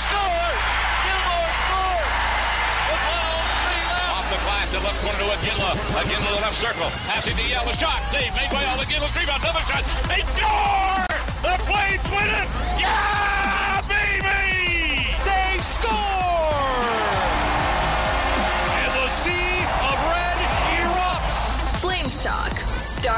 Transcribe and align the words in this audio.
scores! 0.00 0.66
Gilmore 1.04 1.52
scores! 1.60 2.14
With 2.88 3.04
103 3.04 3.92
left. 3.92 4.16
Off 4.16 4.26
the 4.32 4.40
glass, 4.40 4.66
the 4.72 4.80
left 4.80 5.00
corner 5.04 5.20
to. 5.20 5.28
Iginla 5.30 6.24
to 6.24 6.30
the 6.36 6.40
left 6.40 6.58
circle. 6.58 6.88
Passing 7.04 7.36
to 7.36 7.44
Yell. 7.44 7.68
A 7.68 7.74
shot. 7.76 8.00
Save 8.08 8.32
made 8.32 8.50
by 8.50 8.62
Yell. 8.64 8.80
Iginla. 8.80 9.08
Rebound. 9.12 9.40
Another 9.44 9.64
shot. 9.68 9.84
They 10.08 10.22
score! 10.32 11.04
The 11.44 11.54
Flames 11.68 12.06
win 12.12 12.28
it! 12.28 12.48
Yeah, 12.80 13.29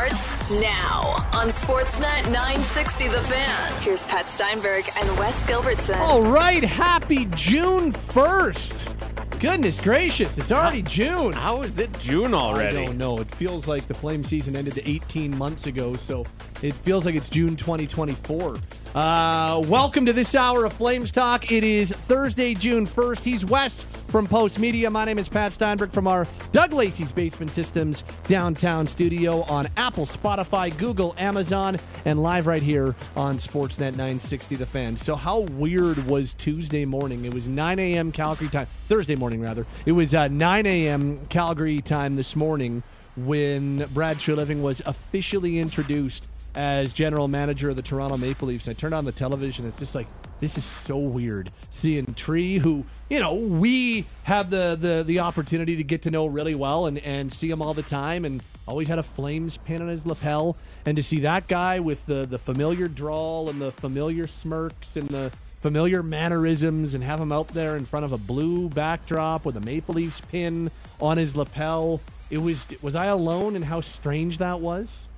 starts 0.09 0.51
now 0.51 1.01
on 1.33 1.49
Sportsnet 1.49 2.25
960 2.25 3.07
The 3.09 3.21
Fan. 3.21 3.83
Here's 3.83 4.05
Pat 4.07 4.29
Steinberg 4.29 4.85
and 4.97 5.19
Wes 5.19 5.45
Gilbertson. 5.45 5.97
All 5.99 6.23
right, 6.23 6.65
happy 6.65 7.27
June 7.37 7.93
1st. 7.93 9.39
Goodness 9.39 9.79
gracious, 9.79 10.39
it's 10.39 10.51
already 10.51 10.83
June. 10.83 11.33
How 11.33 11.63
is 11.63 11.79
it 11.79 11.97
June 12.01 12.35
already? 12.35 12.79
I 12.79 12.85
don't 12.87 12.99
know. 12.99 13.21
It 13.21 13.33
feels 13.37 13.69
like 13.69 13.87
the 13.87 13.95
flame 13.95 14.25
season 14.25 14.57
ended 14.57 14.81
18 14.85 15.37
months 15.37 15.67
ago, 15.67 15.95
so 15.95 16.27
it 16.63 16.75
feels 16.85 17.07
like 17.07 17.15
it's 17.15 17.29
June 17.29 17.57
2024. 17.57 18.57
Uh, 18.95 19.63
welcome 19.67 20.05
to 20.07 20.13
this 20.13 20.35
hour 20.35 20.65
of 20.65 20.73
Flames 20.73 21.13
Talk. 21.13 21.53
It 21.53 21.65
is 21.65 21.93
Thursday, 21.93 22.55
June 22.55 22.87
1st. 22.87 23.21
He's 23.21 23.45
Wes 23.45 23.85
from 24.13 24.27
Post 24.27 24.59
Media. 24.59 24.91
My 24.91 25.07
name 25.07 25.19
is 25.19 25.27
Pat 25.27 25.55
Steinberg 25.55 25.91
from 25.91 26.07
our 26.07 26.29
Doug 26.53 26.75
Lacey's 26.75 27.11
Basement 27.11 27.51
Systems 27.51 28.05
downtown 28.29 28.87
studio 28.87 29.41
on 29.45 29.67
Apple, 29.79 30.05
Spotify, 30.05 30.77
Google, 30.77 31.15
Amazon, 31.17 31.81
and 32.05 32.23
live 32.23 32.47
right 32.47 32.63
here 32.63 32.95
on 33.17 33.39
Sportsnet 33.39 33.93
960 33.93 34.57
The 34.57 34.67
Fan. 34.67 34.99
So, 34.99 35.17
how 35.17 35.41
weird 35.41 35.97
was 36.07 36.35
Tuesday 36.35 36.85
morning? 36.85 37.25
It 37.25 37.33
was 37.33 37.49
9 37.49 37.79
a.m. 37.79 38.13
Calgary 38.13 38.49
time, 38.49 38.67
Thursday 38.85 39.17
morning 39.17 39.41
rather. 39.41 39.65
It 39.87 39.93
was 39.93 40.15
uh, 40.15 40.29
9 40.29 40.67
a.m. 40.67 41.17
Calgary 41.29 41.81
time 41.81 42.17
this 42.17 42.37
morning 42.37 42.83
when 43.17 43.87
Brad 43.95 44.19
Treliving 44.19 44.61
was 44.61 44.83
officially 44.85 45.59
introduced 45.59 46.29
as 46.55 46.93
general 46.93 47.29
manager 47.29 47.71
of 47.71 47.77
the 47.77 47.83
Toronto 47.83 48.17
Maple 48.17 48.49
Leafs. 48.49 48.69
I 48.69 48.73
turned 48.73 48.95
on 48.95 49.05
the 49.05 49.13
television. 49.13 49.67
It's 49.67 49.79
just 49.79 49.95
like 49.95 50.09
this 50.39 50.59
is 50.59 50.65
so 50.65 50.97
weird 50.97 51.51
seeing 51.71 52.15
Tree, 52.15 52.59
who 52.59 52.85
you 53.09 53.21
know 53.21 53.35
we 53.35 54.05
have 54.25 54.51
the 54.51 54.77
the 54.79 55.05
the 55.07 55.21
opportunity 55.21 55.77
to 55.77 55.85
get 55.85 56.03
to 56.03 56.11
know 56.11 56.27
really 56.27 56.55
well 56.55 56.87
and 56.87 56.99
and 56.99 57.33
see 57.33 57.51
him 57.51 57.63
all 57.63 57.75
the 57.75 57.83
time, 57.83 58.25
and 58.25 58.43
always 58.67 58.89
had 58.89 58.99
a 58.99 59.03
Flames 59.03 59.57
pin 59.57 59.83
on 59.83 59.89
his 59.89 60.07
lapel, 60.07 60.57
and 60.87 60.97
to 60.97 61.03
see 61.03 61.21
that 61.21 61.49
guy 61.49 61.81
with 61.81 62.07
the 62.07 62.27
the 62.27 62.39
familiar 62.39 62.89
drawl 62.89 63.49
and 63.49 63.61
the 63.61 63.71
familiar 63.73 64.27
smirks 64.27 64.97
and 64.97 65.09
the 65.09 65.33
familiar 65.63 66.03
mannerisms 66.03 66.95
and 66.95 67.05
have 67.05 67.21
him 67.21 67.31
out 67.31 67.49
there 67.49 67.77
in 67.77 67.85
front 67.87 68.05
of 68.05 68.13
a 68.13 68.19
blue 68.19 68.69
backdrop 68.69 69.45
with 69.45 69.57
a 69.57 69.61
Maple 69.61 69.95
Leafs 69.95 70.21
pin 70.21 70.71
on 71.01 71.17
his 71.17 71.37
lapel. 71.37 72.01
It 72.31 72.39
was 72.39 72.67
was 72.83 72.97
I 72.97 73.07
alone 73.07 73.55
in 73.55 73.63
how 73.63 73.81
strange 73.81 74.39
that 74.39 74.61
was? 74.61 75.09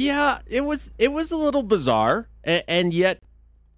Yeah, 0.00 0.38
it 0.46 0.64
was 0.64 0.90
it 0.96 1.12
was 1.12 1.30
a 1.30 1.36
little 1.36 1.62
bizarre, 1.62 2.26
and, 2.42 2.64
and 2.66 2.94
yet 2.94 3.22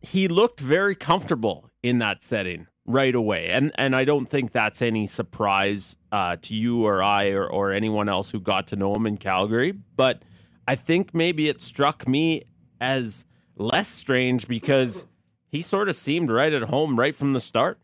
he 0.00 0.28
looked 0.28 0.60
very 0.60 0.94
comfortable 0.94 1.68
in 1.82 1.98
that 1.98 2.22
setting 2.22 2.68
right 2.86 3.14
away. 3.14 3.48
And 3.48 3.72
and 3.74 3.96
I 3.96 4.04
don't 4.04 4.26
think 4.26 4.52
that's 4.52 4.82
any 4.82 5.08
surprise 5.08 5.96
uh, 6.12 6.36
to 6.42 6.54
you 6.54 6.86
or 6.86 7.02
I 7.02 7.30
or, 7.30 7.44
or 7.44 7.72
anyone 7.72 8.08
else 8.08 8.30
who 8.30 8.38
got 8.38 8.68
to 8.68 8.76
know 8.76 8.94
him 8.94 9.04
in 9.04 9.16
Calgary. 9.16 9.72
But 9.72 10.22
I 10.68 10.76
think 10.76 11.12
maybe 11.12 11.48
it 11.48 11.60
struck 11.60 12.06
me 12.06 12.42
as 12.80 13.26
less 13.56 13.88
strange 13.88 14.46
because 14.46 15.04
he 15.48 15.60
sort 15.60 15.88
of 15.88 15.96
seemed 15.96 16.30
right 16.30 16.52
at 16.52 16.62
home 16.62 17.00
right 17.00 17.16
from 17.16 17.32
the 17.32 17.40
start. 17.40 17.80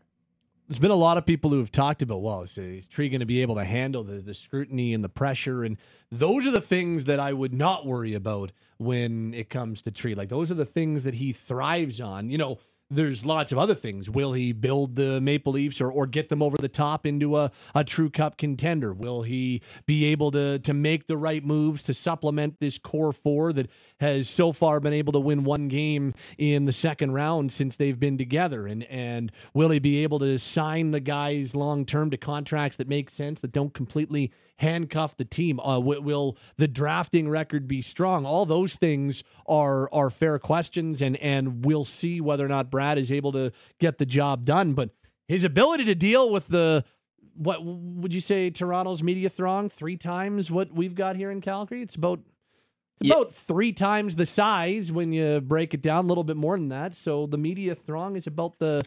There's 0.69 0.77
been 0.77 0.91
a 0.91 0.95
lot 0.95 1.17
of 1.17 1.25
people 1.25 1.49
who 1.49 1.57
have 1.57 1.71
talked 1.71 2.03
about, 2.03 2.21
well, 2.21 2.43
is, 2.43 2.55
is 2.55 2.87
Tree 2.87 3.09
going 3.09 3.21
to 3.21 3.25
be 3.25 3.41
able 3.41 3.55
to 3.55 3.63
handle 3.63 4.03
the, 4.03 4.21
the 4.21 4.35
scrutiny 4.35 4.93
and 4.93 5.03
the 5.03 5.09
pressure? 5.09 5.63
And 5.63 5.77
those 6.11 6.45
are 6.45 6.51
the 6.51 6.61
things 6.61 7.05
that 7.05 7.19
I 7.19 7.33
would 7.33 7.55
not 7.55 7.87
worry 7.87 8.13
about 8.13 8.51
when 8.77 9.33
it 9.33 9.49
comes 9.49 9.81
to 9.81 9.91
Tree. 9.91 10.13
Like, 10.13 10.29
those 10.29 10.51
are 10.51 10.55
the 10.55 10.65
things 10.65 11.03
that 11.05 11.15
he 11.15 11.33
thrives 11.33 11.99
on. 11.99 12.29
You 12.29 12.37
know, 12.37 12.59
there's 12.91 13.25
lots 13.25 13.51
of 13.51 13.57
other 13.57 13.75
things. 13.75 14.09
Will 14.09 14.33
he 14.33 14.51
build 14.51 14.95
the 14.95 15.21
Maple 15.21 15.53
Leafs 15.53 15.79
or, 15.79 15.91
or 15.91 16.07
get 16.07 16.29
them 16.29 16.41
over 16.41 16.57
the 16.57 16.69
top 16.69 17.05
into 17.05 17.37
a, 17.37 17.51
a 17.75 17.83
true 17.83 18.09
cup 18.09 18.37
contender? 18.37 18.93
Will 18.93 19.23
he 19.23 19.61
be 19.85 20.05
able 20.05 20.31
to 20.31 20.59
to 20.59 20.73
make 20.73 21.07
the 21.07 21.17
right 21.17 21.43
moves 21.43 21.83
to 21.83 21.93
supplement 21.93 22.59
this 22.59 22.77
core 22.77 23.13
four 23.13 23.53
that 23.53 23.69
has 23.99 24.29
so 24.29 24.51
far 24.51 24.79
been 24.79 24.93
able 24.93 25.13
to 25.13 25.19
win 25.19 25.43
one 25.43 25.67
game 25.67 26.13
in 26.37 26.65
the 26.65 26.73
second 26.73 27.11
round 27.11 27.51
since 27.51 27.75
they've 27.75 27.99
been 27.99 28.17
together? 28.17 28.65
And 28.67 28.83
and 28.85 29.31
will 29.53 29.69
he 29.69 29.79
be 29.79 30.03
able 30.03 30.19
to 30.19 30.37
sign 30.37 30.91
the 30.91 30.99
guys 30.99 31.55
long 31.55 31.85
term 31.85 32.09
to 32.11 32.17
contracts 32.17 32.77
that 32.77 32.87
make 32.87 33.09
sense 33.09 33.39
that 33.41 33.51
don't 33.51 33.73
completely 33.73 34.31
handcuff 34.57 35.17
the 35.17 35.25
team? 35.25 35.59
Uh, 35.59 35.79
will, 35.79 36.01
will 36.01 36.37
the 36.57 36.67
drafting 36.67 37.29
record 37.29 37.67
be 37.67 37.81
strong? 37.81 38.25
All 38.25 38.45
those 38.45 38.75
things 38.75 39.23
are 39.47 39.91
are 39.93 40.09
fair 40.09 40.39
questions, 40.39 41.01
and 41.01 41.17
and 41.17 41.65
we'll 41.65 41.85
see 41.85 42.21
whether 42.21 42.45
or 42.45 42.49
not 42.49 42.71
Brad 42.71 42.97
is 42.97 43.11
able 43.11 43.31
to 43.33 43.51
get 43.79 43.97
the 43.97 44.05
job 44.05 44.45
done. 44.45 44.73
But 44.73 44.91
his 45.27 45.43
ability 45.43 45.85
to 45.85 45.95
deal 45.95 46.31
with 46.31 46.47
the 46.47 46.83
what 47.35 47.63
would 47.63 48.13
you 48.13 48.19
say 48.19 48.49
Toronto's 48.49 49.01
media 49.01 49.29
throng 49.29 49.69
three 49.69 49.95
times 49.95 50.51
what 50.51 50.73
we've 50.73 50.95
got 50.95 51.15
here 51.15 51.31
in 51.31 51.39
Calgary? 51.39 51.81
It's 51.81 51.95
about 51.95 52.19
Yeah. 53.01 53.13
about 53.15 53.33
three 53.33 53.71
times 53.71 54.15
the 54.15 54.25
size 54.25 54.91
when 54.91 55.13
you 55.13 55.39
break 55.41 55.73
it 55.73 55.81
down, 55.81 56.05
a 56.05 56.07
little 56.07 56.23
bit 56.23 56.37
more 56.37 56.57
than 56.57 56.69
that. 56.69 56.95
So 56.95 57.25
the 57.27 57.37
media 57.37 57.75
throng 57.75 58.15
is 58.15 58.27
about 58.27 58.59
the 58.59 58.83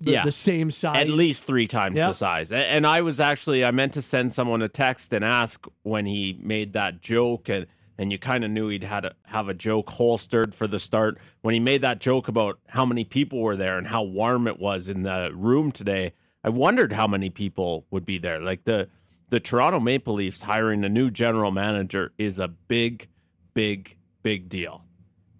the, 0.00 0.10
Yeah. 0.12 0.24
the 0.24 0.32
same 0.32 0.70
size, 0.72 0.96
At 0.96 1.08
least 1.08 1.44
three 1.44 1.66
times 1.68 1.98
the 1.98 2.12
size. 2.12 2.50
And 2.52 2.86
I 2.86 3.00
was 3.00 3.20
actually 3.20 3.64
I 3.64 3.70
meant 3.70 3.94
to 3.94 4.02
send 4.02 4.32
someone 4.32 4.60
a 4.62 4.68
text 4.68 5.12
and 5.12 5.24
ask 5.24 5.66
when 5.82 6.04
he 6.06 6.36
made 6.42 6.72
that 6.74 7.00
joke 7.00 7.48
and 7.48 7.66
and 7.96 8.10
you 8.10 8.18
kind 8.18 8.44
of 8.44 8.50
knew 8.50 8.68
he'd 8.68 8.82
had 8.82 9.04
a, 9.04 9.14
have 9.26 9.48
a 9.48 9.54
joke 9.54 9.88
holstered 9.90 10.52
for 10.52 10.66
the 10.66 10.80
start 10.80 11.16
when 11.42 11.54
he 11.54 11.60
made 11.60 11.80
that 11.82 12.00
joke 12.00 12.26
about 12.26 12.58
how 12.66 12.84
many 12.84 13.04
people 13.04 13.40
were 13.40 13.54
there 13.56 13.78
and 13.78 13.86
how 13.86 14.02
warm 14.02 14.48
it 14.48 14.58
was 14.58 14.88
in 14.88 15.04
the 15.04 15.30
room 15.32 15.70
today. 15.70 16.12
I 16.42 16.48
wondered 16.48 16.92
how 16.92 17.06
many 17.06 17.30
people 17.30 17.86
would 17.92 18.04
be 18.04 18.18
there. 18.18 18.40
Like 18.40 18.64
the 18.64 18.88
the 19.30 19.38
Toronto 19.40 19.78
Maple 19.80 20.14
Leafs 20.14 20.42
hiring 20.42 20.84
a 20.84 20.88
new 20.88 21.08
general 21.08 21.50
manager 21.52 22.12
is 22.18 22.38
a 22.40 22.48
big, 22.48 23.08
big, 23.54 23.96
big 24.22 24.48
deal. 24.48 24.84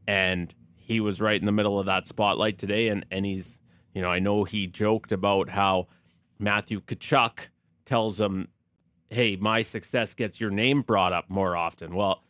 And 0.06 0.54
he 0.84 1.00
was 1.00 1.20
right 1.20 1.41
in 1.41 1.47
the 1.47 1.52
middle 1.52 1.78
of 1.78 1.86
that 1.86 2.06
spotlight 2.06 2.58
today 2.58 2.88
and 2.88 3.06
and 3.10 3.25
he's 3.25 3.58
you 3.94 4.02
know 4.02 4.10
I 4.10 4.19
know 4.19 4.44
he 4.44 4.66
joked 4.66 5.12
about 5.12 5.48
how 5.48 5.88
Matthew 6.38 6.80
Tkachuk 6.80 7.48
tells 7.86 8.20
him 8.20 8.48
hey 9.08 9.36
my 9.36 9.62
success 9.62 10.14
gets 10.14 10.41
your 10.41 10.50
name 10.50 10.82
brought 10.82 11.12
up 11.12 11.30
more 11.30 11.56
often. 11.56 11.94
Well 11.94 12.22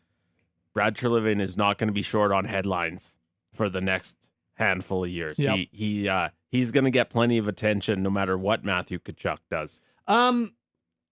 Brad 0.72 0.94
Treliving 0.94 1.40
is 1.40 1.56
not 1.56 1.78
going 1.78 1.88
to 1.88 1.92
be 1.92 2.02
short 2.02 2.32
on 2.32 2.44
headlines 2.44 3.16
for 3.52 3.68
the 3.68 3.80
next 3.80 4.16
handful 4.54 5.04
of 5.04 5.10
years. 5.10 5.38
Yep. 5.38 5.56
he 5.56 5.68
he 5.72 6.08
uh 6.08 6.28
he's 6.48 6.70
going 6.70 6.84
to 6.84 6.90
get 6.90 7.10
plenty 7.10 7.38
of 7.38 7.48
attention 7.48 8.02
no 8.02 8.10
matter 8.10 8.38
what 8.38 8.64
Matthew 8.64 8.98
Tkachuk 9.00 9.38
does. 9.50 9.80
Um, 10.06 10.54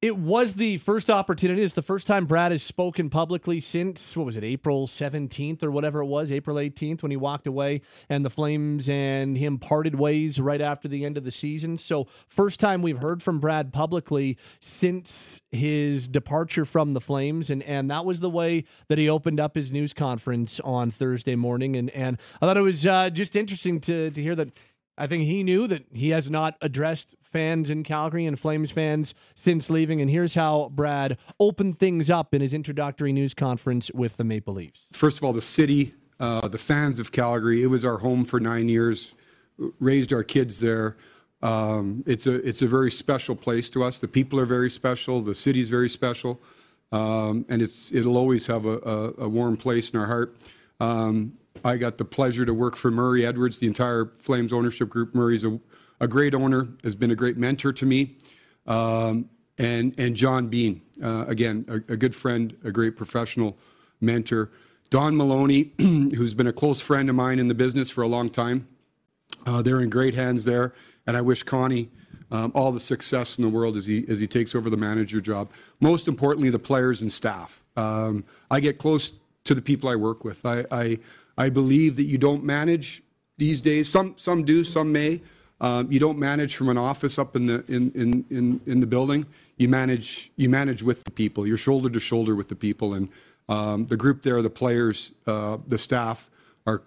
it 0.02 0.16
was 0.16 0.54
the 0.54 0.78
first 0.78 1.08
opportunity. 1.08 1.62
It's 1.62 1.74
the 1.74 1.80
first 1.80 2.08
time 2.08 2.26
Brad 2.26 2.50
has 2.50 2.64
spoken 2.64 3.08
publicly 3.08 3.60
since 3.60 4.16
what 4.16 4.26
was 4.26 4.36
it, 4.36 4.42
April 4.42 4.88
seventeenth 4.88 5.62
or 5.62 5.70
whatever 5.70 6.00
it 6.00 6.06
was, 6.06 6.32
April 6.32 6.58
eighteenth 6.58 7.04
when 7.04 7.12
he 7.12 7.16
walked 7.16 7.46
away, 7.46 7.82
and 8.08 8.24
the 8.24 8.30
Flames 8.30 8.88
and 8.88 9.38
him 9.38 9.58
parted 9.58 9.94
ways 9.94 10.40
right 10.40 10.60
after 10.60 10.88
the 10.88 11.04
end 11.04 11.16
of 11.16 11.22
the 11.22 11.30
season. 11.30 11.78
So 11.78 12.08
first 12.26 12.58
time 12.58 12.82
we've 12.82 12.98
heard 12.98 13.22
from 13.22 13.38
Brad 13.38 13.72
publicly 13.72 14.36
since 14.60 15.40
his 15.52 16.08
departure 16.08 16.64
from 16.64 16.94
the 16.94 17.00
Flames, 17.00 17.48
and 17.48 17.62
and 17.62 17.88
that 17.92 18.04
was 18.04 18.18
the 18.18 18.30
way 18.30 18.64
that 18.88 18.98
he 18.98 19.08
opened 19.08 19.38
up 19.38 19.54
his 19.54 19.70
news 19.70 19.92
conference 19.92 20.58
on 20.60 20.90
Thursday 20.90 21.36
morning, 21.36 21.76
and 21.76 21.90
and 21.90 22.18
I 22.40 22.46
thought 22.46 22.56
it 22.56 22.62
was 22.62 22.84
uh, 22.84 23.08
just 23.08 23.36
interesting 23.36 23.80
to 23.82 24.10
to 24.10 24.20
hear 24.20 24.34
that. 24.34 24.58
I 24.98 25.06
think 25.06 25.24
he 25.24 25.42
knew 25.42 25.66
that 25.68 25.86
he 25.94 26.10
has 26.10 26.28
not 26.28 26.56
addressed 26.60 27.14
fans 27.32 27.70
in 27.70 27.82
Calgary 27.82 28.26
and 28.26 28.38
Flames 28.38 28.70
fans 28.70 29.14
since 29.34 29.70
leaving. 29.70 30.00
And 30.00 30.10
here's 30.10 30.34
how 30.34 30.70
Brad 30.72 31.16
opened 31.40 31.78
things 31.78 32.10
up 32.10 32.34
in 32.34 32.40
his 32.40 32.54
introductory 32.54 33.12
news 33.12 33.34
conference 33.34 33.90
with 33.92 34.16
the 34.18 34.24
Maple 34.24 34.54
Leafs. 34.54 34.86
First 34.92 35.18
of 35.18 35.24
all, 35.24 35.32
the 35.32 35.42
city, 35.42 35.94
uh, 36.20 36.46
the 36.48 36.58
fans 36.58 36.98
of 36.98 37.10
Calgary. 37.10 37.62
It 37.62 37.68
was 37.68 37.84
our 37.84 37.98
home 37.98 38.24
for 38.24 38.38
nine 38.38 38.68
years. 38.68 39.12
Raised 39.80 40.12
our 40.12 40.22
kids 40.22 40.60
there. 40.60 40.96
Um, 41.42 42.04
it's 42.06 42.26
a 42.26 42.34
it's 42.48 42.62
a 42.62 42.68
very 42.68 42.90
special 42.90 43.34
place 43.34 43.68
to 43.70 43.82
us. 43.82 43.98
The 43.98 44.08
people 44.08 44.38
are 44.38 44.46
very 44.46 44.70
special. 44.70 45.20
The 45.20 45.34
city's 45.34 45.68
very 45.68 45.88
special, 45.88 46.40
um, 46.92 47.44
and 47.48 47.60
it's 47.60 47.92
it'll 47.92 48.16
always 48.16 48.46
have 48.46 48.64
a, 48.64 48.78
a, 48.78 49.24
a 49.24 49.28
warm 49.28 49.56
place 49.56 49.90
in 49.90 49.98
our 49.98 50.06
heart. 50.06 50.36
Um, 50.80 51.32
I 51.64 51.76
got 51.76 51.98
the 51.98 52.04
pleasure 52.04 52.44
to 52.44 52.54
work 52.54 52.76
for 52.76 52.90
Murray 52.90 53.26
Edwards, 53.26 53.58
the 53.58 53.66
entire 53.66 54.12
Flames 54.18 54.52
ownership 54.52 54.88
group. 54.88 55.14
Murray's 55.14 55.44
a, 55.44 55.58
a 56.02 56.08
great 56.08 56.34
owner, 56.34 56.68
has 56.82 56.94
been 56.94 57.12
a 57.12 57.14
great 57.14 57.38
mentor 57.38 57.72
to 57.72 57.86
me, 57.86 58.16
um, 58.66 59.30
and 59.56 59.94
and 59.98 60.14
John 60.14 60.48
Bean, 60.48 60.82
uh, 61.02 61.24
again 61.28 61.64
a, 61.68 61.76
a 61.92 61.96
good 61.96 62.14
friend, 62.14 62.54
a 62.64 62.70
great 62.70 62.96
professional 62.96 63.56
mentor. 64.00 64.50
Don 64.90 65.16
Maloney, 65.16 65.72
who's 65.78 66.34
been 66.34 66.48
a 66.48 66.52
close 66.52 66.80
friend 66.80 67.08
of 67.08 67.14
mine 67.14 67.38
in 67.38 67.48
the 67.48 67.54
business 67.54 67.88
for 67.88 68.02
a 68.02 68.06
long 68.08 68.28
time. 68.28 68.66
Uh, 69.46 69.62
they're 69.62 69.80
in 69.80 69.88
great 69.88 70.12
hands 70.12 70.44
there, 70.44 70.74
and 71.06 71.16
I 71.16 71.22
wish 71.22 71.44
Connie 71.44 71.88
um, 72.32 72.50
all 72.54 72.72
the 72.72 72.80
success 72.80 73.38
in 73.38 73.42
the 73.42 73.48
world 73.48 73.76
as 73.76 73.86
he 73.86 74.04
as 74.08 74.18
he 74.18 74.26
takes 74.26 74.56
over 74.56 74.68
the 74.68 74.76
manager 74.76 75.20
job. 75.20 75.50
Most 75.80 76.08
importantly, 76.08 76.50
the 76.50 76.58
players 76.58 77.00
and 77.00 77.10
staff. 77.10 77.62
Um, 77.76 78.24
I 78.50 78.58
get 78.58 78.78
close 78.78 79.12
to 79.44 79.54
the 79.54 79.62
people 79.62 79.88
I 79.88 79.96
work 79.96 80.24
with. 80.24 80.44
I, 80.44 80.64
I 80.72 80.98
I 81.38 81.48
believe 81.48 81.94
that 81.96 82.04
you 82.04 82.18
don't 82.18 82.42
manage 82.42 83.04
these 83.38 83.60
days. 83.60 83.88
Some 83.88 84.14
some 84.16 84.44
do, 84.44 84.64
some 84.64 84.90
may. 84.90 85.22
Um, 85.62 85.90
you 85.90 86.00
don't 86.00 86.18
manage 86.18 86.56
from 86.56 86.68
an 86.68 86.76
office 86.76 87.18
up 87.18 87.36
in 87.36 87.46
the 87.46 87.64
in, 87.68 87.90
in, 87.92 88.24
in, 88.30 88.60
in 88.66 88.80
the 88.80 88.86
building. 88.86 89.24
You 89.56 89.68
manage 89.68 90.30
you 90.36 90.48
manage 90.50 90.82
with 90.82 91.04
the 91.04 91.10
people. 91.10 91.46
You're 91.46 91.56
shoulder 91.56 91.88
to 91.88 92.00
shoulder 92.00 92.34
with 92.34 92.48
the 92.48 92.56
people, 92.56 92.94
and 92.94 93.08
um, 93.48 93.86
the 93.86 93.96
group 93.96 94.22
there, 94.22 94.42
the 94.42 94.50
players, 94.50 95.12
uh, 95.26 95.58
the 95.66 95.78
staff 95.78 96.30
are, 96.66 96.82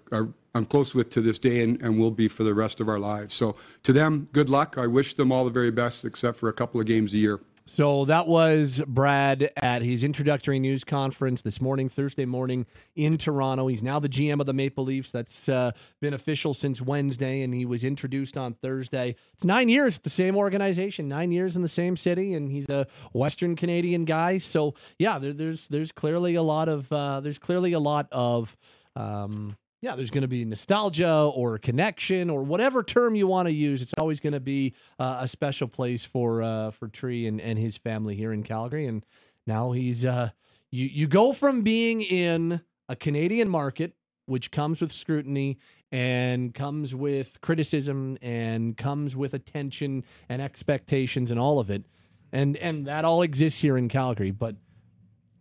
I'm 0.53 0.65
close 0.65 0.95
with 0.95 1.09
to 1.11 1.21
this 1.21 1.37
day 1.37 1.63
and, 1.63 1.81
and 1.81 1.99
will 1.99 2.11
be 2.11 2.29
for 2.29 2.43
the 2.43 2.53
rest 2.53 2.79
of 2.79 2.87
our 2.87 2.97
lives. 2.97 3.35
So 3.35 3.57
to 3.83 3.91
them, 3.91 4.29
good 4.31 4.49
luck. 4.49 4.77
I 4.77 4.87
wish 4.87 5.13
them 5.13 5.31
all 5.31 5.43
the 5.43 5.51
very 5.51 5.71
best, 5.71 6.05
except 6.05 6.37
for 6.37 6.47
a 6.47 6.53
couple 6.53 6.79
of 6.79 6.85
games 6.85 7.13
a 7.13 7.17
year. 7.17 7.39
So 7.67 8.05
that 8.05 8.27
was 8.27 8.81
Brad 8.87 9.49
at 9.57 9.81
his 9.81 10.03
introductory 10.03 10.59
news 10.59 10.83
conference 10.83 11.41
this 11.41 11.59
morning, 11.59 11.89
Thursday 11.89 12.25
morning 12.25 12.67
in 12.95 13.17
Toronto. 13.17 13.67
He's 13.67 13.81
now 13.81 13.99
the 13.99 14.07
GM 14.07 14.39
of 14.39 14.45
the 14.45 14.53
Maple 14.53 14.83
Leafs. 14.83 15.09
That's 15.09 15.49
uh, 15.49 15.71
been 15.99 16.13
official 16.13 16.53
since 16.53 16.79
Wednesday, 16.79 17.41
and 17.41 17.55
he 17.55 17.65
was 17.65 17.83
introduced 17.83 18.37
on 18.37 18.53
Thursday. 18.53 19.15
It's 19.33 19.43
nine 19.43 19.67
years 19.67 19.97
at 19.97 20.03
the 20.03 20.11
same 20.11 20.35
organization, 20.35 21.07
nine 21.07 21.31
years 21.31 21.55
in 21.55 21.63
the 21.63 21.67
same 21.67 21.97
city, 21.97 22.35
and 22.35 22.51
he's 22.51 22.69
a 22.69 22.85
Western 23.13 23.55
Canadian 23.55 24.05
guy. 24.05 24.37
So 24.37 24.75
yeah, 24.99 25.17
there, 25.17 25.33
there's 25.33 25.67
there's 25.67 25.91
clearly 25.91 26.35
a 26.35 26.43
lot 26.43 26.69
of 26.69 26.91
uh, 26.91 27.19
there's 27.19 27.39
clearly 27.39 27.73
a 27.73 27.79
lot 27.79 28.07
of. 28.11 28.55
Um, 28.95 29.57
yeah, 29.85 29.95
there's 29.95 30.09
going 30.09 30.23
to 30.23 30.27
be 30.27 30.43
nostalgia 30.43 31.29
or 31.35 31.59
connection 31.59 32.31
or 32.31 32.41
whatever 32.41 32.81
term 32.81 33.13
you 33.13 33.27
want 33.27 33.47
to 33.47 33.53
use. 33.53 33.83
It's 33.83 33.93
always 33.99 34.19
going 34.19 34.33
to 34.33 34.39
be 34.39 34.73
uh, 34.97 35.19
a 35.19 35.27
special 35.27 35.67
place 35.67 36.03
for 36.03 36.41
uh, 36.41 36.71
for 36.71 36.87
Tree 36.87 37.27
and, 37.27 37.39
and 37.39 37.59
his 37.59 37.77
family 37.77 38.15
here 38.15 38.33
in 38.33 38.41
Calgary. 38.41 38.87
And 38.87 39.05
now 39.45 39.73
he's 39.73 40.03
uh, 40.03 40.31
you 40.71 40.87
you 40.87 41.05
go 41.05 41.33
from 41.33 41.61
being 41.61 42.01
in 42.01 42.61
a 42.89 42.95
Canadian 42.95 43.47
market, 43.47 43.93
which 44.25 44.49
comes 44.49 44.81
with 44.81 44.91
scrutiny 44.91 45.59
and 45.91 46.55
comes 46.55 46.95
with 46.95 47.39
criticism 47.41 48.17
and 48.23 48.75
comes 48.75 49.15
with 49.15 49.35
attention 49.35 50.03
and 50.27 50.41
expectations 50.41 51.29
and 51.29 51.39
all 51.39 51.59
of 51.59 51.69
it, 51.69 51.85
and 52.31 52.57
and 52.57 52.87
that 52.87 53.05
all 53.05 53.21
exists 53.21 53.59
here 53.59 53.77
in 53.77 53.87
Calgary. 53.87 54.31
But 54.31 54.55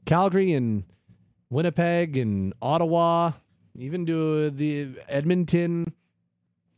Calgary 0.05 0.53
and 0.53 0.85
Winnipeg 1.49 2.19
and 2.19 2.53
Ottawa 2.61 3.33
even 3.77 4.07
to 4.07 4.51
the 4.51 4.91
Edmonton, 5.09 5.93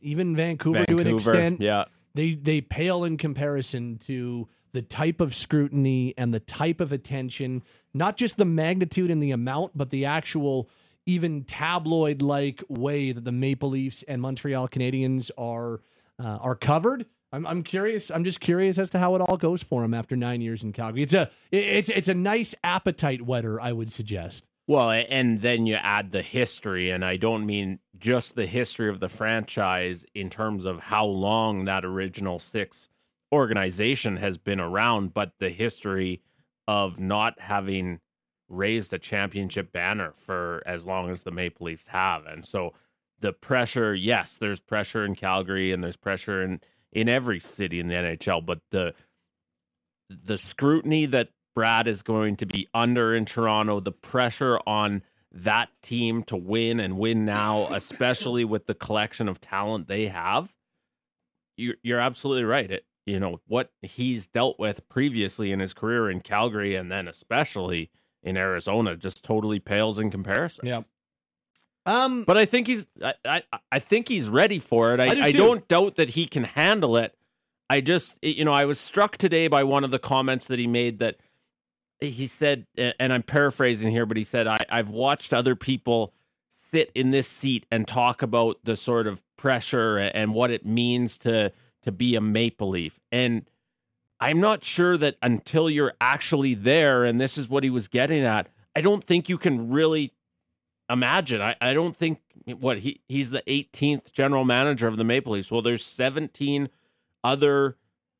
even 0.01 0.35
Vancouver, 0.35 0.79
Vancouver 0.79 1.03
to 1.03 1.09
an 1.09 1.15
extent. 1.15 1.61
Yeah. 1.61 1.85
They 2.13 2.33
they 2.33 2.61
pale 2.61 3.03
in 3.03 3.17
comparison 3.17 3.97
to 4.05 4.47
the 4.73 4.81
type 4.81 5.21
of 5.21 5.35
scrutiny 5.35 6.13
and 6.17 6.33
the 6.33 6.39
type 6.39 6.81
of 6.81 6.91
attention, 6.91 7.63
not 7.93 8.17
just 8.17 8.37
the 8.37 8.45
magnitude 8.45 9.11
and 9.11 9.21
the 9.21 9.31
amount, 9.31 9.71
but 9.75 9.89
the 9.89 10.05
actual 10.05 10.69
even 11.05 11.43
tabloid 11.43 12.21
like 12.21 12.63
way 12.67 13.11
that 13.11 13.23
the 13.23 13.31
Maple 13.31 13.69
Leafs 13.69 14.03
and 14.07 14.21
Montreal 14.21 14.67
Canadiens 14.67 15.31
are 15.37 15.81
uh, 16.19 16.37
are 16.37 16.55
covered. 16.55 17.05
I'm, 17.31 17.45
I'm 17.45 17.63
curious. 17.63 18.09
I'm 18.09 18.23
just 18.23 18.39
curious 18.39 18.79
as 18.79 18.89
to 18.91 18.99
how 18.99 19.15
it 19.15 19.21
all 19.21 19.37
goes 19.37 19.61
for 19.61 19.83
him 19.83 19.93
after 19.93 20.15
nine 20.15 20.41
years 20.41 20.63
in 20.63 20.73
Calgary. 20.73 21.03
It's 21.03 21.13
a 21.13 21.29
it's 21.51 21.89
it's 21.89 22.07
a 22.07 22.13
nice 22.13 22.55
appetite 22.63 23.21
wetter, 23.21 23.59
I 23.59 23.71
would 23.71 23.91
suggest. 23.91 24.45
Well, 24.67 24.91
and 24.91 25.41
then 25.41 25.65
you 25.65 25.75
add 25.75 26.11
the 26.11 26.21
history, 26.21 26.91
and 26.91 27.03
I 27.05 27.15
don't 27.15 27.45
mean 27.45 27.79
just 27.97 28.35
the 28.35 28.45
history 28.45 28.89
of 28.89 28.99
the 28.99 29.07
franchise 29.07 30.05
in 30.13 30.29
terms 30.29 30.65
of 30.65 30.79
how 30.79 31.05
long 31.05 31.65
that 31.65 31.85
original 31.85 32.37
six 32.37 32.89
organization 33.31 34.17
has 34.17 34.37
been 34.37 34.59
around, 34.59 35.13
but 35.13 35.31
the 35.39 35.49
history 35.49 36.21
of 36.67 36.99
not 36.99 37.39
having 37.39 38.01
raised 38.49 38.93
a 38.93 38.99
championship 38.99 39.71
banner 39.71 40.11
for 40.11 40.61
as 40.65 40.85
long 40.85 41.09
as 41.09 41.23
the 41.23 41.31
Maple 41.31 41.67
Leafs 41.67 41.87
have. 41.87 42.25
And 42.25 42.45
so 42.45 42.73
the 43.21 43.31
pressure, 43.31 43.95
yes, 43.95 44.37
there's 44.37 44.59
pressure 44.59 45.05
in 45.05 45.15
Calgary 45.15 45.71
and 45.71 45.83
there's 45.83 45.97
pressure 45.97 46.43
in 46.43 46.59
in 46.91 47.09
every 47.09 47.39
city 47.39 47.79
in 47.79 47.87
the 47.87 47.95
NHL, 47.95 48.45
but 48.45 48.59
the 48.71 48.93
the 50.09 50.37
scrutiny 50.37 51.05
that 51.05 51.29
Brad 51.57 51.87
is 51.87 52.03
going 52.03 52.35
to 52.35 52.45
be 52.45 52.67
under 52.71 53.15
in 53.15 53.25
Toronto, 53.25 53.79
the 53.79 53.91
pressure 53.91 54.59
on 54.67 55.01
that 55.31 55.69
team 55.81 56.21
to 56.25 56.37
win 56.37 56.79
and 56.79 56.99
win 56.99 57.25
now, 57.25 57.67
especially 57.73 58.45
with 58.45 58.67
the 58.67 58.75
collection 58.75 59.27
of 59.27 59.41
talent 59.41 59.87
they 59.87 60.05
have. 60.05 60.53
You're, 61.55 61.73
you're 61.81 61.99
absolutely 61.99 62.43
right. 62.43 62.69
It, 62.69 62.85
you 63.07 63.19
know, 63.19 63.41
what 63.47 63.71
he's 63.81 64.27
dealt 64.27 64.59
with 64.59 64.87
previously 64.87 65.51
in 65.51 65.59
his 65.59 65.73
career 65.73 66.11
in 66.11 66.19
Calgary 66.19 66.75
and 66.75 66.91
then 66.91 67.07
especially 67.07 67.89
in 68.21 68.37
Arizona 68.37 68.95
just 68.95 69.23
totally 69.23 69.57
pales 69.57 69.97
in 69.97 70.11
comparison. 70.11 70.67
Yeah. 70.67 70.81
Um, 71.87 72.23
but 72.23 72.37
I 72.37 72.45
think 72.45 72.67
he's 72.67 72.85
I, 73.03 73.15
I, 73.25 73.43
I 73.71 73.79
think 73.79 74.09
he's 74.09 74.29
ready 74.29 74.59
for 74.59 74.93
it. 74.93 74.99
I, 74.99 75.05
I 75.05 75.15
do 75.15 75.23
I 75.23 75.31
don't 75.31 75.67
doubt 75.67 75.95
that 75.95 76.09
he 76.09 76.27
can 76.27 76.43
handle 76.43 76.97
it. 76.97 77.15
I 77.67 77.81
just 77.81 78.23
you 78.23 78.45
know 78.45 78.53
I 78.53 78.65
was 78.65 78.79
struck 78.79 79.17
today 79.17 79.47
by 79.47 79.63
one 79.63 79.83
of 79.83 79.89
the 79.89 79.97
comments 79.97 80.45
that 80.47 80.59
he 80.59 80.67
made 80.67 80.99
that 80.99 81.17
he 81.99 82.27
said, 82.27 82.65
and 82.77 83.11
I'm 83.13 83.23
paraphrasing 83.23 83.91
here, 83.91 84.05
but 84.05 84.17
he 84.17 84.23
said, 84.23 84.47
I, 84.47 84.59
I've 84.69 84.89
watched 84.89 85.33
other 85.33 85.55
people 85.55 86.13
sit 86.71 86.91
in 86.93 87.11
this 87.11 87.27
seat 87.27 87.65
and 87.71 87.87
talk 87.87 88.21
about 88.21 88.59
the 88.63 88.75
sort 88.75 89.07
of 89.07 89.23
pressure 89.37 89.97
and 89.97 90.33
what 90.33 90.51
it 90.51 90.65
means 90.65 91.17
to 91.19 91.51
to 91.83 91.91
be 91.91 92.15
a 92.15 92.21
Maple 92.21 92.69
Leaf. 92.69 92.99
And 93.11 93.49
I'm 94.19 94.41
not 94.41 94.65
sure 94.65 94.97
that 94.97 95.15
until 95.21 95.69
you're 95.69 95.93
actually 96.01 96.53
there, 96.53 97.05
and 97.05 97.21
this 97.21 97.37
is 97.37 97.47
what 97.47 97.63
he 97.63 97.69
was 97.69 97.87
getting 97.87 98.25
at, 98.25 98.49
I 98.75 98.81
don't 98.81 99.03
think 99.03 99.29
you 99.29 99.37
can 99.37 99.69
really 99.69 100.11
imagine. 100.89 101.41
I, 101.41 101.55
I 101.61 101.73
don't 101.73 101.95
think 101.95 102.19
what 102.59 102.79
he 102.79 103.01
he's 103.07 103.29
the 103.29 103.43
18th 103.47 104.11
general 104.11 104.43
manager 104.43 104.87
of 104.87 104.97
the 104.97 105.03
Maple 105.03 105.33
Leafs. 105.33 105.51
Well, 105.51 105.61
there's 105.61 105.85
17 105.85 106.69
other 107.23 107.77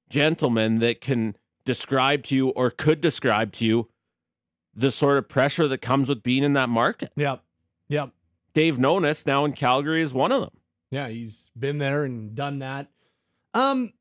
gentlemen 0.09 0.79
that 0.79 1.01
can 1.01 1.35
describe 1.67 2.23
to 2.23 2.35
you 2.35 2.49
or 2.49 2.71
could 2.71 3.01
describe 3.01 3.51
to 3.51 3.65
you 3.65 3.89
the 4.73 4.89
sort 4.89 5.17
of 5.19 5.27
pressure 5.27 5.67
that 5.67 5.79
comes 5.79 6.09
with 6.09 6.23
being 6.23 6.43
in 6.43 6.53
that 6.53 6.69
market. 6.69 7.11
Yep. 7.15 7.43
Yep. 7.89 8.11
Dave 8.53 8.77
Nonis 8.77 9.27
now 9.27 9.45
in 9.45 9.53
Calgary 9.53 10.01
is 10.01 10.13
one 10.13 10.31
of 10.31 10.41
them. 10.41 10.57
Yeah, 10.89 11.09
he's 11.09 11.51
been 11.57 11.77
there 11.77 12.05
and 12.05 12.33
done 12.33 12.59
that. 12.59 12.87
Um 13.53 13.93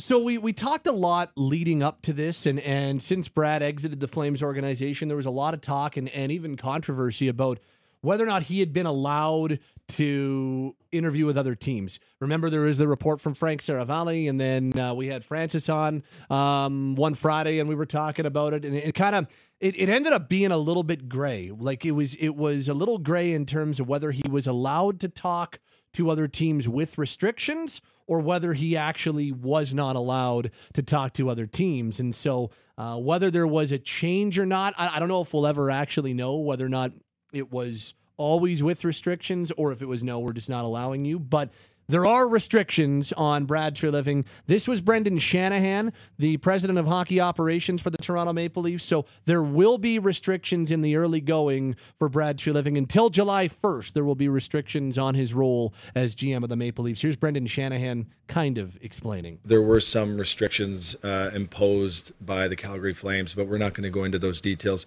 so 0.00 0.18
we 0.18 0.36
we 0.38 0.52
talked 0.52 0.86
a 0.86 0.92
lot 0.92 1.32
leading 1.36 1.82
up 1.82 2.02
to 2.02 2.12
this 2.12 2.44
and 2.44 2.60
and 2.60 3.02
since 3.02 3.28
Brad 3.28 3.62
exited 3.62 4.00
the 4.00 4.08
Flames 4.08 4.42
organization 4.42 5.08
there 5.08 5.16
was 5.16 5.26
a 5.26 5.30
lot 5.30 5.54
of 5.54 5.60
talk 5.60 5.96
and 5.96 6.08
and 6.10 6.32
even 6.32 6.56
controversy 6.56 7.28
about 7.28 7.58
whether 8.00 8.24
or 8.24 8.26
not 8.26 8.44
he 8.44 8.60
had 8.60 8.72
been 8.72 8.86
allowed 8.86 9.58
to 9.88 10.76
interview 10.92 11.26
with 11.26 11.38
other 11.38 11.54
teams. 11.54 11.98
Remember, 12.20 12.50
there 12.50 12.60
was 12.60 12.78
the 12.78 12.86
report 12.86 13.20
from 13.20 13.34
Frank 13.34 13.62
Seravalli, 13.62 14.28
and 14.28 14.40
then 14.40 14.78
uh, 14.78 14.94
we 14.94 15.06
had 15.06 15.24
Francis 15.24 15.68
on 15.68 16.02
um, 16.30 16.94
one 16.94 17.14
Friday, 17.14 17.58
and 17.58 17.68
we 17.68 17.74
were 17.74 17.86
talking 17.86 18.26
about 18.26 18.52
it, 18.52 18.64
and 18.64 18.74
it, 18.74 18.94
kind 18.94 19.14
of 19.14 19.26
it, 19.60 19.78
it 19.78 19.88
ended 19.88 20.12
up 20.12 20.28
being 20.28 20.52
a 20.52 20.58
little 20.58 20.82
bit 20.82 21.08
gray. 21.08 21.50
Like 21.50 21.84
it 21.84 21.92
was 21.92 22.14
it 22.16 22.36
was 22.36 22.68
a 22.68 22.74
little 22.74 22.98
gray 22.98 23.32
in 23.32 23.46
terms 23.46 23.80
of 23.80 23.88
whether 23.88 24.10
he 24.10 24.22
was 24.28 24.46
allowed 24.46 25.00
to 25.00 25.08
talk 25.08 25.58
to 25.94 26.10
other 26.10 26.28
teams 26.28 26.68
with 26.68 26.98
restrictions 26.98 27.80
or 28.06 28.20
whether 28.20 28.54
he 28.54 28.76
actually 28.76 29.32
was 29.32 29.74
not 29.74 29.96
allowed 29.96 30.50
to 30.72 30.82
talk 30.82 31.12
to 31.14 31.28
other 31.28 31.46
teams. 31.46 32.00
And 32.00 32.14
so, 32.14 32.50
uh, 32.76 32.96
whether 32.96 33.30
there 33.30 33.46
was 33.46 33.72
a 33.72 33.78
change 33.78 34.38
or 34.38 34.46
not, 34.46 34.74
I, 34.78 34.96
I 34.96 34.98
don't 34.98 35.08
know 35.08 35.20
if 35.20 35.32
we'll 35.32 35.46
ever 35.46 35.70
actually 35.70 36.14
know 36.14 36.36
whether 36.36 36.64
or 36.64 36.70
not 36.70 36.92
it 37.32 37.52
was 37.52 37.94
always 38.16 38.62
with 38.62 38.84
restrictions 38.84 39.52
or 39.56 39.72
if 39.72 39.80
it 39.80 39.86
was 39.86 40.02
no, 40.02 40.18
we're 40.18 40.32
just 40.32 40.48
not 40.48 40.64
allowing 40.64 41.04
you. 41.04 41.18
But 41.18 41.50
there 41.90 42.04
are 42.04 42.28
restrictions 42.28 43.14
on 43.14 43.46
Brad 43.46 43.74
Treliving. 43.74 44.26
This 44.46 44.68
was 44.68 44.82
Brendan 44.82 45.16
Shanahan, 45.16 45.94
the 46.18 46.36
president 46.36 46.78
of 46.78 46.86
hockey 46.86 47.18
operations 47.18 47.80
for 47.80 47.88
the 47.88 47.96
Toronto 47.96 48.34
Maple 48.34 48.62
Leafs. 48.62 48.84
So 48.84 49.06
there 49.24 49.42
will 49.42 49.78
be 49.78 49.98
restrictions 49.98 50.70
in 50.70 50.82
the 50.82 50.96
early 50.96 51.22
going 51.22 51.76
for 51.98 52.10
Brad 52.10 52.36
Treliving 52.36 52.76
until 52.76 53.08
July 53.08 53.48
1st. 53.48 53.94
There 53.94 54.04
will 54.04 54.14
be 54.14 54.28
restrictions 54.28 54.98
on 54.98 55.14
his 55.14 55.32
role 55.32 55.72
as 55.94 56.14
GM 56.14 56.42
of 56.42 56.50
the 56.50 56.56
Maple 56.56 56.84
Leafs. 56.84 57.00
Here's 57.00 57.16
Brendan 57.16 57.46
Shanahan 57.46 58.06
kind 58.26 58.58
of 58.58 58.76
explaining. 58.82 59.38
There 59.46 59.62
were 59.62 59.80
some 59.80 60.18
restrictions 60.18 60.94
uh, 61.02 61.30
imposed 61.32 62.12
by 62.20 62.48
the 62.48 62.56
Calgary 62.56 62.92
Flames, 62.92 63.32
but 63.32 63.48
we're 63.48 63.56
not 63.56 63.72
going 63.72 63.84
to 63.84 63.90
go 63.90 64.04
into 64.04 64.18
those 64.18 64.42
details. 64.42 64.84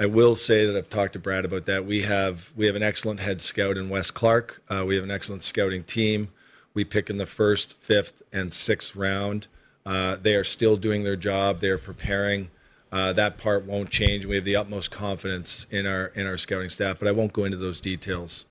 I 0.00 0.06
will 0.06 0.34
say 0.34 0.64
that 0.64 0.74
I've 0.74 0.88
talked 0.88 1.12
to 1.12 1.18
Brad 1.18 1.44
about 1.44 1.66
that. 1.66 1.84
We 1.84 2.00
have 2.02 2.50
we 2.56 2.64
have 2.64 2.74
an 2.74 2.82
excellent 2.82 3.20
head 3.20 3.42
scout 3.42 3.76
in 3.76 3.90
Wes 3.90 4.10
Clark. 4.10 4.62
Uh, 4.66 4.82
we 4.86 4.94
have 4.94 5.04
an 5.04 5.10
excellent 5.10 5.42
scouting 5.42 5.84
team. 5.84 6.30
We 6.72 6.86
pick 6.86 7.10
in 7.10 7.18
the 7.18 7.26
first, 7.26 7.74
fifth, 7.74 8.22
and 8.32 8.50
sixth 8.50 8.96
round. 8.96 9.46
Uh, 9.84 10.16
they 10.16 10.34
are 10.36 10.44
still 10.44 10.78
doing 10.78 11.04
their 11.04 11.16
job. 11.16 11.60
They 11.60 11.68
are 11.68 11.76
preparing. 11.76 12.48
Uh, 12.90 13.12
that 13.12 13.36
part 13.36 13.66
won't 13.66 13.90
change. 13.90 14.24
We 14.24 14.36
have 14.36 14.44
the 14.44 14.56
utmost 14.56 14.90
confidence 14.90 15.66
in 15.70 15.86
our 15.86 16.06
in 16.06 16.26
our 16.26 16.38
scouting 16.38 16.70
staff, 16.70 16.98
but 16.98 17.06
I 17.06 17.12
won't 17.12 17.34
go 17.34 17.44
into 17.44 17.58
those 17.58 17.78
details. 17.78 18.46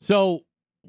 So 0.00 0.42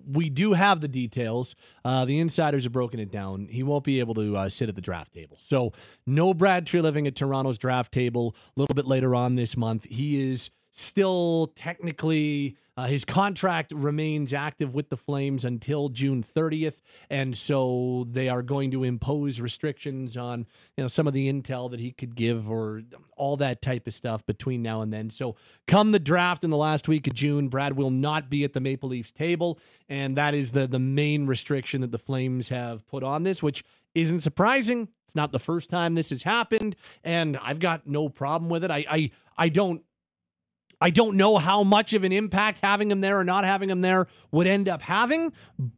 we 0.06 0.30
do 0.30 0.54
have 0.54 0.82
the 0.82 0.88
details. 0.88 1.56
Uh, 1.84 2.06
the 2.06 2.20
insiders 2.20 2.64
have 2.64 2.74
broken 2.74 3.00
it 3.00 3.12
down. 3.12 3.48
He 3.50 3.64
won't 3.64 3.84
be 3.84 4.00
able 4.00 4.14
to 4.16 4.36
uh, 4.36 4.50
sit 4.50 4.70
at 4.70 4.76
the 4.76 4.82
draft 4.82 5.14
table. 5.14 5.38
So, 5.48 5.74
no 6.06 6.34
Brad 6.34 6.66
Treliving 6.66 7.08
at 7.08 7.16
Toronto's 7.16 7.58
draft 7.58 7.92
table 7.92 8.36
a 8.56 8.60
little 8.60 8.76
bit 8.76 8.86
later 8.86 9.16
on 9.16 9.36
this 9.36 9.58
month. 9.58 9.86
He 9.86 10.32
is 10.32 10.50
still 10.78 11.52
technically 11.56 12.56
uh, 12.78 12.86
his 12.86 13.04
contract 13.04 13.74
remains 13.76 14.34
active 14.34 14.76
with 14.76 14.90
the 14.90 14.96
Flames 14.96 15.44
until 15.44 15.90
June 15.90 16.24
30th, 16.24 16.76
and 17.10 17.36
so 17.36 18.06
they 18.12 18.30
are 18.30 18.44
going 18.44 18.70
to 18.70 18.84
impose 18.84 19.42
restrictions 19.42 20.16
on 20.16 20.46
you 20.78 20.84
know 20.84 20.88
some 20.88 21.08
of 21.08 21.14
the 21.14 21.32
intel 21.32 21.72
that 21.72 21.80
he 21.80 21.92
could 21.92 22.16
give 22.16 22.50
or 22.50 22.84
all 23.16 23.36
that 23.36 23.64
type 23.64 23.88
of 23.88 23.96
stuff 23.96 24.24
between 24.28 24.62
now 24.62 24.82
and 24.82 24.94
then. 24.94 25.10
So 25.10 25.36
come 25.66 25.92
the 25.92 26.00
draft 26.00 26.44
in 26.44 26.52
the 26.52 26.58
last 26.58 26.88
week 26.88 27.08
of 27.08 27.16
June, 27.16 27.48
Brad 27.48 27.76
will 27.76 27.90
not 27.90 28.30
be 28.30 28.44
at 28.44 28.54
the 28.54 28.60
Maple 28.62 28.90
Leafs 28.90 29.12
table, 29.12 29.60
and 29.90 30.16
that 30.16 30.36
is 30.36 30.52
the 30.52 30.68
the 30.68 30.80
main 30.80 31.26
restriction 31.26 31.82
that 31.82 31.92
the 31.92 31.98
Flames 31.98 32.50
have 32.50 32.86
put 32.86 33.04
on 33.04 33.24
this, 33.24 33.42
which 33.42 33.64
isn't 33.96 34.22
surprising. 34.22 34.90
It's 35.06 35.16
not 35.16 35.32
the 35.32 35.40
first 35.40 35.72
time 35.72 35.96
this 35.96 36.12
has 36.12 36.22
happened, 36.22 36.76
and 37.04 37.38
I've 37.38 37.60
got 37.60 37.88
no 37.88 38.08
problem 38.08 38.52
with 38.52 38.64
it. 38.64 38.70
I 38.70 38.86
I 38.88 39.12
I 39.36 39.50
don't 39.50 39.82
I 40.80 40.90
don't 40.92 41.18
know 41.18 41.38
how 41.38 41.64
much 41.64 41.94
of 41.94 42.04
an 42.04 42.12
impact 42.12 42.60
having 42.62 42.92
him 42.92 43.02
there 43.02 43.20
or 43.20 43.24
not 43.24 43.44
having 43.44 43.70
him 43.70 43.82
there 43.82 44.08
would 44.32 44.48
end 44.48 44.70
up 44.70 44.82
having, 44.82 45.34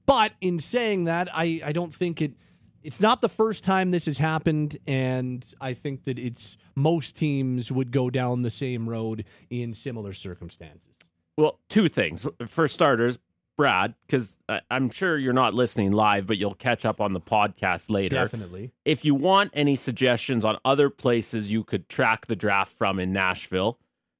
but 0.05 0.33
in 0.41 0.59
saying 0.59 1.05
that, 1.05 1.29
I, 1.33 1.61
I 1.63 1.71
don't 1.71 1.93
think 1.93 2.21
it 2.21 2.33
it's 2.81 3.01
not 3.01 3.21
the 3.21 3.29
first 3.29 3.63
time 3.63 3.91
this 3.91 4.05
has 4.05 4.17
happened, 4.17 4.77
and 4.87 5.45
I 5.59 5.73
think 5.73 6.05
that 6.05 6.17
it's 6.17 6.57
most 6.75 7.17
teams 7.17 7.71
would 7.71 7.91
go 7.91 8.09
down 8.09 8.41
the 8.41 8.49
same 8.49 8.87
road 8.87 9.25
in 9.49 9.73
similar 9.73 10.13
circumstances. 10.13 10.95
Well, 11.37 11.59
two 11.69 11.89
things. 11.89 12.25
For 12.47 12.67
starters, 12.67 13.19
Brad, 13.57 13.95
because 14.07 14.37
I'm 14.71 14.89
sure 14.89 15.17
you're 15.17 15.33
not 15.33 15.53
listening 15.53 15.91
live, 15.91 16.25
but 16.25 16.37
you'll 16.37 16.53
catch 16.53 16.85
up 16.85 17.01
on 17.01 17.13
the 17.13 17.21
podcast 17.21 17.89
later. 17.89 18.15
Definitely. 18.15 18.71
If 18.85 19.03
you 19.03 19.15
want 19.15 19.51
any 19.53 19.75
suggestions 19.75 20.45
on 20.45 20.57
other 20.63 20.89
places 20.89 21.51
you 21.51 21.65
could 21.65 21.89
track 21.89 22.27
the 22.27 22.35
draft 22.35 22.71
from 22.71 22.99
in 22.99 23.11
Nashville, 23.11 23.77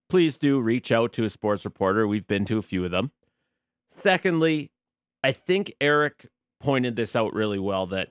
please 0.10 0.38
do 0.38 0.60
reach 0.60 0.92
out 0.92 1.14
to 1.14 1.24
a 1.24 1.30
sports 1.30 1.66
reporter. 1.66 2.08
We've 2.08 2.28
been 2.28 2.46
to 2.46 2.58
a 2.58 2.64
few 2.64 2.84
of 2.84 2.92
them. 2.92 3.12
Secondly, 3.92 4.72
I 5.24 5.32
think 5.32 5.74
Eric 5.80 6.28
pointed 6.60 6.96
this 6.96 7.16
out 7.16 7.34
really 7.34 7.60
well 7.60 7.86
that 7.88 8.10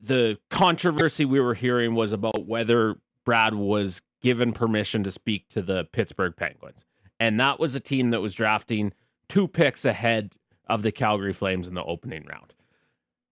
the 0.00 0.38
controversy 0.50 1.24
we 1.24 1.40
were 1.40 1.54
hearing 1.54 1.94
was 1.94 2.12
about 2.12 2.46
whether 2.46 2.96
Brad 3.24 3.54
was 3.54 4.02
given 4.22 4.52
permission 4.52 5.02
to 5.04 5.10
speak 5.10 5.48
to 5.50 5.62
the 5.62 5.84
Pittsburgh 5.92 6.34
Penguins. 6.36 6.84
And 7.18 7.38
that 7.40 7.58
was 7.60 7.74
a 7.74 7.80
team 7.80 8.10
that 8.10 8.20
was 8.20 8.34
drafting 8.34 8.92
two 9.28 9.46
picks 9.46 9.84
ahead 9.84 10.32
of 10.66 10.82
the 10.82 10.92
Calgary 10.92 11.32
Flames 11.32 11.68
in 11.68 11.74
the 11.74 11.84
opening 11.84 12.26
round. 12.26 12.54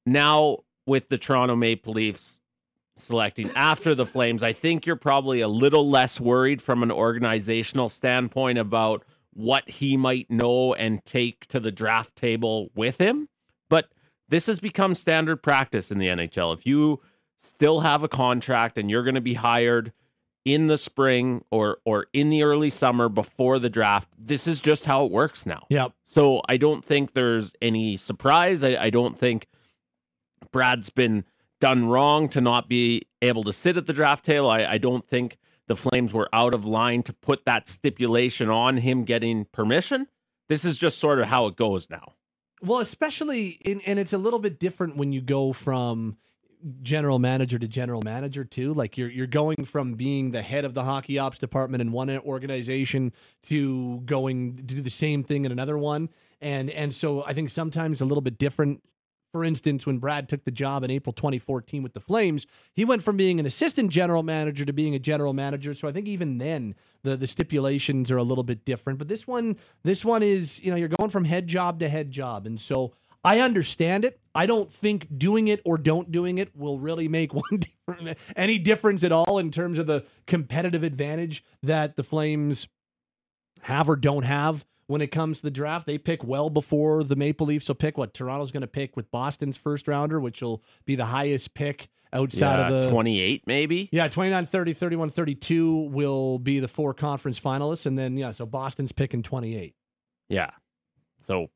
Now, 0.04 0.58
with 0.86 1.08
the 1.08 1.18
Toronto 1.18 1.54
Maple 1.54 1.92
Leafs 1.92 2.37
selecting 2.98 3.50
after 3.54 3.94
the 3.94 4.06
Flames, 4.06 4.42
I 4.42 4.52
think 4.52 4.86
you're 4.86 4.96
probably 4.96 5.40
a 5.40 5.48
little 5.48 5.88
less 5.88 6.20
worried 6.20 6.60
from 6.62 6.82
an 6.82 6.90
organizational 6.90 7.88
standpoint 7.88 8.58
about 8.58 9.04
what 9.32 9.68
he 9.68 9.96
might 9.96 10.30
know 10.30 10.74
and 10.74 11.04
take 11.04 11.46
to 11.46 11.60
the 11.60 11.70
draft 11.70 12.16
table 12.16 12.70
with 12.74 13.00
him. 13.00 13.28
But 13.68 13.88
this 14.28 14.46
has 14.46 14.60
become 14.60 14.94
standard 14.94 15.42
practice 15.42 15.90
in 15.90 15.98
the 15.98 16.08
NHL. 16.08 16.54
If 16.54 16.66
you 16.66 17.00
still 17.42 17.80
have 17.80 18.02
a 18.02 18.08
contract 18.08 18.78
and 18.78 18.90
you're 18.90 19.04
going 19.04 19.14
to 19.14 19.20
be 19.20 19.34
hired 19.34 19.92
in 20.44 20.66
the 20.66 20.78
spring 20.78 21.44
or 21.50 21.78
or 21.84 22.06
in 22.12 22.30
the 22.30 22.42
early 22.42 22.70
summer 22.70 23.08
before 23.08 23.58
the 23.58 23.70
draft, 23.70 24.08
this 24.18 24.46
is 24.46 24.60
just 24.60 24.84
how 24.86 25.04
it 25.04 25.12
works 25.12 25.46
now. 25.46 25.66
Yep. 25.68 25.92
So 26.06 26.42
I 26.48 26.56
don't 26.56 26.84
think 26.84 27.12
there's 27.12 27.52
any 27.60 27.96
surprise. 27.96 28.64
I, 28.64 28.76
I 28.76 28.90
don't 28.90 29.18
think 29.18 29.46
Brad's 30.50 30.90
been 30.90 31.24
done 31.60 31.86
wrong 31.86 32.28
to 32.30 32.40
not 32.40 32.68
be 32.68 33.06
able 33.22 33.42
to 33.44 33.52
sit 33.52 33.76
at 33.76 33.86
the 33.86 33.92
draft 33.92 34.24
table. 34.24 34.50
I, 34.50 34.64
I 34.64 34.78
don't 34.78 35.06
think 35.06 35.38
the 35.66 35.76
Flames 35.76 36.14
were 36.14 36.28
out 36.32 36.54
of 36.54 36.64
line 36.64 37.02
to 37.04 37.12
put 37.12 37.44
that 37.44 37.68
stipulation 37.68 38.48
on 38.48 38.78
him 38.78 39.04
getting 39.04 39.44
permission. 39.46 40.08
This 40.48 40.64
is 40.64 40.78
just 40.78 40.98
sort 40.98 41.20
of 41.20 41.26
how 41.26 41.46
it 41.46 41.56
goes 41.56 41.90
now. 41.90 42.14
Well, 42.62 42.80
especially 42.80 43.50
in, 43.64 43.80
and 43.82 43.98
it's 43.98 44.12
a 44.12 44.18
little 44.18 44.38
bit 44.38 44.58
different 44.58 44.96
when 44.96 45.12
you 45.12 45.20
go 45.20 45.52
from 45.52 46.16
general 46.82 47.18
manager 47.18 47.58
to 47.58 47.68
general 47.68 48.02
manager 48.02 48.44
too. 48.44 48.74
Like 48.74 48.98
you're 48.98 49.10
you're 49.10 49.26
going 49.26 49.64
from 49.64 49.94
being 49.94 50.32
the 50.32 50.42
head 50.42 50.64
of 50.64 50.74
the 50.74 50.84
hockey 50.84 51.18
ops 51.18 51.38
department 51.38 51.80
in 51.80 51.92
one 51.92 52.10
organization 52.10 53.12
to 53.44 54.00
going 54.00 54.56
to 54.56 54.62
do 54.62 54.80
the 54.80 54.90
same 54.90 55.22
thing 55.22 55.44
in 55.44 55.52
another 55.52 55.78
one. 55.78 56.08
And 56.40 56.70
and 56.70 56.94
so 56.94 57.22
I 57.24 57.32
think 57.32 57.50
sometimes 57.50 58.00
a 58.00 58.04
little 58.04 58.22
bit 58.22 58.38
different 58.38 58.82
for 59.32 59.44
instance, 59.44 59.86
when 59.86 59.98
Brad 59.98 60.28
took 60.28 60.44
the 60.44 60.50
job 60.50 60.84
in 60.84 60.90
April 60.90 61.12
2014 61.12 61.82
with 61.82 61.92
the 61.92 62.00
Flames, 62.00 62.46
he 62.72 62.84
went 62.84 63.02
from 63.02 63.16
being 63.16 63.38
an 63.38 63.46
assistant 63.46 63.90
general 63.90 64.22
manager 64.22 64.64
to 64.64 64.72
being 64.72 64.94
a 64.94 64.98
general 64.98 65.34
manager. 65.34 65.74
So 65.74 65.86
I 65.86 65.92
think 65.92 66.08
even 66.08 66.38
then 66.38 66.74
the 67.02 67.16
the 67.16 67.26
stipulations 67.26 68.10
are 68.10 68.16
a 68.16 68.22
little 68.22 68.44
bit 68.44 68.64
different. 68.64 68.98
But 68.98 69.08
this 69.08 69.26
one, 69.26 69.56
this 69.84 70.04
one 70.04 70.22
is, 70.22 70.60
you 70.62 70.70
know, 70.70 70.76
you're 70.76 70.88
going 70.88 71.10
from 71.10 71.24
head 71.24 71.46
job 71.46 71.78
to 71.80 71.88
head 71.88 72.10
job. 72.10 72.46
And 72.46 72.58
so 72.60 72.92
I 73.22 73.40
understand 73.40 74.04
it. 74.04 74.20
I 74.34 74.46
don't 74.46 74.72
think 74.72 75.18
doing 75.18 75.48
it 75.48 75.60
or 75.64 75.76
don't 75.76 76.10
doing 76.10 76.38
it 76.38 76.54
will 76.56 76.78
really 76.78 77.08
make 77.08 77.34
one 77.34 77.60
different, 77.60 78.16
any 78.36 78.58
difference 78.58 79.04
at 79.04 79.12
all 79.12 79.38
in 79.38 79.50
terms 79.50 79.78
of 79.78 79.86
the 79.86 80.04
competitive 80.26 80.82
advantage 80.82 81.44
that 81.62 81.96
the 81.96 82.04
Flames 82.04 82.68
have 83.62 83.88
or 83.88 83.96
don't 83.96 84.22
have 84.22 84.64
when 84.88 85.00
it 85.00 85.12
comes 85.12 85.36
to 85.38 85.44
the 85.44 85.50
draft. 85.50 85.86
They 85.86 85.96
pick 85.98 86.24
well 86.24 86.50
before 86.50 87.04
the 87.04 87.14
Maple 87.14 87.46
Leafs 87.46 87.68
will 87.68 87.76
pick 87.76 87.96
what 87.96 88.12
Toronto's 88.12 88.50
going 88.50 88.62
to 88.62 88.66
pick 88.66 88.96
with 88.96 89.10
Boston's 89.12 89.56
first 89.56 89.86
rounder, 89.86 90.18
which 90.18 90.42
will 90.42 90.62
be 90.84 90.96
the 90.96 91.04
highest 91.06 91.54
pick 91.54 91.88
outside 92.12 92.70
Yeah, 92.70 92.76
of 92.78 92.84
the 92.84 92.90
28 92.90 93.44
maybe. 93.46 93.88
yeah, 93.92 94.08
29, 94.08 94.46
30, 94.46 94.72
31, 94.72 95.10
32 95.10 95.88
will 95.90 96.38
be 96.38 96.58
the 96.58 96.66
four 96.68 96.92
conference 96.94 97.38
finalists. 97.38 97.86
And 97.86 97.96
then, 97.98 98.16
yeah, 98.16 98.32
so 98.32 98.44
Boston's 98.46 98.92
picking 98.92 99.22
28. 99.22 99.74
Yeah. 100.28 100.50
So 101.18 101.50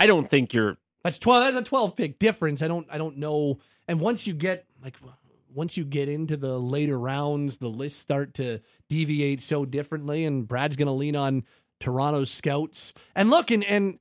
I 0.00 0.06
don't 0.06 0.28
think 0.28 0.52
you're 0.52 0.76
That's 1.04 1.18
12. 1.18 1.54
That's 1.54 1.66
a 1.66 1.68
12 1.68 1.96
pick 1.96 2.18
difference. 2.18 2.60
I 2.62 2.68
don't, 2.68 2.86
I 2.90 2.98
don't 2.98 3.18
know. 3.18 3.58
And 3.86 4.00
once 4.00 4.26
you 4.26 4.34
get, 4.34 4.66
like, 4.82 4.96
once 5.54 5.76
you 5.76 5.84
get 5.84 6.08
into 6.08 6.36
the 6.36 6.58
later 6.58 6.98
rounds, 6.98 7.56
the 7.58 7.68
lists 7.70 8.00
start 8.00 8.34
to 8.34 8.60
deviate 8.90 9.40
so 9.40 9.64
differently. 9.64 10.24
And 10.24 10.46
Brad's 10.46 10.76
going 10.76 10.86
to 10.86 10.92
lean 10.92 11.16
on 11.16 11.44
Toronto's 11.80 12.30
scouts. 12.30 12.92
And 13.14 13.30
look, 13.30 13.50
and, 13.50 13.64
and 13.64 13.98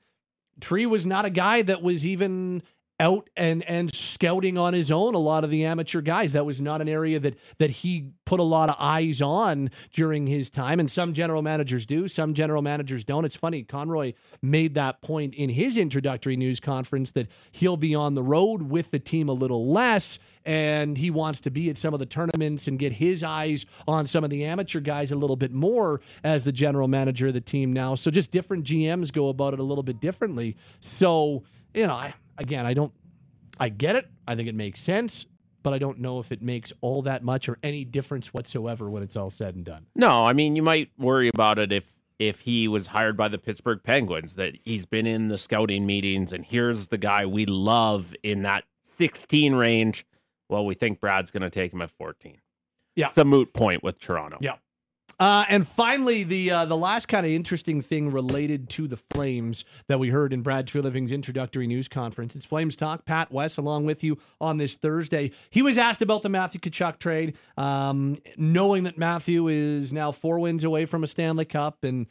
Tree 0.60 0.86
was 0.86 1.06
not 1.06 1.26
a 1.26 1.30
guy 1.30 1.62
that 1.62 1.82
was 1.82 2.06
even 2.06 2.64
out 3.00 3.30
and 3.38 3.64
and 3.64 3.94
scouting 3.94 4.58
on 4.58 4.74
his 4.74 4.90
own 4.90 5.14
a 5.14 5.20
lot 5.20 5.44
of 5.44 5.50
the 5.50 5.66
amateur 5.66 6.02
guys. 6.02 6.34
That 6.34 6.46
was 6.46 6.60
not 6.60 6.82
an 6.82 6.90
area 6.90 7.20
that 7.20 7.36
that 7.60 7.70
he 7.70 8.12
put 8.26 8.40
a 8.40 8.44
lot 8.44 8.70
of 8.70 8.76
eyes 8.80 9.22
on 9.22 9.70
during 9.94 10.28
his 10.28 10.50
time 10.50 10.80
and 10.80 10.90
some 10.90 11.14
general 11.14 11.42
managers 11.42 11.86
do 11.86 12.08
some 12.08 12.34
general 12.34 12.62
managers 12.62 13.04
don't. 13.04 13.24
It's 13.24 13.36
funny 13.36 13.64
conroy 13.64 14.14
made 14.42 14.74
that 14.76 15.02
point 15.02 15.36
in 15.36 15.50
his 15.50 15.78
introductory 15.78 16.36
news 16.36 16.60
conference 16.60 17.12
that 17.12 17.28
he'll 17.52 17.78
be 17.78 17.94
on 17.94 18.16
the 18.16 18.24
road 18.24 18.64
with 18.64 18.90
the 18.92 19.00
team 19.00 19.30
a 19.30 19.34
little 19.34 19.72
less 19.72 20.18
and 20.44 20.98
he 20.98 21.12
wants 21.12 21.42
to 21.42 21.52
be 21.52 21.70
at 21.70 21.78
some 21.78 21.94
of 21.94 22.00
the 22.00 22.06
tournaments 22.06 22.68
and 22.68 22.80
get 22.80 22.94
his 22.94 23.24
eyes 23.24 23.66
on 23.88 24.08
some 24.08 24.24
of 24.24 24.30
the 24.30 24.44
amateur 24.44 24.80
guys 24.80 25.12
a 25.12 25.16
little 25.16 25.36
bit 25.36 25.52
more 25.52 26.02
as 26.24 26.46
the 26.46 26.52
general 26.52 26.88
manager 26.88 27.28
of 27.28 27.34
the 27.34 27.42
team 27.42 27.74
now. 27.74 27.94
So 27.94 28.10
just 28.10 28.32
different 28.32 28.66
gms 28.66 29.14
go 29.14 29.30
about 29.30 29.54
it 29.54 29.60
a 29.60 29.64
little 29.64 29.84
bit 29.84 30.00
differently. 30.00 30.56
So 30.80 31.44
you 31.76 31.86
know 31.86 31.94
I 31.94 32.16
again, 32.38 32.66
I 32.66 32.74
don't, 32.74 32.94
I 33.60 33.70
get 33.70 33.96
it. 33.96 34.08
I 34.28 34.36
think 34.36 34.50
it 34.50 34.56
makes 34.56 34.82
sense, 34.82 35.26
but 35.64 35.74
I 35.74 35.80
don't 35.80 36.00
know 36.00 36.20
if 36.20 36.32
it 36.32 36.42
makes 36.42 36.72
all 36.82 37.02
that 37.04 37.24
much 37.24 37.50
or 37.50 37.58
any 37.64 37.86
difference 37.86 38.34
whatsoever 38.34 38.90
when 38.90 39.04
it's 39.04 39.16
all 39.16 39.30
said 39.30 39.56
and 39.56 39.66
done. 39.66 39.88
No, 39.96 40.24
I 40.24 40.34
mean 40.34 40.56
you 40.56 40.64
might 40.64 40.90
worry 40.98 41.30
about 41.30 41.60
it 41.60 41.72
if 41.72 41.94
if 42.20 42.42
he 42.42 42.68
was 42.68 42.88
hired 42.88 43.16
by 43.16 43.28
the 43.28 43.38
Pittsburgh 43.38 43.80
Penguins 43.84 44.36
that 44.36 44.56
he's 44.64 44.86
been 44.88 45.06
in 45.06 45.28
the 45.28 45.38
scouting 45.38 45.86
meetings 45.86 46.34
and 46.34 46.44
here's 46.44 46.88
the 46.88 46.98
guy 46.98 47.26
we 47.26 47.46
love 47.46 48.16
in 48.24 48.42
that 48.42 48.64
16 48.84 49.54
range. 49.54 50.06
Well, 50.50 50.66
we 50.66 50.74
think 50.74 51.00
Brad's 51.00 51.30
going 51.30 51.44
to 51.44 51.50
take 51.50 51.74
him 51.74 51.82
at 51.82 51.92
14. 51.92 52.40
Yeah. 52.96 53.08
It's 53.10 53.18
a 53.18 53.26
moot 53.26 53.54
point 53.54 53.84
with 53.84 54.00
Toronto. 54.00 54.38
Yeah. 54.42 54.56
Uh, 55.20 55.46
and 55.50 55.68
finally, 55.68 56.24
the 56.24 56.52
uh, 56.52 56.66
the 56.66 56.78
last 56.78 57.08
kind 57.08 57.26
of 57.26 57.32
interesting 57.32 57.82
thing 57.82 58.12
related 58.12 58.70
to 58.70 58.88
the 58.88 58.98
Flames 58.98 59.66
that 59.88 60.00
we 60.00 60.10
heard 60.10 60.32
in 60.32 60.42
Brad 60.42 60.68
Treliving's 60.68 61.12
introductory 61.12 61.66
news 61.66 61.88
conference. 61.88 62.36
It's 62.36 62.46
Flames 62.46 62.76
Talk. 62.76 63.06
Pat 63.06 63.32
Wes 63.32 63.58
along 63.58 63.86
with 63.86 64.04
you 64.04 64.20
on 64.40 64.58
this 64.58 64.76
Thursday. 64.76 65.32
He 65.50 65.64
was 65.64 65.78
asked 65.78 66.04
about 66.04 66.22
the 66.22 66.30
Matthew 66.30 66.62
Tkachuk 66.62 67.00
trade, 67.00 67.36
um, 67.58 68.18
knowing 68.38 68.84
that 68.84 68.98
Matthew 68.98 69.48
is 69.48 69.92
now 69.92 70.12
four 70.12 70.40
wins 70.40 70.64
away 70.64 70.86
from 70.86 71.04
a 71.04 71.08
Stanley 71.08 71.46
Cup, 71.46 71.84
and 71.84 72.06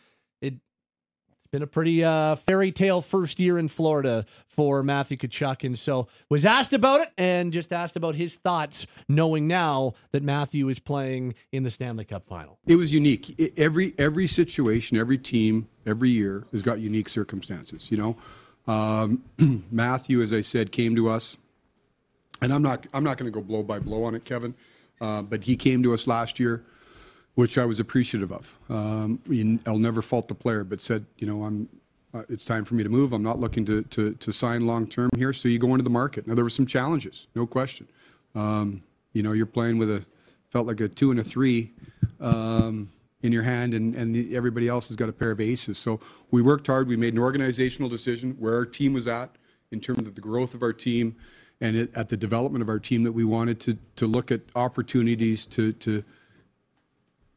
been 1.56 1.62
a 1.62 1.66
pretty 1.66 2.04
uh, 2.04 2.34
fairy 2.36 2.70
tale 2.70 3.00
first 3.00 3.40
year 3.40 3.56
in 3.56 3.66
Florida 3.66 4.26
for 4.46 4.82
Matthew 4.82 5.16
Tkachuk, 5.16 5.64
and 5.64 5.78
so 5.78 6.06
was 6.28 6.44
asked 6.44 6.75
about 6.75 7.00
it 7.00 7.08
and 7.16 7.50
just 7.50 7.72
asked 7.72 7.96
about 7.96 8.14
his 8.14 8.36
thoughts, 8.36 8.86
knowing 9.08 9.46
now 9.48 9.94
that 10.12 10.22
Matthew 10.22 10.68
is 10.68 10.78
playing 10.78 11.34
in 11.52 11.62
the 11.62 11.70
Stanley 11.70 12.04
Cup 12.04 12.26
final. 12.28 12.58
It 12.66 12.76
was 12.76 12.92
unique. 12.92 13.34
I- 13.40 13.52
every 13.56 13.94
every 13.96 14.26
situation, 14.26 14.98
every 14.98 15.16
team, 15.16 15.66
every 15.86 16.10
year 16.10 16.44
has 16.52 16.60
got 16.60 16.78
unique 16.78 17.08
circumstances. 17.08 17.90
You 17.90 17.96
know, 17.96 18.16
Um, 18.70 19.22
Matthew, 19.70 20.20
as 20.20 20.34
I 20.34 20.42
said, 20.42 20.72
came 20.72 20.94
to 20.96 21.08
us, 21.08 21.38
and 22.42 22.52
I'm 22.52 22.60
not 22.62 22.86
I'm 22.92 23.02
not 23.04 23.16
going 23.16 23.32
to 23.32 23.34
go 23.34 23.42
blow 23.42 23.62
by 23.62 23.78
blow 23.78 24.04
on 24.04 24.14
it, 24.14 24.26
Kevin, 24.26 24.54
uh, 25.00 25.22
but 25.22 25.44
he 25.44 25.56
came 25.56 25.82
to 25.84 25.94
us 25.94 26.06
last 26.06 26.38
year, 26.38 26.66
which 27.37 27.59
I 27.59 27.64
was 27.64 27.81
appreciative 27.81 28.33
of. 28.33 28.52
Um, 28.69 29.21
I'll 29.66 29.78
never 29.78 30.02
fault 30.02 30.26
the 30.26 30.35
player, 30.35 30.64
but 30.64 30.81
said, 30.81 31.07
you 31.19 31.26
know, 31.26 31.45
I'm. 31.45 31.69
Uh, 32.14 32.23
it's 32.31 32.45
time 32.45 32.64
for 32.64 32.75
me 32.75 32.83
to 32.83 32.88
move. 32.88 33.12
I'm 33.12 33.23
not 33.23 33.38
looking 33.38 33.64
to 33.66 33.83
to, 33.83 34.14
to 34.14 34.33
sign 34.33 34.66
long 34.66 34.87
term 34.87 35.11
here. 35.16 35.33
So 35.33 35.49
you 35.49 35.59
go 35.59 35.73
into 35.73 35.85
the 35.85 35.90
market. 35.90 36.26
Now 36.26 36.35
there 36.35 36.45
were 36.45 36.50
some 36.50 36.66
challenges, 36.66 37.26
no 37.35 37.47
question. 37.47 37.87
Um, 38.35 38.83
you 39.12 39.23
know, 39.23 39.33
you're 39.33 39.47
playing 39.47 39.78
with 39.78 39.90
a 39.90 40.05
felt 40.49 40.66
like 40.66 40.81
a 40.81 40.88
two 40.88 41.11
and 41.11 41.21
a 41.21 41.25
three 41.25 41.73
um, 42.21 42.90
in 43.23 43.33
your 43.33 43.43
hand, 43.43 43.75
and 43.75 43.95
and 43.95 44.14
the, 44.14 44.35
everybody 44.35 44.66
else 44.66 44.88
has 44.88 44.97
got 44.97 45.11
a 45.11 45.12
pair 45.12 45.31
of 45.31 45.40
aces. 45.40 45.76
So 45.78 46.00
we 46.31 46.40
worked 46.40 46.66
hard. 46.69 46.88
We 46.88 46.97
made 46.97 47.12
an 47.12 47.19
organizational 47.19 47.90
decision 47.90 48.35
where 48.38 48.55
our 48.55 48.64
team 48.64 48.95
was 48.95 49.07
at 49.07 49.37
in 49.73 49.81
terms 49.81 50.07
of 50.09 50.14
the 50.14 50.23
growth 50.23 50.55
of 50.55 50.62
our 50.62 50.73
team, 50.73 51.16
and 51.61 51.76
it, 51.76 51.95
at 51.95 52.09
the 52.09 52.16
development 52.16 52.62
of 52.62 52.71
our 52.71 52.78
team 52.78 53.02
that 53.02 53.12
we 53.12 53.25
wanted 53.25 53.61
to 53.61 53.76
to 53.97 54.07
look 54.07 54.31
at 54.31 54.40
opportunities 54.55 55.45
to 55.47 55.73
to 55.75 56.02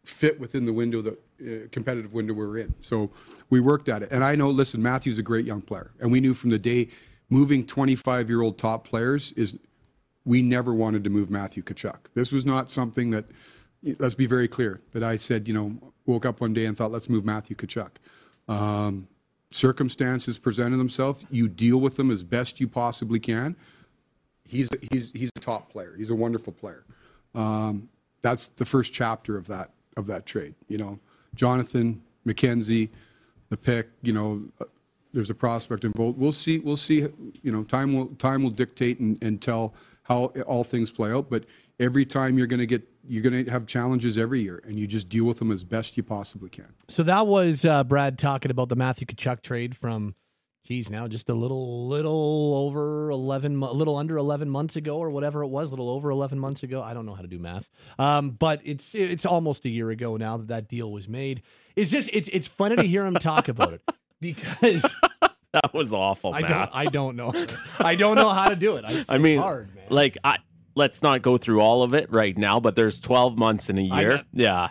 fit 0.09 0.39
within 0.39 0.65
the 0.65 0.73
window 0.73 1.01
that 1.01 1.13
uh, 1.41 1.67
competitive 1.71 2.13
window 2.13 2.33
we're 2.33 2.57
in. 2.57 2.73
So 2.81 3.11
we 3.49 3.59
worked 3.59 3.89
at 3.89 4.03
it. 4.03 4.09
And 4.11 4.23
I 4.23 4.35
know, 4.35 4.49
listen, 4.49 4.81
Matthew's 4.81 5.19
a 5.19 5.23
great 5.23 5.45
young 5.45 5.61
player, 5.61 5.91
and 5.99 6.11
we 6.11 6.19
knew 6.19 6.33
from 6.33 6.49
the 6.49 6.59
day 6.59 6.89
moving 7.29 7.65
25 7.65 8.29
year 8.29 8.41
old 8.41 8.57
top 8.57 8.87
players 8.87 9.31
is 9.33 9.57
we 10.25 10.41
never 10.41 10.73
wanted 10.73 11.03
to 11.03 11.09
move 11.09 11.29
Matthew 11.29 11.63
Tkachuk. 11.63 11.97
This 12.13 12.31
was 12.31 12.45
not 12.45 12.69
something 12.69 13.11
that. 13.11 13.25
Let's 13.97 14.13
be 14.13 14.27
very 14.27 14.49
clear 14.49 14.81
that 14.91 15.03
I 15.03 15.15
said, 15.15 15.47
you 15.47 15.53
know, 15.53 15.73
woke 16.05 16.25
up 16.25 16.41
one 16.41 16.53
day 16.53 16.65
and 16.65 16.77
thought, 16.77 16.91
let's 16.91 17.07
move 17.07 17.23
Matthew 17.23 17.55
Tkachuk. 17.55 17.91
Um, 18.49 19.07
circumstances 19.51 20.37
presented 20.37 20.75
themselves. 20.75 21.25
You 21.29 21.47
deal 21.47 21.77
with 21.77 21.95
them 21.95 22.11
as 22.11 22.21
best 22.21 22.59
you 22.59 22.67
possibly 22.67 23.21
can. 23.21 23.55
He's 24.45 24.67
he's 24.91 25.11
he's 25.13 25.29
a 25.37 25.39
top 25.39 25.71
player. 25.71 25.95
He's 25.97 26.09
a 26.09 26.15
wonderful 26.15 26.51
player. 26.51 26.83
Um, 27.35 27.87
that's 28.21 28.49
the 28.49 28.65
first 28.65 28.91
chapter 28.93 29.37
of 29.37 29.47
that 29.47 29.71
of 29.99 30.07
that 30.07 30.25
trade. 30.25 30.55
You 30.67 30.79
know, 30.79 30.99
Jonathan 31.35 32.01
Mackenzie, 32.25 32.89
the 33.49 33.57
pick. 33.57 33.89
You 34.01 34.13
know, 34.13 34.41
uh, 34.59 34.65
there's 35.13 35.29
a 35.29 35.35
prospect 35.35 35.83
involved. 35.83 36.17
We'll 36.17 36.31
see. 36.31 36.59
We'll 36.59 36.77
see. 36.77 37.07
You 37.43 37.51
know, 37.51 37.63
time 37.63 37.93
will 37.95 38.07
time 38.17 38.41
will 38.43 38.49
dictate 38.49 38.99
and, 38.99 39.21
and 39.21 39.39
tell 39.41 39.73
how 40.03 40.25
all 40.47 40.63
things 40.63 40.89
play 40.89 41.11
out. 41.11 41.29
But 41.29 41.45
every 41.79 42.05
time 42.05 42.37
you're 42.37 42.47
going 42.47 42.59
to 42.59 42.65
get 42.65 42.87
you're 43.07 43.23
going 43.23 43.45
to 43.45 43.51
have 43.51 43.65
challenges 43.65 44.17
every 44.17 44.41
year, 44.41 44.61
and 44.65 44.79
you 44.79 44.85
just 44.85 45.09
deal 45.09 45.25
with 45.25 45.39
them 45.39 45.51
as 45.51 45.63
best 45.63 45.97
you 45.97 46.03
possibly 46.03 46.49
can. 46.49 46.67
So 46.89 47.03
that 47.03 47.25
was 47.25 47.65
uh, 47.65 47.83
Brad 47.83 48.19
talking 48.19 48.51
about 48.51 48.69
the 48.69 48.75
Matthew 48.75 49.07
Tkachuk 49.07 49.41
trade 49.41 49.75
from, 49.75 50.13
geez, 50.69 50.89
now 50.91 51.07
just 51.07 51.27
a 51.29 51.33
little, 51.33 51.87
little 51.87 52.53
over 52.55 53.09
eleven, 53.09 53.55
mo- 53.55 53.71
a 53.71 53.73
little 53.73 53.97
under 53.97 54.17
eleven 54.17 54.49
months 54.49 54.75
ago, 54.75 54.97
or 54.97 55.09
whatever 55.09 55.43
it 55.43 55.47
was, 55.47 55.69
a 55.69 55.71
little 55.71 55.89
over 55.89 56.09
eleven 56.11 56.39
months 56.39 56.63
ago. 56.63 56.81
I 56.81 56.93
don't 56.93 57.05
know 57.05 57.15
how 57.15 57.21
to 57.23 57.27
do 57.27 57.39
math, 57.39 57.67
um, 57.97 58.31
but 58.31 58.61
it's 58.63 58.93
it's 58.95 59.25
almost 59.25 59.65
a 59.65 59.69
year 59.69 59.89
ago 59.89 60.15
now 60.17 60.37
that 60.37 60.47
that 60.49 60.67
deal 60.67 60.91
was 60.91 61.07
made. 61.07 61.41
It's 61.75 61.91
just 61.91 62.09
it's 62.13 62.29
it's 62.29 62.47
funny 62.47 62.75
to 62.75 62.83
hear 62.83 63.05
him 63.05 63.15
talk 63.15 63.47
about 63.47 63.73
it 63.73 63.81
because 64.21 64.85
That 65.51 65.73
was 65.73 65.93
awful, 65.93 66.31
I 66.33 66.41
man. 66.41 66.49
don't 66.51 66.69
I 66.73 66.85
don't 66.85 67.15
know 67.15 67.33
I 67.79 67.95
don't 67.95 68.15
know 68.15 68.29
how 68.29 68.49
to 68.49 68.55
do 68.55 68.75
it. 68.75 68.85
It's, 68.89 69.09
I 69.09 69.17
mean, 69.17 69.39
hard, 69.39 69.73
man. 69.73 69.85
like 69.89 70.17
I 70.23 70.37
let's 70.75 71.01
not 71.01 71.23
go 71.23 71.37
through 71.39 71.59
all 71.61 71.81
of 71.81 71.93
it 71.95 72.11
right 72.11 72.37
now, 72.37 72.59
but 72.59 72.75
there's 72.75 72.99
12 72.99 73.37
months 73.37 73.69
in 73.69 73.79
a 73.79 73.81
year. 73.81 74.21
yeah. 74.31 74.69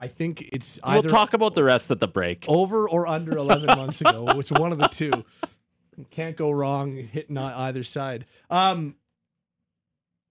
I 0.00 0.06
think 0.08 0.48
it's 0.52 0.78
We'll 0.86 1.02
talk 1.02 1.32
about 1.32 1.54
the 1.54 1.64
rest 1.64 1.90
at 1.90 2.00
the 2.00 2.08
break. 2.08 2.44
over 2.48 2.88
or 2.88 3.06
under 3.06 3.36
11 3.36 3.66
months 3.66 4.00
ago. 4.00 4.26
It's 4.36 4.50
one 4.52 4.72
of 4.72 4.78
the 4.78 4.88
two. 4.88 5.10
Can't 6.10 6.36
go 6.36 6.50
wrong 6.52 6.94
hitting 6.96 7.36
on 7.36 7.52
either 7.52 7.82
side. 7.82 8.24
Um, 8.50 8.94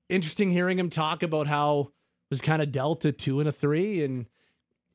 interesting 0.09 0.51
hearing 0.51 0.79
him 0.79 0.89
talk 0.89 1.23
about 1.23 1.47
how 1.47 1.79
it 1.81 2.29
was 2.29 2.41
kind 2.41 2.61
of 2.61 2.71
dealt 2.71 3.03
a 3.05 3.11
two 3.11 3.39
and 3.41 3.49
a 3.49 3.51
three, 3.51 4.03
and 4.03 4.27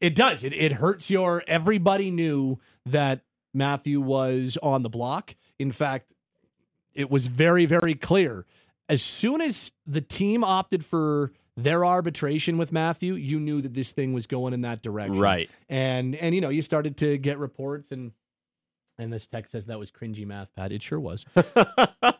it 0.00 0.14
does. 0.14 0.44
It 0.44 0.54
it 0.54 0.72
hurts 0.74 1.10
your. 1.10 1.42
Everybody 1.46 2.10
knew 2.10 2.58
that 2.86 3.20
Matthew 3.52 4.00
was 4.00 4.56
on 4.62 4.82
the 4.82 4.88
block. 4.88 5.34
In 5.58 5.72
fact, 5.72 6.12
it 6.94 7.10
was 7.10 7.26
very 7.26 7.66
very 7.66 7.94
clear. 7.94 8.46
As 8.88 9.02
soon 9.02 9.40
as 9.42 9.72
the 9.86 10.00
team 10.00 10.42
opted 10.42 10.84
for 10.84 11.32
their 11.56 11.84
arbitration 11.84 12.56
with 12.58 12.72
Matthew, 12.72 13.14
you 13.14 13.38
knew 13.38 13.60
that 13.62 13.74
this 13.74 13.92
thing 13.92 14.12
was 14.12 14.26
going 14.26 14.54
in 14.54 14.62
that 14.62 14.82
direction. 14.82 15.18
Right. 15.18 15.50
and 15.68 16.14
and 16.16 16.34
you 16.34 16.40
know 16.40 16.48
you 16.48 16.62
started 16.62 16.96
to 16.98 17.18
get 17.18 17.38
reports 17.38 17.92
and 17.92 18.12
and 18.98 19.12
this 19.12 19.26
text 19.26 19.52
says 19.52 19.66
that 19.66 19.78
was 19.78 19.90
cringy 19.90 20.26
math 20.26 20.48
pat. 20.56 20.72
It 20.72 20.82
sure 20.82 21.00
was. 21.00 21.24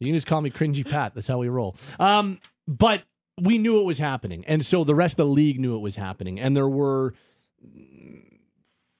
You 0.00 0.06
can 0.06 0.14
just 0.14 0.28
call 0.28 0.40
me 0.40 0.50
cringy 0.50 0.88
pat. 0.88 1.12
That's 1.16 1.26
how 1.26 1.38
we 1.38 1.48
roll. 1.48 1.76
Um 1.98 2.38
but 2.68 3.02
we 3.40 3.58
knew 3.58 3.80
it 3.80 3.84
was 3.84 3.98
happening. 3.98 4.44
And 4.46 4.64
so 4.64 4.84
the 4.84 4.94
rest 4.94 5.18
of 5.18 5.26
the 5.26 5.32
league 5.32 5.58
knew 5.58 5.74
it 5.74 5.80
was 5.80 5.96
happening. 5.96 6.38
And 6.38 6.56
there 6.56 6.68
were 6.68 7.14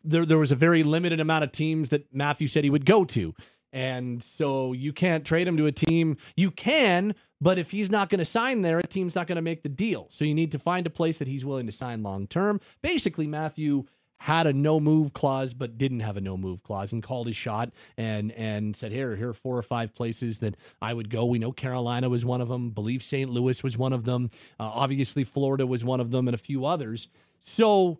there 0.02 0.26
there 0.26 0.38
was 0.38 0.50
a 0.50 0.56
very 0.56 0.82
limited 0.82 1.20
amount 1.20 1.44
of 1.44 1.52
teams 1.52 1.90
that 1.90 2.12
Matthew 2.12 2.48
said 2.48 2.64
he 2.64 2.70
would 2.70 2.84
go 2.84 3.04
to 3.04 3.34
and 3.72 4.22
so 4.22 4.72
you 4.72 4.92
can't 4.92 5.24
trade 5.24 5.46
him 5.46 5.56
to 5.56 5.66
a 5.66 5.72
team. 5.72 6.16
You 6.36 6.50
can 6.50 7.14
but 7.40 7.58
if 7.58 7.70
he's 7.70 7.90
not 7.90 8.08
going 8.08 8.18
to 8.18 8.24
sign 8.24 8.62
there 8.62 8.78
a 8.78 8.86
team's 8.86 9.14
not 9.14 9.26
going 9.26 9.36
to 9.36 9.42
make 9.42 9.62
the 9.62 9.68
deal. 9.68 10.08
So 10.10 10.24
you 10.24 10.34
need 10.34 10.52
to 10.52 10.58
find 10.58 10.86
a 10.86 10.90
place 10.90 11.18
that 11.18 11.28
he's 11.28 11.44
willing 11.44 11.66
to 11.66 11.72
sign 11.72 12.02
long 12.02 12.26
term 12.26 12.60
basically 12.82 13.26
Matthew 13.26 13.84
had 14.20 14.46
a 14.48 14.52
no 14.52 14.80
move 14.80 15.12
clause 15.12 15.54
but 15.54 15.78
didn't 15.78 16.00
have 16.00 16.16
a 16.16 16.20
no 16.20 16.36
move 16.36 16.62
clause 16.62 16.92
and 16.92 17.02
called 17.02 17.28
his 17.28 17.36
shot 17.36 17.70
and 17.96 18.32
and 18.32 18.74
said 18.76 18.90
here 18.90 19.14
here 19.16 19.30
are 19.30 19.34
four 19.34 19.56
or 19.56 19.62
five 19.62 19.94
places 19.94 20.38
that 20.38 20.56
I 20.82 20.92
would 20.92 21.10
go. 21.10 21.24
We 21.24 21.38
know 21.38 21.52
Carolina 21.52 22.08
was 22.08 22.24
one 22.24 22.40
of 22.40 22.48
them. 22.48 22.70
Believe 22.70 23.02
St. 23.02 23.30
Louis 23.30 23.62
was 23.62 23.78
one 23.78 23.92
of 23.92 24.04
them. 24.04 24.30
Uh, 24.58 24.64
obviously 24.74 25.24
Florida 25.24 25.66
was 25.66 25.84
one 25.84 26.00
of 26.00 26.10
them 26.10 26.26
and 26.26 26.34
a 26.34 26.38
few 26.38 26.64
others. 26.66 27.08
So 27.44 27.98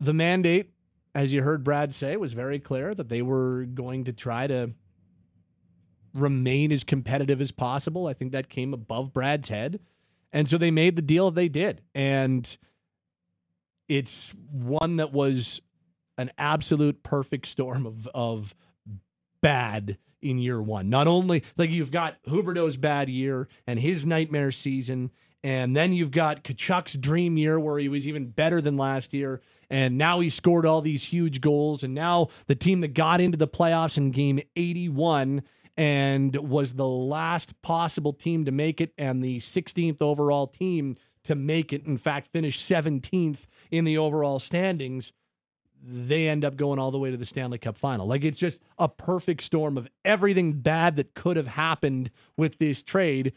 the 0.00 0.14
mandate 0.14 0.70
as 1.14 1.32
you 1.32 1.42
heard 1.42 1.64
Brad 1.64 1.94
say 1.94 2.16
was 2.16 2.32
very 2.32 2.58
clear 2.58 2.94
that 2.94 3.08
they 3.08 3.22
were 3.22 3.64
going 3.64 4.04
to 4.04 4.12
try 4.12 4.46
to 4.46 4.72
remain 6.14 6.72
as 6.72 6.84
competitive 6.84 7.40
as 7.40 7.52
possible. 7.52 8.06
I 8.06 8.12
think 8.12 8.32
that 8.32 8.48
came 8.48 8.74
above 8.74 9.12
Brad's 9.12 9.48
head. 9.48 9.80
And 10.32 10.48
so 10.48 10.56
they 10.56 10.70
made 10.70 10.96
the 10.96 11.02
deal 11.02 11.30
they 11.30 11.48
did. 11.48 11.82
And 11.94 12.56
it's 13.88 14.32
one 14.50 14.96
that 14.96 15.12
was 15.12 15.60
an 16.18 16.30
absolute 16.38 17.02
perfect 17.02 17.46
storm 17.46 17.86
of 17.86 18.06
of 18.14 18.54
bad 19.40 19.98
in 20.20 20.38
year 20.38 20.62
one. 20.62 20.88
Not 20.88 21.08
only 21.08 21.42
like 21.56 21.70
you've 21.70 21.90
got 21.90 22.22
Huberdeau's 22.24 22.76
bad 22.76 23.08
year 23.08 23.48
and 23.66 23.78
his 23.78 24.06
nightmare 24.06 24.52
season, 24.52 25.10
and 25.42 25.74
then 25.74 25.92
you've 25.92 26.12
got 26.12 26.44
Tkachuk's 26.44 26.94
dream 26.94 27.36
year 27.36 27.58
where 27.58 27.78
he 27.78 27.88
was 27.88 28.06
even 28.06 28.28
better 28.28 28.60
than 28.60 28.76
last 28.76 29.12
year, 29.12 29.40
and 29.72 29.96
now 29.96 30.20
he 30.20 30.28
scored 30.28 30.66
all 30.66 30.82
these 30.82 31.04
huge 31.04 31.40
goals, 31.40 31.82
and 31.82 31.94
now 31.94 32.28
the 32.46 32.54
team 32.54 32.82
that 32.82 32.88
got 32.88 33.22
into 33.22 33.38
the 33.38 33.48
playoffs 33.48 33.96
in 33.96 34.10
game 34.10 34.38
81 34.54 35.42
and 35.78 36.36
was 36.36 36.74
the 36.74 36.86
last 36.86 37.60
possible 37.62 38.12
team 38.12 38.44
to 38.44 38.52
make 38.52 38.82
it 38.82 38.92
and 38.98 39.24
the 39.24 39.38
16th 39.38 40.02
overall 40.02 40.46
team 40.46 40.96
to 41.24 41.34
make 41.34 41.72
it 41.72 41.86
in 41.86 41.96
fact 41.96 42.28
finished 42.30 42.60
17th 42.70 43.46
in 43.70 43.84
the 43.84 43.96
overall 43.96 44.38
standings 44.38 45.14
they 45.82 46.28
end 46.28 46.44
up 46.44 46.56
going 46.56 46.78
all 46.78 46.90
the 46.90 46.98
way 46.98 47.10
to 47.10 47.16
the 47.16 47.26
Stanley 47.26 47.58
Cup 47.58 47.76
final. 47.76 48.06
Like 48.06 48.22
it's 48.22 48.38
just 48.38 48.60
a 48.78 48.88
perfect 48.88 49.42
storm 49.42 49.76
of 49.76 49.88
everything 50.04 50.52
bad 50.60 50.96
that 50.96 51.14
could 51.14 51.36
have 51.36 51.48
happened 51.48 52.10
with 52.36 52.58
this 52.58 52.82
trade. 52.82 53.32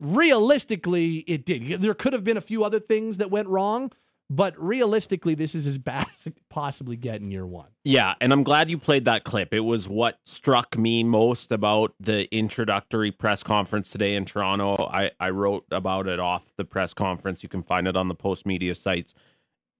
Realistically, 0.00 1.16
it 1.26 1.44
did. 1.44 1.82
There 1.82 1.92
could 1.92 2.12
have 2.12 2.24
been 2.24 2.36
a 2.36 2.42
few 2.42 2.64
other 2.64 2.80
things 2.80 3.18
that 3.18 3.30
went 3.30 3.48
wrong, 3.48 3.92
but 4.28 4.60
realistically, 4.60 5.34
this 5.34 5.54
is 5.54 5.66
as 5.66 5.78
bad 5.78 6.06
as 6.18 6.26
it 6.26 6.34
could 6.34 6.48
possibly 6.48 6.96
get 6.96 7.20
in 7.20 7.30
year 7.30 7.46
one. 7.46 7.68
Yeah, 7.84 8.14
and 8.20 8.32
I'm 8.32 8.42
glad 8.42 8.70
you 8.70 8.78
played 8.78 9.04
that 9.04 9.24
clip. 9.24 9.54
It 9.54 9.60
was 9.60 9.88
what 9.88 10.18
struck 10.26 10.76
me 10.76 11.04
most 11.04 11.52
about 11.52 11.94
the 12.00 12.32
introductory 12.34 13.12
press 13.12 13.42
conference 13.42 13.90
today 13.90 14.14
in 14.16 14.24
Toronto. 14.24 14.90
I, 14.92 15.12
I 15.20 15.30
wrote 15.30 15.64
about 15.70 16.08
it 16.08 16.18
off 16.18 16.52
the 16.56 16.64
press 16.64 16.92
conference. 16.92 17.42
You 17.42 17.48
can 17.48 17.62
find 17.62 17.86
it 17.86 17.96
on 17.96 18.08
the 18.08 18.14
post 18.14 18.46
media 18.46 18.74
sites. 18.74 19.14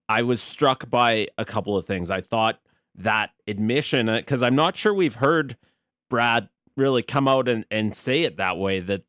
I 0.09 0.23
was 0.23 0.41
struck 0.41 0.89
by 0.89 1.27
a 1.37 1.45
couple 1.45 1.77
of 1.77 1.85
things. 1.85 2.11
I 2.11 2.21
thought 2.21 2.61
that 2.95 3.31
admission, 3.49 4.09
uh, 4.09 4.19
because 4.19 4.43
I'm 4.43 4.55
not 4.55 4.77
sure 4.77 4.95
we've 4.95 5.17
heard 5.17 5.57
Brad 6.09 6.49
really 6.77 7.03
come 7.03 7.27
out 7.27 7.49
and, 7.49 7.65
and 7.71 7.95
say 7.95 8.23
it 8.23 8.37
that 8.37 8.57
way, 8.57 8.79
that 8.79 9.03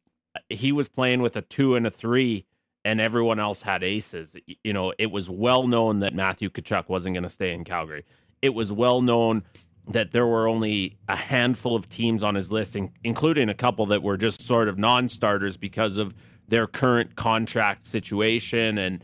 he 0.50 0.72
was 0.72 0.90
playing 0.90 1.22
with 1.22 1.36
a 1.36 1.42
two 1.42 1.76
and 1.76 1.86
a 1.86 1.92
three 1.92 2.47
and 2.88 3.02
everyone 3.02 3.38
else 3.38 3.62
had 3.62 3.84
aces. 3.84 4.38
You 4.64 4.72
know, 4.72 4.94
it 4.98 5.08
was 5.08 5.30
well 5.30 5.68
known 5.68 6.00
that 6.00 6.16
Matthew 6.16 6.50
Tkachuk 6.50 6.88
wasn't 6.88 7.16
going 7.16 7.24
to 7.24 7.30
stay 7.30 7.52
in 7.52 7.66
Calgary. 7.66 8.06
It 8.42 8.54
was 8.54 8.72
well 8.72 9.02
known 9.02 9.44
that 9.90 10.14
there 10.14 10.26
were 10.26 10.48
only 10.48 10.98
a 11.10 11.16
handful 11.18 11.76
of 11.76 11.90
teams 11.90 12.24
on 12.24 12.34
his 12.34 12.50
list, 12.50 12.78
in- 12.78 12.94
including 13.04 13.50
a 13.50 13.54
couple 13.54 13.88
that 13.88 14.02
were 14.02 14.16
just 14.16 14.42
sort 14.42 14.70
of 14.70 14.78
non-starters 14.78 15.58
because 15.58 15.98
of 15.98 16.16
their 16.48 16.66
current 16.66 17.18
contract 17.18 17.86
situation, 17.88 18.78
and 18.78 19.04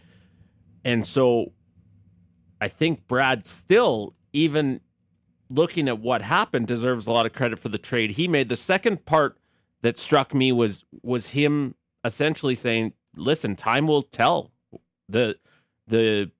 and 0.86 1.06
so 1.06 1.52
I 2.62 2.70
think 2.70 3.06
Brad 3.06 3.46
still 3.46 4.16
even 4.32 4.80
looking 5.50 5.90
at 5.90 6.00
what 6.00 6.22
happened, 6.22 6.68
deserves 6.68 7.06
a 7.06 7.12
lot 7.12 7.26
of 7.26 7.34
credit 7.34 7.60
for 7.60 7.68
the 7.68 7.78
trade 7.78 8.12
he 8.12 8.30
made. 8.30 8.48
The 8.48 8.56
second 8.56 9.04
part 9.06 9.38
that 9.82 9.98
struck 9.98 10.34
me 10.34 10.54
was 10.54 10.86
was 11.02 11.28
him 11.28 11.76
essentially 12.06 12.56
saying, 12.56 12.94
"Listen, 13.16 13.56
time 13.56 13.88
will 13.88 14.04
tell. 14.04 14.52
the 15.10 15.38
The 15.88 16.32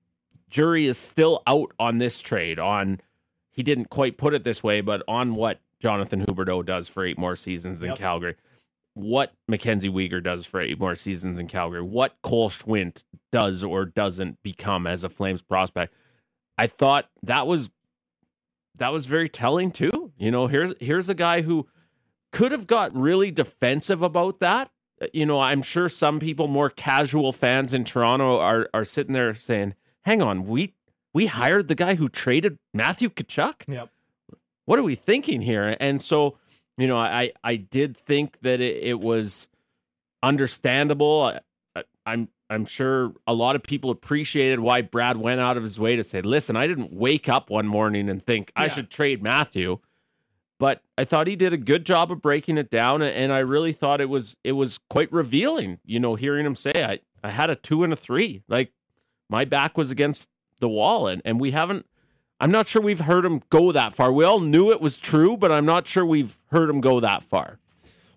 jury 0.48 0.86
is 0.86 0.98
still 0.98 1.42
out 1.46 1.72
on 1.78 1.98
this 1.98 2.20
trade. 2.20 2.58
On 2.58 3.00
he 3.50 3.62
didn't 3.62 3.90
quite 3.90 4.16
put 4.16 4.34
it 4.34 4.44
this 4.44 4.62
way, 4.62 4.80
but 4.80 5.02
on 5.06 5.34
what 5.34 5.60
Jonathan 5.80 6.24
Huberdeau 6.24 6.64
does 6.64 6.88
for 6.88 7.04
eight 7.04 7.18
more 7.18 7.36
seasons 7.36 7.82
in 7.82 7.90
Yep. 7.90 7.98
Calgary." 7.98 8.36
What 8.96 9.34
Mackenzie 9.48 9.88
Weegar 9.90 10.22
does 10.22 10.46
for 10.46 10.60
eight 10.60 10.78
more 10.78 10.94
seasons 10.94 11.40
in 11.40 11.48
Calgary, 11.48 11.82
what 11.82 12.14
Cole 12.22 12.48
Schwindt 12.48 13.02
does 13.32 13.64
or 13.64 13.84
doesn't 13.86 14.40
become 14.44 14.86
as 14.86 15.02
a 15.02 15.08
Flames 15.08 15.42
prospect, 15.42 15.92
I 16.56 16.68
thought 16.68 17.10
that 17.24 17.48
was 17.48 17.70
that 18.78 18.92
was 18.92 19.06
very 19.06 19.28
telling 19.28 19.72
too. 19.72 20.12
You 20.16 20.30
know, 20.30 20.46
here's 20.46 20.74
here's 20.78 21.08
a 21.08 21.14
guy 21.14 21.42
who 21.42 21.66
could 22.30 22.52
have 22.52 22.68
got 22.68 22.94
really 22.94 23.32
defensive 23.32 24.00
about 24.00 24.38
that. 24.40 24.70
You 25.12 25.26
know, 25.26 25.40
I'm 25.40 25.62
sure 25.62 25.88
some 25.88 26.20
people, 26.20 26.48
more 26.48 26.70
casual 26.70 27.32
fans 27.32 27.74
in 27.74 27.84
Toronto, 27.84 28.38
are 28.38 28.68
are 28.72 28.84
sitting 28.84 29.12
there 29.12 29.34
saying, 29.34 29.74
"Hang 30.02 30.22
on, 30.22 30.46
we 30.46 30.74
we 31.12 31.26
hired 31.26 31.68
the 31.68 31.74
guy 31.74 31.94
who 31.96 32.08
traded 32.08 32.58
Matthew 32.72 33.08
Tkachuk. 33.08 33.62
Yep. 33.68 33.90
What 34.66 34.78
are 34.78 34.82
we 34.82 34.94
thinking 34.94 35.42
here?" 35.42 35.76
And 35.80 36.00
so, 36.00 36.38
you 36.78 36.86
know, 36.86 36.96
I 36.96 37.32
I 37.42 37.56
did 37.56 37.96
think 37.96 38.38
that 38.42 38.60
it, 38.60 38.82
it 38.82 39.00
was 39.00 39.48
understandable. 40.22 41.22
I, 41.22 41.40
I, 41.78 41.84
I'm 42.06 42.28
I'm 42.50 42.64
sure 42.64 43.14
a 43.26 43.34
lot 43.34 43.56
of 43.56 43.62
people 43.62 43.90
appreciated 43.90 44.60
why 44.60 44.82
Brad 44.82 45.16
went 45.16 45.40
out 45.40 45.56
of 45.56 45.62
his 45.62 45.78
way 45.78 45.96
to 45.96 46.04
say, 46.04 46.22
"Listen, 46.22 46.56
I 46.56 46.66
didn't 46.66 46.92
wake 46.92 47.28
up 47.28 47.50
one 47.50 47.66
morning 47.66 48.08
and 48.08 48.24
think 48.24 48.52
I 48.54 48.68
should 48.68 48.90
trade 48.90 49.22
Matthew." 49.22 49.78
But 50.58 50.82
I 50.96 51.04
thought 51.04 51.26
he 51.26 51.36
did 51.36 51.52
a 51.52 51.58
good 51.58 51.84
job 51.84 52.12
of 52.12 52.22
breaking 52.22 52.58
it 52.58 52.70
down, 52.70 53.02
and 53.02 53.32
I 53.32 53.40
really 53.40 53.72
thought 53.72 54.00
it 54.00 54.08
was 54.08 54.36
it 54.44 54.52
was 54.52 54.78
quite 54.88 55.12
revealing. 55.12 55.78
You 55.84 56.00
know, 56.00 56.14
hearing 56.14 56.46
him 56.46 56.54
say, 56.54 56.72
"I 56.76 57.00
I 57.26 57.30
had 57.30 57.50
a 57.50 57.56
two 57.56 57.82
and 57.82 57.92
a 57.92 57.96
three, 57.96 58.42
like 58.48 58.72
my 59.28 59.44
back 59.44 59.76
was 59.76 59.90
against 59.90 60.28
the 60.60 60.68
wall," 60.68 61.06
and 61.08 61.20
and 61.24 61.40
we 61.40 61.50
haven't. 61.50 61.86
I'm 62.40 62.50
not 62.50 62.66
sure 62.66 62.82
we've 62.82 63.00
heard 63.00 63.24
him 63.24 63.42
go 63.48 63.72
that 63.72 63.94
far. 63.94 64.12
We 64.12 64.24
all 64.24 64.40
knew 64.40 64.70
it 64.70 64.80
was 64.80 64.96
true, 64.96 65.36
but 65.36 65.52
I'm 65.52 65.66
not 65.66 65.86
sure 65.86 66.04
we've 66.04 66.38
heard 66.50 66.68
him 66.68 66.80
go 66.80 67.00
that 67.00 67.24
far. 67.24 67.58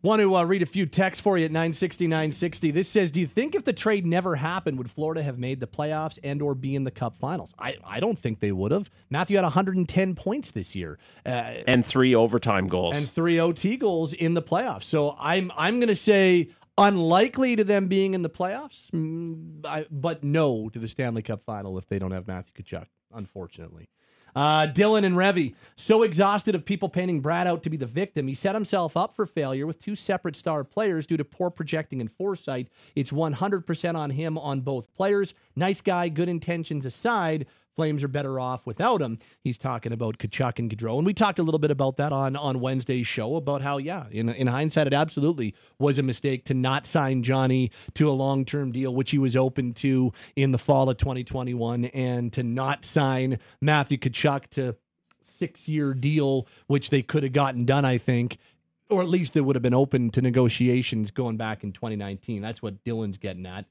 Want 0.08 0.22
to 0.22 0.38
uh, 0.38 0.46
read 0.46 0.62
a 0.62 0.66
few 0.66 0.86
texts 0.86 1.22
for 1.22 1.38
you 1.38 1.44
at 1.44 1.52
960 1.52 2.08
960. 2.08 2.72
This 2.72 2.88
says, 2.88 3.12
"Do 3.12 3.20
you 3.20 3.28
think 3.28 3.56
if 3.56 3.66
the 3.66 3.74
trade 3.74 4.06
never 4.06 4.38
happened, 4.38 4.78
would 4.78 4.90
Florida 4.90 5.22
have 5.22 5.38
made 5.38 5.60
the 5.60 5.68
playoffs 5.68 6.18
and 6.24 6.42
or 6.42 6.56
be 6.56 6.76
in 6.76 6.86
the 6.86 6.92
Cup 6.92 7.18
Finals?" 7.18 7.54
I, 7.60 7.76
I 7.86 8.00
don't 8.00 8.18
think 8.18 8.40
they 8.40 8.54
would 8.54 8.72
have. 8.72 8.90
Matthew 9.10 9.36
had 9.36 9.44
110 9.44 10.16
points 10.16 10.52
this 10.52 10.78
year 10.78 10.98
uh, 11.26 11.56
And 11.68 11.86
three 11.86 12.16
overtime 12.16 12.70
goals. 12.70 12.96
and 12.96 13.10
three 13.10 13.38
OT 13.38 13.76
goals 13.76 14.14
in 14.14 14.34
the 14.34 14.42
playoffs. 14.42 14.86
So 14.86 15.14
I'm 15.20 15.52
I'm 15.58 15.82
going 15.82 15.90
to 15.90 15.96
say 15.96 16.52
unlikely 16.78 17.58
to 17.58 17.66
them 17.66 17.90
being 17.90 18.14
in 18.14 18.22
the 18.22 18.30
playoffs, 18.30 18.90
mm, 18.92 19.86
but 19.92 20.24
no 20.24 20.70
to 20.70 20.80
the 20.80 20.88
Stanley 20.88 21.22
Cup 21.22 21.44
Final 21.44 21.78
if 21.78 21.90
they 21.90 22.00
don't 22.00 22.12
have 22.12 22.30
Matthew 22.30 22.64
Tkachuk. 22.64 22.86
Unfortunately. 23.14 23.90
Uh, 24.36 24.68
Dylan 24.68 25.04
and 25.04 25.16
Revy, 25.16 25.56
so 25.76 26.04
exhausted 26.04 26.54
of 26.54 26.66
people 26.66 26.90
painting 26.90 27.22
Brad 27.22 27.48
out 27.48 27.64
to 27.64 27.70
be 27.70 27.78
the 27.78 27.86
victim, 27.86 28.28
he 28.28 28.36
set 28.36 28.54
himself 28.54 28.96
up 28.96 29.16
for 29.16 29.26
failure 29.26 29.66
with 29.66 29.82
two 29.82 29.96
separate 29.96 30.36
star 30.36 30.64
players 30.64 31.08
due 31.08 31.18
to 31.18 31.26
poor 31.26 31.50
projecting 31.50 32.02
and 32.02 32.12
foresight. 32.12 32.68
It's 32.96 33.12
100% 33.12 33.96
on 33.96 34.12
him 34.12 34.38
on 34.38 34.62
both 34.62 34.94
players. 34.94 35.34
Nice 35.56 35.82
guy, 35.82 36.10
good 36.10 36.30
intentions 36.30 36.86
aside, 36.86 37.48
Flames 37.78 38.04
are 38.04 38.08
better 38.08 38.40
off 38.40 38.66
without 38.66 39.04
him. 39.04 39.20
He's 39.44 39.60
talking 39.60 39.94
about 39.94 40.18
Tkachuk 40.18 40.58
and 40.58 40.68
Gaudreau. 40.68 40.98
And 40.98 41.06
we 41.06 41.14
talked 41.14 41.38
a 41.38 41.44
little 41.44 41.60
bit 41.60 41.70
about 41.70 41.98
that 41.98 42.12
on, 42.12 42.36
on 42.36 42.60
Wednesday's 42.60 43.06
show 43.06 43.36
about 43.36 43.62
how, 43.62 43.78
yeah, 43.78 44.08
in, 44.10 44.30
in 44.30 44.48
hindsight, 44.48 44.88
it 44.88 44.94
absolutely 44.94 45.54
was 45.78 46.00
a 46.00 46.04
mistake 46.04 46.46
to 46.46 46.56
not 46.56 46.88
sign 46.88 47.22
Johnny 47.22 47.70
to 47.94 48.10
a 48.10 48.14
long 48.14 48.46
term 48.46 48.72
deal, 48.72 48.96
which 48.96 49.12
he 49.12 49.20
was 49.20 49.36
open 49.36 49.76
to 49.76 50.12
in 50.36 50.52
the 50.52 50.58
fall 50.58 50.90
of 50.90 50.98
2021, 50.98 51.86
and 51.86 52.34
to 52.34 52.42
not 52.42 52.84
sign 52.84 53.38
Matthew 53.62 54.00
Tkachuk 54.00 54.48
to 54.52 54.76
six 55.28 55.68
year 55.68 55.94
deal, 55.94 56.48
which 56.66 56.90
they 56.90 57.04
could 57.04 57.22
have 57.22 57.34
gotten 57.34 57.64
done, 57.64 57.86
I 57.86 58.00
think. 58.00 58.40
Or 58.90 59.04
at 59.04 59.10
least 59.10 59.36
it 59.36 59.42
would 59.42 59.56
have 59.56 59.62
been 59.62 59.76
open 59.76 60.10
to 60.12 60.22
negotiations 60.22 61.12
going 61.12 61.38
back 61.38 61.64
in 61.64 61.74
2019. 61.74 62.42
That's 62.42 62.64
what 62.64 62.84
Dylan's 62.84 63.20
getting 63.20 63.46
at. 63.46 63.66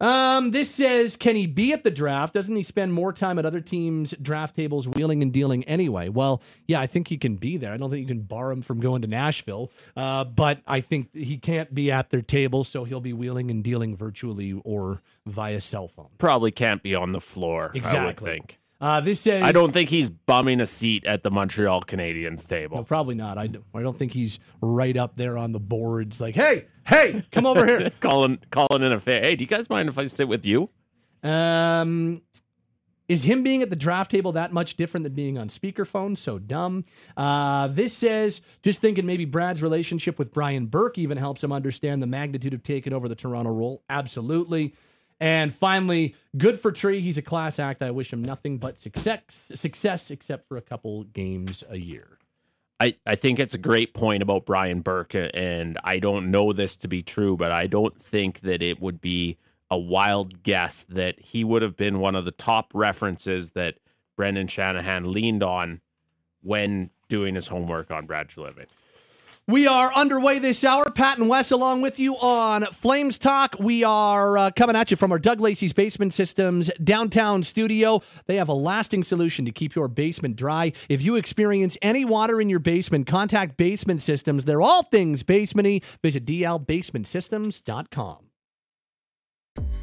Um, 0.00 0.52
this 0.52 0.70
says, 0.74 1.16
can 1.16 1.36
he 1.36 1.46
be 1.46 1.72
at 1.72 1.84
the 1.84 1.90
draft? 1.90 2.32
Doesn't 2.34 2.54
he 2.56 2.62
spend 2.62 2.94
more 2.94 3.12
time 3.12 3.38
at 3.38 3.44
other 3.44 3.60
teams' 3.60 4.14
draft 4.22 4.56
tables 4.56 4.88
wheeling 4.88 5.22
and 5.22 5.32
dealing 5.32 5.62
anyway? 5.64 6.08
Well, 6.08 6.40
yeah, 6.66 6.80
I 6.80 6.86
think 6.86 7.08
he 7.08 7.18
can 7.18 7.36
be 7.36 7.56
there. 7.58 7.72
I 7.72 7.76
don't 7.76 7.90
think 7.90 8.00
you 8.00 8.06
can 8.06 8.22
bar 8.22 8.50
him 8.50 8.62
from 8.62 8.80
going 8.80 9.02
to 9.02 9.08
Nashville, 9.08 9.70
uh, 9.96 10.24
but 10.24 10.60
I 10.66 10.80
think 10.80 11.14
he 11.14 11.36
can't 11.36 11.74
be 11.74 11.90
at 11.92 12.10
their 12.10 12.22
table, 12.22 12.64
so 12.64 12.84
he'll 12.84 13.00
be 13.00 13.12
wheeling 13.12 13.50
and 13.50 13.62
dealing 13.62 13.96
virtually 13.96 14.58
or 14.64 15.02
via 15.26 15.60
cell 15.60 15.88
phone. 15.88 16.08
Probably 16.18 16.50
can't 16.50 16.82
be 16.82 16.94
on 16.94 17.12
the 17.12 17.20
floor. 17.20 17.64
I 17.64 17.66
would 17.68 17.76
Exactly. 17.76 18.30
think. 18.32 18.59
Uh, 18.80 19.00
this 19.00 19.20
says, 19.20 19.42
I 19.42 19.52
don't 19.52 19.72
think 19.72 19.90
he's 19.90 20.08
bumming 20.08 20.60
a 20.60 20.66
seat 20.66 21.04
at 21.04 21.22
the 21.22 21.30
Montreal 21.30 21.82
Canadiens 21.82 22.48
table. 22.48 22.78
No, 22.78 22.84
probably 22.84 23.14
not. 23.14 23.36
I 23.36 23.46
don't, 23.48 23.64
I 23.74 23.82
don't 23.82 23.96
think 23.96 24.12
he's 24.12 24.38
right 24.62 24.96
up 24.96 25.16
there 25.16 25.36
on 25.36 25.52
the 25.52 25.60
boards. 25.60 26.18
Like, 26.18 26.34
hey, 26.34 26.66
hey, 26.86 27.24
come 27.30 27.44
over 27.44 27.66
here. 27.66 27.90
calling 28.00 28.38
calling 28.50 28.82
in 28.82 28.92
a 28.92 28.98
fair. 28.98 29.20
Hey, 29.20 29.36
do 29.36 29.44
you 29.44 29.48
guys 29.48 29.68
mind 29.68 29.90
if 29.90 29.98
I 29.98 30.06
sit 30.06 30.28
with 30.28 30.46
you? 30.46 30.70
Um, 31.22 32.22
is 33.06 33.24
him 33.24 33.42
being 33.42 33.60
at 33.60 33.70
the 33.70 33.76
draft 33.76 34.10
table 34.10 34.32
that 34.32 34.52
much 34.52 34.76
different 34.76 35.04
than 35.04 35.12
being 35.12 35.36
on 35.36 35.48
speakerphone? 35.48 36.16
So 36.16 36.38
dumb. 36.38 36.84
Uh, 37.16 37.66
this 37.66 37.92
says 37.92 38.40
just 38.62 38.80
thinking 38.80 39.04
maybe 39.04 39.24
Brad's 39.24 39.62
relationship 39.62 40.18
with 40.18 40.32
Brian 40.32 40.66
Burke 40.66 40.96
even 40.96 41.18
helps 41.18 41.44
him 41.44 41.52
understand 41.52 42.02
the 42.02 42.06
magnitude 42.06 42.54
of 42.54 42.62
taking 42.62 42.92
over 42.92 43.08
the 43.08 43.14
Toronto 43.16 43.50
role. 43.50 43.82
Absolutely. 43.90 44.74
And 45.20 45.54
finally, 45.54 46.14
good 46.36 46.58
for 46.58 46.72
Tree. 46.72 47.00
He's 47.00 47.18
a 47.18 47.22
class 47.22 47.58
act. 47.58 47.82
I 47.82 47.90
wish 47.90 48.12
him 48.12 48.24
nothing 48.24 48.56
but 48.58 48.78
success, 48.78 49.52
success 49.54 50.10
except 50.10 50.48
for 50.48 50.56
a 50.56 50.62
couple 50.62 51.04
games 51.04 51.62
a 51.68 51.76
year. 51.76 52.18
I, 52.80 52.96
I 53.06 53.14
think 53.14 53.38
it's 53.38 53.54
a 53.54 53.58
great 53.58 53.92
point 53.92 54.22
about 54.22 54.46
Brian 54.46 54.80
Burke, 54.80 55.14
and 55.14 55.78
I 55.84 55.98
don't 55.98 56.30
know 56.30 56.54
this 56.54 56.78
to 56.78 56.88
be 56.88 57.02
true, 57.02 57.36
but 57.36 57.52
I 57.52 57.66
don't 57.66 58.00
think 58.02 58.40
that 58.40 58.62
it 58.62 58.80
would 58.80 59.02
be 59.02 59.36
a 59.70 59.78
wild 59.78 60.42
guess 60.42 60.84
that 60.88 61.20
he 61.20 61.44
would 61.44 61.60
have 61.60 61.76
been 61.76 62.00
one 62.00 62.14
of 62.14 62.24
the 62.24 62.32
top 62.32 62.72
references 62.74 63.50
that 63.50 63.74
Brendan 64.16 64.48
Shanahan 64.48 65.12
leaned 65.12 65.42
on 65.42 65.82
when 66.42 66.88
doing 67.10 67.34
his 67.34 67.48
homework 67.48 67.90
on 67.90 68.06
Brad 68.06 68.28
Treliving. 68.28 68.66
We 69.50 69.66
are 69.66 69.92
underway 69.94 70.38
this 70.38 70.62
hour. 70.62 70.88
Pat 70.90 71.18
and 71.18 71.28
Wes 71.28 71.50
along 71.50 71.82
with 71.82 71.98
you 71.98 72.14
on 72.14 72.66
Flames 72.66 73.18
Talk. 73.18 73.56
We 73.58 73.82
are 73.82 74.38
uh, 74.38 74.50
coming 74.52 74.76
at 74.76 74.92
you 74.92 74.96
from 74.96 75.10
our 75.10 75.18
Doug 75.18 75.40
Lacey's 75.40 75.72
Basement 75.72 76.14
Systems 76.14 76.70
downtown 76.84 77.42
studio. 77.42 78.00
They 78.26 78.36
have 78.36 78.48
a 78.48 78.54
lasting 78.54 79.02
solution 79.02 79.44
to 79.46 79.50
keep 79.50 79.74
your 79.74 79.88
basement 79.88 80.36
dry. 80.36 80.72
If 80.88 81.02
you 81.02 81.16
experience 81.16 81.76
any 81.82 82.04
water 82.04 82.40
in 82.40 82.48
your 82.48 82.60
basement, 82.60 83.08
contact 83.08 83.56
Basement 83.56 84.02
Systems. 84.02 84.44
They're 84.44 84.62
all 84.62 84.84
things 84.84 85.24
basementy. 85.24 85.82
Visit 86.00 86.24
dlbasementsystems.com. 86.26 88.29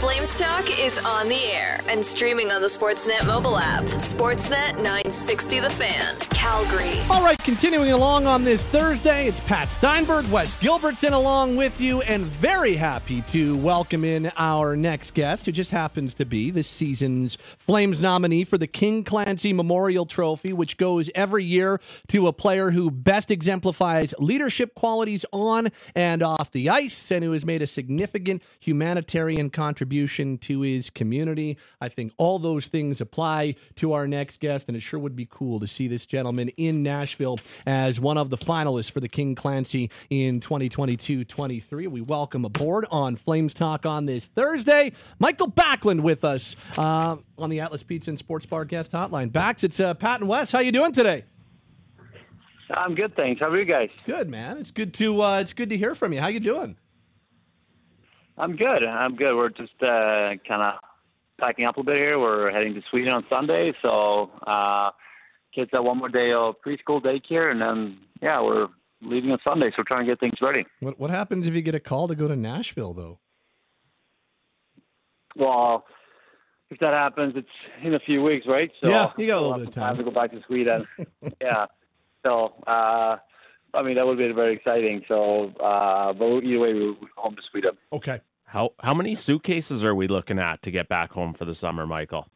Flames 0.00 0.38
Talk 0.38 0.80
is 0.80 0.96
on 1.04 1.28
the 1.28 1.44
air 1.52 1.78
and 1.86 2.04
streaming 2.04 2.50
on 2.50 2.62
the 2.62 2.68
Sportsnet 2.68 3.26
mobile 3.26 3.58
app. 3.58 3.82
Sportsnet 3.82 4.76
960 4.76 5.60
The 5.60 5.68
Fan, 5.68 6.16
Calgary. 6.30 6.98
All 7.10 7.22
right, 7.22 7.38
continuing 7.40 7.92
along 7.92 8.26
on 8.26 8.42
this 8.42 8.64
Thursday, 8.64 9.28
it's 9.28 9.40
Pat 9.40 9.68
Steinberg, 9.68 10.24
Wes 10.30 10.56
Gilbertson 10.56 11.12
along 11.12 11.56
with 11.56 11.82
you, 11.82 12.00
and 12.00 12.24
very 12.24 12.76
happy 12.76 13.20
to 13.28 13.58
welcome 13.58 14.02
in 14.02 14.32
our 14.38 14.74
next 14.74 15.12
guest, 15.12 15.44
who 15.44 15.52
just 15.52 15.70
happens 15.70 16.14
to 16.14 16.24
be 16.24 16.50
this 16.50 16.66
season's 16.66 17.36
Flames 17.58 18.00
nominee 18.00 18.44
for 18.44 18.56
the 18.56 18.66
King 18.66 19.04
Clancy 19.04 19.52
Memorial 19.52 20.06
Trophy, 20.06 20.54
which 20.54 20.78
goes 20.78 21.10
every 21.14 21.44
year 21.44 21.78
to 22.08 22.26
a 22.26 22.32
player 22.32 22.70
who 22.70 22.90
best 22.90 23.30
exemplifies 23.30 24.14
leadership 24.18 24.74
qualities 24.74 25.26
on 25.30 25.68
and 25.94 26.22
off 26.22 26.50
the 26.52 26.70
ice, 26.70 27.12
and 27.12 27.22
who 27.22 27.32
has 27.32 27.44
made 27.44 27.60
a 27.60 27.66
significant 27.66 28.42
humanitarian 28.60 29.50
contribution 29.50 29.89
to 29.90 30.60
his 30.62 30.88
community. 30.90 31.58
I 31.80 31.88
think 31.88 32.12
all 32.16 32.38
those 32.38 32.68
things 32.68 33.00
apply 33.00 33.56
to 33.76 33.92
our 33.92 34.06
next 34.06 34.40
guest, 34.40 34.68
and 34.68 34.76
it 34.76 34.80
sure 34.80 35.00
would 35.00 35.16
be 35.16 35.26
cool 35.28 35.60
to 35.60 35.66
see 35.66 35.88
this 35.88 36.06
gentleman 36.06 36.48
in 36.56 36.82
Nashville 36.82 37.38
as 37.66 38.00
one 38.00 38.16
of 38.16 38.30
the 38.30 38.38
finalists 38.38 38.90
for 38.90 39.00
the 39.00 39.08
King 39.08 39.34
Clancy 39.34 39.90
in 40.08 40.40
2022-23. 40.40 41.88
We 41.88 42.00
welcome 42.00 42.44
aboard 42.44 42.86
on 42.90 43.16
Flames 43.16 43.52
Talk 43.52 43.84
on 43.84 44.06
this 44.06 44.28
Thursday, 44.28 44.92
Mikael 45.18 45.48
Backlund 45.48 46.02
with 46.02 46.24
us 46.24 46.54
uh, 46.78 47.16
on 47.36 47.50
the 47.50 47.60
Atlas 47.60 47.82
Pizza 47.82 48.10
and 48.10 48.18
Sports 48.18 48.46
Bar 48.46 48.64
guest 48.64 48.92
hotline. 48.92 49.32
Bax, 49.32 49.64
it's 49.64 49.80
uh, 49.80 49.94
Pat 49.94 50.20
and 50.20 50.28
Wes. 50.28 50.52
How 50.52 50.60
you 50.60 50.72
doing 50.72 50.92
today? 50.92 51.24
I'm 52.72 52.94
good, 52.94 53.16
thanks. 53.16 53.40
How 53.40 53.48
are 53.48 53.58
you 53.58 53.64
guys? 53.64 53.90
Good, 54.06 54.30
man. 54.30 54.58
It's 54.58 54.70
good 54.70 54.94
to 54.94 55.22
uh, 55.22 55.40
it's 55.40 55.52
good 55.52 55.70
to 55.70 55.76
hear 55.76 55.94
from 55.94 56.12
you. 56.12 56.20
How 56.20 56.28
you 56.28 56.40
doing? 56.40 56.76
I'm 58.40 58.56
good. 58.56 58.86
I'm 58.86 59.16
good. 59.16 59.36
We're 59.36 59.50
just 59.50 59.74
uh, 59.82 60.34
kind 60.48 60.62
of 60.62 60.74
packing 61.40 61.66
up 61.66 61.76
a 61.78 61.82
bit 61.82 61.98
here. 61.98 62.18
We're 62.18 62.50
heading 62.50 62.74
to 62.74 62.82
Sweden 62.90 63.12
on 63.12 63.24
Sunday, 63.32 63.72
so 63.82 64.30
uh, 64.46 64.90
kids 65.54 65.70
have 65.74 65.84
one 65.84 65.98
more 65.98 66.08
day 66.08 66.32
of 66.32 66.54
preschool 66.66 67.02
daycare, 67.02 67.50
and 67.50 67.60
then 67.60 67.98
yeah, 68.22 68.40
we're 68.40 68.68
leaving 69.02 69.30
on 69.30 69.38
Sunday. 69.46 69.70
So 69.70 69.76
we're 69.78 69.84
trying 69.90 70.06
to 70.06 70.12
get 70.12 70.20
things 70.20 70.34
ready. 70.40 70.64
What 70.80 70.98
what 70.98 71.10
happens 71.10 71.46
if 71.48 71.54
you 71.54 71.60
get 71.62 71.74
a 71.74 71.80
call 71.80 72.08
to 72.08 72.14
go 72.14 72.28
to 72.28 72.36
Nashville 72.36 72.94
though? 72.94 73.18
Well, 75.36 75.84
if 76.70 76.78
that 76.80 76.92
happens, 76.94 77.34
it's 77.36 77.48
in 77.82 77.94
a 77.94 78.00
few 78.00 78.22
weeks, 78.22 78.46
right? 78.46 78.70
So 78.82 78.88
Yeah, 78.88 79.10
you 79.18 79.26
got 79.26 79.38
a 79.38 79.40
we'll 79.42 79.50
little 79.50 79.58
bit 79.66 79.68
of 79.68 79.74
some 79.74 79.82
time. 79.82 79.96
to 79.98 80.04
go 80.04 80.10
back 80.10 80.30
to 80.32 80.40
Sweden. 80.46 80.86
yeah. 81.42 81.66
So, 82.24 82.52
uh, 82.66 83.16
I 83.72 83.82
mean, 83.82 83.94
that 83.94 84.06
would 84.06 84.18
be 84.18 84.30
very 84.32 84.54
exciting. 84.56 85.04
So, 85.08 85.52
uh, 85.60 86.12
but 86.12 86.40
either 86.42 86.58
way, 86.58 86.72
we- 86.74 86.90
we're 86.90 87.08
home 87.16 87.36
to 87.36 87.42
Sweden. 87.50 87.72
Okay. 87.92 88.20
How 88.50 88.72
how 88.80 88.94
many 88.94 89.14
suitcases 89.14 89.84
are 89.84 89.94
we 89.94 90.08
looking 90.08 90.40
at 90.40 90.60
to 90.62 90.72
get 90.72 90.88
back 90.88 91.12
home 91.12 91.34
for 91.34 91.44
the 91.44 91.54
summer, 91.54 91.86
Mikael? 91.86 92.26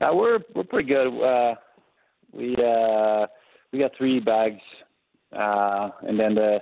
Uh, 0.00 0.14
we're 0.14 0.38
we're 0.54 0.62
pretty 0.62 0.86
good. 0.86 1.08
Uh, 1.08 1.56
we 2.32 2.54
uh, 2.54 3.26
we 3.72 3.80
got 3.80 3.90
three 3.98 4.20
bags, 4.20 4.60
uh, 5.36 5.90
and 6.02 6.18
then 6.18 6.36
the 6.36 6.60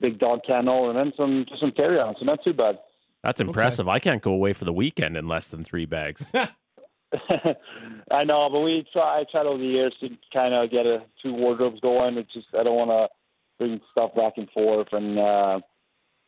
big 0.00 0.18
dog 0.18 0.40
kennel, 0.48 0.90
and 0.90 0.98
then 0.98 1.12
some 1.16 1.46
just 1.48 1.60
some 1.60 1.70
carry 1.70 2.00
on. 2.00 2.16
So 2.18 2.24
not 2.24 2.42
too 2.42 2.52
bad. 2.52 2.80
That's 3.22 3.40
impressive. 3.40 3.86
I 3.86 4.00
can't 4.00 4.20
go 4.20 4.32
away 4.32 4.52
for 4.52 4.64
the 4.64 4.72
weekend 4.72 5.16
in 5.16 5.28
less 5.28 5.46
than 5.46 5.62
three 5.62 5.86
bags. 5.86 6.32
I 6.34 8.24
know, 8.24 8.48
but 8.50 8.60
we 8.62 8.84
try 8.92 9.20
I 9.20 9.24
tried 9.30 9.46
over 9.46 9.58
the 9.58 9.64
years 9.64 9.94
to 10.00 10.08
kind 10.32 10.54
of 10.54 10.72
get 10.72 10.86
a 10.86 11.04
two 11.22 11.34
wardrobes 11.34 11.78
going. 11.78 12.18
It's 12.18 12.32
just 12.32 12.48
I 12.58 12.64
don't 12.64 12.76
want 12.76 12.90
to 12.90 13.08
bring 13.58 13.80
stuff 13.92 14.12
back 14.16 14.32
and 14.38 14.50
forth, 14.50 14.88
and 14.92 15.20
uh, 15.20 15.60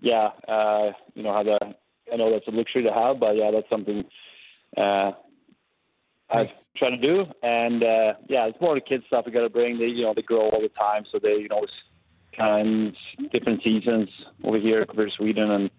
yeah, 0.00 0.30
uh, 0.48 0.92
you 1.14 1.22
know 1.22 1.32
how 1.32 1.42
the 1.42 1.58
I 2.12 2.16
know 2.16 2.30
that's 2.30 2.46
a 2.48 2.50
luxury 2.50 2.82
to 2.84 2.92
have, 2.92 3.20
but 3.20 3.36
yeah, 3.36 3.50
that's 3.50 3.68
something 3.68 4.04
uh, 4.76 5.12
I 6.30 6.50
try 6.76 6.90
to 6.90 6.96
do. 6.96 7.26
And 7.42 7.82
uh, 7.82 8.14
yeah, 8.28 8.46
it's 8.46 8.60
more 8.60 8.74
the 8.74 8.80
kids 8.80 9.04
stuff 9.06 9.26
we 9.26 9.32
got 9.32 9.42
to 9.42 9.50
bring. 9.50 9.78
They 9.78 9.86
you 9.86 10.02
know 10.02 10.14
they 10.14 10.22
grow 10.22 10.48
all 10.48 10.60
the 10.60 10.70
time, 10.80 11.04
so 11.10 11.18
they 11.22 11.36
you 11.36 11.48
know 11.48 11.62
it's 11.62 11.72
kind 12.36 12.94
of 13.18 13.30
different 13.30 13.62
seasons 13.62 14.08
over 14.44 14.58
here 14.58 14.84
compared 14.86 15.10
to 15.10 15.16
Sweden, 15.16 15.50
and 15.50 15.70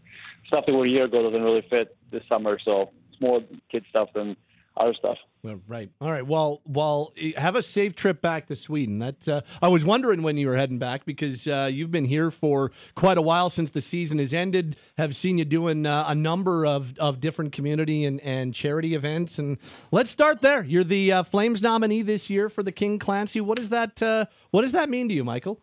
stuff 0.47 0.65
that 0.65 0.73
were 0.73 0.85
a 0.85 0.89
year 0.89 1.05
ago 1.05 1.23
doesn't 1.23 1.43
really 1.43 1.65
fit 1.69 1.95
this 2.11 2.23
summer. 2.27 2.59
So 2.63 2.91
it's 3.11 3.21
more 3.21 3.41
kid 3.71 3.85
stuff 3.89 4.09
than 4.13 4.35
other 4.77 4.93
stuff. 4.93 5.17
Well, 5.43 5.59
right. 5.67 5.89
All 5.99 6.11
right. 6.11 6.25
Well, 6.25 6.61
well, 6.65 7.13
eh, 7.19 7.31
have 7.35 7.55
a 7.55 7.61
safe 7.61 7.95
trip 7.95 8.21
back 8.21 8.47
to 8.47 8.55
Sweden. 8.55 8.99
That 8.99 9.27
uh, 9.27 9.41
I 9.61 9.69
was 9.69 9.83
wondering 9.83 10.21
when 10.21 10.37
you 10.37 10.47
were 10.47 10.55
heading 10.55 10.77
back 10.77 11.03
because 11.03 11.47
uh, 11.47 11.67
you've 11.71 11.91
been 11.91 12.05
here 12.05 12.29
for 12.29 12.71
quite 12.95 13.17
a 13.17 13.21
while 13.21 13.49
since 13.49 13.71
the 13.71 13.81
season 13.81 14.19
has 14.19 14.33
ended. 14.33 14.75
Have 14.97 15.15
seen 15.15 15.39
you 15.39 15.45
doing 15.45 15.85
uh, 15.85 16.05
a 16.07 16.15
number 16.15 16.65
of, 16.65 16.97
of 16.99 17.19
different 17.19 17.53
community 17.53 18.05
and, 18.05 18.21
and 18.21 18.53
charity 18.53 18.93
events. 18.93 19.39
And 19.39 19.57
let's 19.91 20.11
start 20.11 20.41
there. 20.41 20.63
You're 20.63 20.83
the 20.83 21.11
uh, 21.11 21.23
Flames 21.23 21.61
nominee 21.61 22.03
this 22.03 22.29
year 22.29 22.47
for 22.47 22.61
the 22.61 22.71
King 22.71 22.99
Clancy. 22.99 23.41
What 23.41 23.57
does 23.57 23.69
that 23.69 24.01
uh, 24.01 24.25
What 24.51 24.61
does 24.61 24.73
that 24.73 24.89
mean 24.89 25.09
to 25.09 25.15
you, 25.15 25.23
Mikael? 25.23 25.59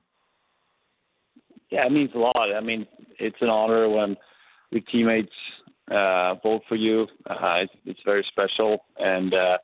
Yeah, 1.70 1.86
it 1.86 1.92
means 1.92 2.10
a 2.14 2.18
lot. 2.18 2.34
I 2.54 2.60
mean, 2.60 2.86
it's 3.18 3.36
an 3.40 3.48
honor 3.48 3.88
when 3.88 4.16
your 4.70 4.80
teammates 4.80 5.32
uh, 5.90 6.34
vote 6.42 6.62
for 6.68 6.76
you. 6.76 7.06
Uh, 7.28 7.58
it's, 7.60 7.72
it's 7.84 8.00
very 8.04 8.24
special, 8.28 8.84
and 8.98 9.34
uh, 9.34 9.58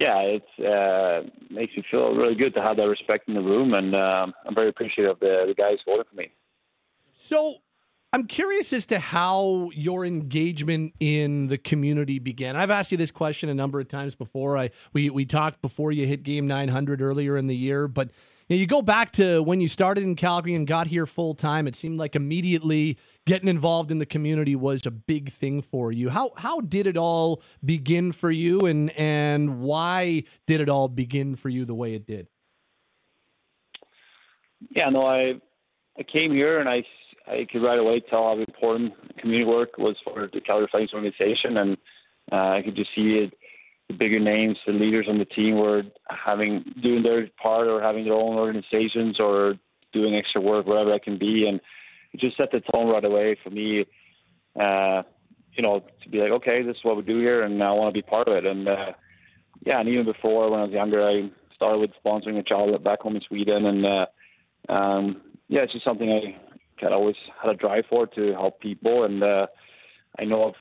yeah, 0.00 0.18
it 0.20 0.42
uh, 0.64 1.28
makes 1.50 1.76
me 1.76 1.84
feel 1.90 2.14
really 2.14 2.34
good 2.34 2.54
to 2.54 2.60
have 2.60 2.76
that 2.76 2.88
respect 2.88 3.28
in 3.28 3.34
the 3.34 3.40
room, 3.40 3.74
and 3.74 3.94
um, 3.94 4.32
I'm 4.46 4.54
very 4.54 4.68
appreciative 4.68 5.12
of 5.12 5.20
the, 5.20 5.44
the 5.48 5.54
guys 5.54 5.78
voting 5.86 6.04
for 6.08 6.16
me. 6.16 6.32
So 7.18 7.56
I'm 8.12 8.26
curious 8.26 8.72
as 8.72 8.86
to 8.86 8.98
how 8.98 9.70
your 9.72 10.04
engagement 10.04 10.94
in 10.98 11.46
the 11.46 11.58
community 11.58 12.18
began. 12.18 12.56
I've 12.56 12.70
asked 12.70 12.90
you 12.90 12.98
this 12.98 13.12
question 13.12 13.48
a 13.48 13.54
number 13.54 13.78
of 13.78 13.88
times 13.88 14.16
before. 14.16 14.58
I 14.58 14.70
we 14.92 15.10
we 15.10 15.24
talked 15.24 15.62
before 15.62 15.92
you 15.92 16.06
hit 16.06 16.24
game 16.24 16.46
900 16.46 17.00
earlier 17.00 17.36
in 17.36 17.46
the 17.46 17.56
year, 17.56 17.86
but 17.86 18.10
know, 18.50 18.56
you 18.56 18.66
go 18.66 18.82
back 18.82 19.12
to 19.12 19.42
when 19.42 19.60
you 19.60 19.68
started 19.68 20.04
in 20.04 20.16
Calgary 20.16 20.54
and 20.54 20.66
got 20.66 20.88
here 20.88 21.06
full 21.06 21.34
time. 21.34 21.66
It 21.66 21.76
seemed 21.76 21.98
like 21.98 22.16
immediately 22.16 22.98
getting 23.26 23.48
involved 23.48 23.90
in 23.90 23.98
the 23.98 24.06
community 24.06 24.56
was 24.56 24.84
a 24.86 24.90
big 24.90 25.32
thing 25.32 25.62
for 25.62 25.92
you. 25.92 26.10
How 26.10 26.32
how 26.36 26.60
did 26.60 26.86
it 26.86 26.96
all 26.96 27.42
begin 27.64 28.12
for 28.12 28.30
you, 28.30 28.60
and 28.66 28.90
and 28.98 29.60
why 29.60 30.24
did 30.46 30.60
it 30.60 30.68
all 30.68 30.88
begin 30.88 31.36
for 31.36 31.48
you 31.48 31.64
the 31.64 31.74
way 31.74 31.94
it 31.94 32.06
did? 32.06 32.26
Yeah, 34.76 34.90
no, 34.90 35.06
I 35.06 35.34
I 35.98 36.02
came 36.02 36.32
here 36.32 36.60
and 36.60 36.68
I 36.68 36.84
I 37.26 37.46
could 37.50 37.62
right 37.62 37.78
away 37.78 38.00
tell 38.00 38.24
how 38.24 38.38
important 38.38 38.92
community 39.18 39.44
work 39.44 39.78
was 39.78 39.96
for 40.04 40.28
the 40.32 40.40
Calgary 40.40 40.68
Flames 40.70 40.92
organization, 40.92 41.56
and 41.56 41.76
uh, 42.32 42.56
I 42.56 42.62
could 42.64 42.76
just 42.76 42.90
see 42.94 43.18
it. 43.18 43.32
The 43.90 43.96
bigger 43.96 44.20
names, 44.20 44.56
the 44.64 44.72
leaders 44.72 45.06
on 45.08 45.18
the 45.18 45.24
team 45.24 45.56
were 45.56 45.82
having 46.08 46.64
doing 46.80 47.02
their 47.02 47.28
part 47.42 47.66
or 47.66 47.82
having 47.82 48.04
their 48.04 48.14
own 48.14 48.36
organizations 48.36 49.16
or 49.20 49.54
doing 49.92 50.14
extra 50.14 50.40
work, 50.40 50.64
whatever 50.64 50.90
that 50.90 51.02
can 51.02 51.18
be, 51.18 51.48
and 51.48 51.60
it 52.12 52.20
just 52.20 52.36
set 52.36 52.52
the 52.52 52.60
tone 52.72 52.88
right 52.88 53.04
away 53.04 53.36
for 53.42 53.50
me. 53.50 53.84
Uh, 54.54 55.02
you 55.54 55.64
know, 55.64 55.82
to 56.02 56.08
be 56.08 56.18
like, 56.18 56.30
okay, 56.30 56.62
this 56.62 56.76
is 56.76 56.84
what 56.84 56.96
we 56.96 57.02
do 57.02 57.18
here, 57.18 57.42
and 57.42 57.60
I 57.60 57.72
want 57.72 57.92
to 57.92 57.98
be 57.98 58.08
part 58.08 58.28
of 58.28 58.34
it. 58.34 58.46
And 58.46 58.68
uh, 58.68 58.92
yeah, 59.66 59.80
and 59.80 59.88
even 59.88 60.04
before 60.04 60.48
when 60.50 60.60
I 60.60 60.64
was 60.64 60.72
younger, 60.72 61.02
I 61.04 61.28
started 61.56 61.78
with 61.78 61.90
sponsoring 62.04 62.38
a 62.38 62.44
child 62.44 62.82
back 62.84 63.00
home 63.00 63.16
in 63.16 63.22
Sweden, 63.22 63.66
and 63.66 63.84
uh, 63.84 64.06
um, 64.68 65.22
yeah, 65.48 65.62
it's 65.62 65.72
just 65.72 65.84
something 65.84 66.10
I 66.10 66.38
kind 66.80 66.94
of 66.94 67.00
always 67.00 67.16
had 67.42 67.50
a 67.50 67.56
drive 67.56 67.84
for 67.90 68.06
to 68.06 68.32
help 68.32 68.60
people, 68.60 69.04
and 69.04 69.22
uh, 69.22 69.46
I 70.18 70.24
know 70.24 70.48
I've, 70.48 70.54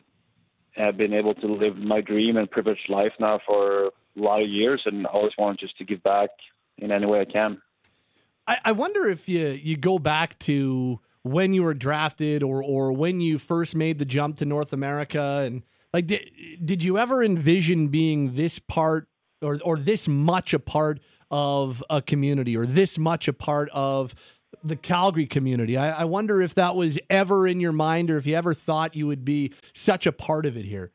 I've 0.77 0.97
been 0.97 1.13
able 1.13 1.36
to 1.36 1.47
live 1.47 1.77
my 1.77 2.01
dream 2.01 2.38
and 2.38 2.49
privileged 2.49 2.89
life 2.89 3.13
now 3.19 3.39
for 3.45 3.86
a 3.86 3.91
lot 4.15 4.41
of 4.41 4.49
years, 4.49 4.82
and 4.86 5.05
I 5.08 5.10
always 5.10 5.34
want 5.38 5.60
just 5.60 5.77
to 5.77 5.86
give 5.86 6.03
back 6.03 6.29
in 6.77 6.91
any 6.91 7.05
way 7.05 7.21
I 7.21 7.25
can. 7.25 7.62
I, 8.47 8.58
I 8.65 8.71
wonder 8.71 9.08
if 9.08 9.29
you 9.29 9.47
you 9.49 9.77
go 9.77 9.99
back 9.99 10.39
to 10.39 10.99
when 11.23 11.53
you 11.53 11.63
were 11.63 11.73
drafted 11.73 12.43
or 12.43 12.63
or 12.63 12.91
when 12.91 13.21
you 13.21 13.38
first 13.38 13.75
made 13.75 13.99
the 13.99 14.05
jump 14.05 14.38
to 14.38 14.45
North 14.45 14.73
America 14.73 15.43
and 15.45 15.63
like 15.93 16.08
did, 16.08 16.29
did 16.63 16.84
you 16.84 16.97
ever 16.97 17.23
envision 17.23 17.89
being 17.89 18.36
this 18.36 18.60
part 18.60 19.08
or 19.41 19.60
or 19.63 19.77
this 19.77 20.08
much 20.08 20.53
a 20.53 20.60
part 20.60 20.99
of 21.32 21.84
a 21.89 22.01
community 22.01 22.58
or 22.58 22.65
this 22.65 22.97
much 22.97 23.27
a 23.27 23.34
part 23.34 23.69
of 23.71 24.15
the 24.64 24.76
Calgary 24.76 25.28
community? 25.28 25.78
I, 25.78 26.02
I 26.02 26.04
wonder 26.06 26.42
if 26.42 26.56
that 26.56 26.76
was 26.76 27.00
ever 27.10 27.48
in 27.48 27.60
your 27.60 27.72
mind 27.72 28.10
or 28.10 28.18
if 28.18 28.26
you 28.26 28.36
ever 28.36 28.54
thought 28.54 28.96
you 28.96 29.08
would 29.08 29.26
be 29.26 29.54
such 29.74 30.06
a 30.06 30.12
part 30.12 30.46
of 30.46 30.58
it 30.58 30.66
here. 30.66 30.92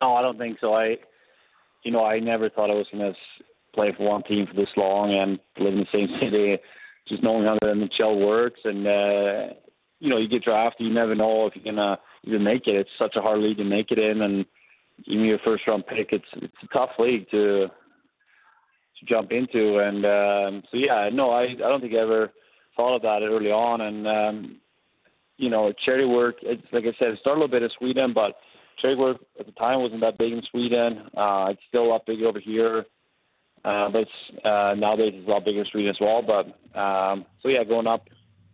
No, 0.00 0.14
I 0.14 0.22
don't 0.22 0.38
think 0.38 0.58
so. 0.60 0.74
I, 0.74 0.96
you 1.84 1.90
know, 1.90 2.04
I 2.04 2.20
never 2.20 2.48
thought 2.48 2.70
I 2.70 2.74
was 2.74 2.86
going 2.92 3.12
to 3.12 3.18
play 3.74 3.92
for 3.96 4.08
one 4.08 4.22
team 4.24 4.46
for 4.46 4.54
this 4.54 4.68
long 4.76 5.16
and 5.18 5.38
live 5.58 5.74
in 5.74 5.80
the 5.80 5.86
same 5.94 6.08
city. 6.22 6.56
Just 7.08 7.22
knowing 7.22 7.44
how 7.44 7.56
the 7.60 7.68
NHL 7.68 8.24
works, 8.24 8.60
and 8.64 8.86
uh, 8.86 9.54
you 9.98 10.10
know, 10.10 10.18
you 10.18 10.28
get 10.28 10.44
drafted, 10.44 10.86
you 10.86 10.92
never 10.92 11.14
know 11.14 11.46
if 11.46 11.56
you're 11.56 11.74
gonna 11.74 11.98
even 12.24 12.44
make 12.44 12.66
it. 12.66 12.76
It's 12.76 12.90
such 13.00 13.16
a 13.16 13.20
hard 13.20 13.40
league 13.40 13.56
to 13.56 13.64
make 13.64 13.90
it 13.90 13.98
in, 13.98 14.22
and 14.22 14.44
even 15.06 15.24
your 15.24 15.38
first 15.44 15.64
round 15.68 15.86
pick, 15.86 16.10
it's 16.12 16.24
it's 16.36 16.54
a 16.62 16.76
tough 16.76 16.90
league 16.98 17.28
to 17.30 17.66
to 17.66 17.70
jump 19.06 19.32
into. 19.32 19.78
And 19.78 20.04
um, 20.04 20.62
so, 20.70 20.76
yeah, 20.76 21.08
no, 21.12 21.30
I 21.30 21.42
I 21.42 21.54
don't 21.54 21.80
think 21.80 21.94
I 21.94 21.98
ever 21.98 22.32
thought 22.76 22.96
about 22.96 23.22
it 23.22 23.26
early 23.26 23.50
on, 23.50 23.80
and 23.80 24.06
um, 24.06 24.56
you 25.36 25.50
know, 25.50 25.72
charity 25.84 26.04
work. 26.04 26.36
It's 26.42 26.66
like 26.72 26.84
I 26.84 26.94
said, 26.98 27.08
it 27.08 27.18
started 27.20 27.40
a 27.40 27.42
little 27.42 27.48
bit 27.48 27.62
in 27.62 27.70
Sweden, 27.78 28.12
but 28.14 28.36
charity 28.80 29.00
work 29.00 29.18
at 29.38 29.46
the 29.46 29.52
time 29.52 29.80
wasn't 29.80 30.02
that 30.02 30.18
big 30.18 30.32
in 30.32 30.42
Sweden. 30.50 31.02
Uh, 31.16 31.48
it's 31.50 31.62
still 31.68 31.84
a 31.84 31.90
lot 31.90 32.06
bigger 32.06 32.26
over 32.26 32.40
here. 32.40 32.84
Uh, 33.62 33.90
but 33.90 34.02
it's, 34.02 34.44
uh, 34.44 34.74
nowadays 34.74 35.12
it's 35.14 35.28
a 35.28 35.30
lot 35.30 35.44
bigger 35.44 35.60
in 35.60 35.66
Sweden 35.66 35.90
as 35.90 36.00
well. 36.00 36.22
But 36.22 36.46
um, 36.78 37.26
so 37.42 37.48
yeah, 37.48 37.64
going 37.64 37.86
up, 37.86 38.08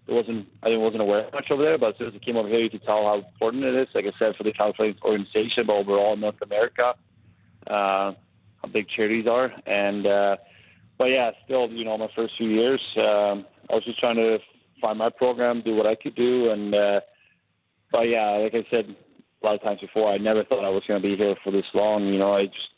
it 0.09 0.13
wasn't 0.13 0.49
I 0.63 0.69
didn't 0.69 0.83
wasn't 0.83 1.03
aware 1.03 1.29
much 1.33 1.47
over 1.51 1.63
there. 1.63 1.79
But 1.79 1.91
as 1.91 1.99
soon 1.99 2.09
as 2.09 2.15
I 2.15 2.25
came 2.25 2.37
over 2.37 2.49
here, 2.49 2.61
you 2.61 2.71
could 2.71 2.85
tell 2.85 3.05
how 3.05 3.19
important 3.19 3.65
it 3.65 3.75
is. 3.75 3.89
Like 3.95 4.07
I 4.07 4.13
said, 4.19 4.35
for 4.37 4.43
the 4.45 4.53
California 4.53 4.95
organization, 5.05 5.67
but 5.67 5.75
overall 5.75 6.15
in 6.15 6.21
North 6.21 6.43
America, 6.43 6.95
uh, 7.69 8.13
how 8.63 8.69
big 8.71 8.87
charities 8.89 9.27
are. 9.27 9.53
And 9.67 10.07
uh, 10.07 10.37
but 10.99 11.07
yeah, 11.07 11.31
still, 11.45 11.69
you 11.71 11.85
know, 11.85 11.99
my 11.99 12.09
first 12.17 12.35
few 12.39 12.49
years, 12.49 12.81
um, 12.97 13.47
I 13.71 13.75
was 13.75 13.85
just 13.85 13.99
trying 13.99 14.17
to 14.17 14.39
find 14.81 14.99
my 14.99 15.11
program, 15.11 15.63
do 15.63 15.75
what 15.75 15.87
I 15.87 15.95
could 15.95 16.15
do, 16.15 16.51
and 16.51 16.75
uh, 16.75 17.01
but 17.93 18.03
yeah, 18.03 18.31
like 18.31 18.55
I 18.55 18.67
said 18.71 18.95
a 19.43 19.47
lot 19.47 19.55
of 19.55 19.63
times 19.63 19.81
before, 19.81 20.13
I 20.13 20.19
never 20.19 20.45
thought 20.45 20.65
I 20.65 20.71
was 20.71 20.83
going 20.89 21.01
to 21.01 21.09
be 21.09 21.17
here 21.17 21.37
for 21.45 21.51
this 21.51 21.65
long. 21.75 22.07
You 22.07 22.19
know, 22.19 22.35
I 22.35 22.47
just 22.47 22.69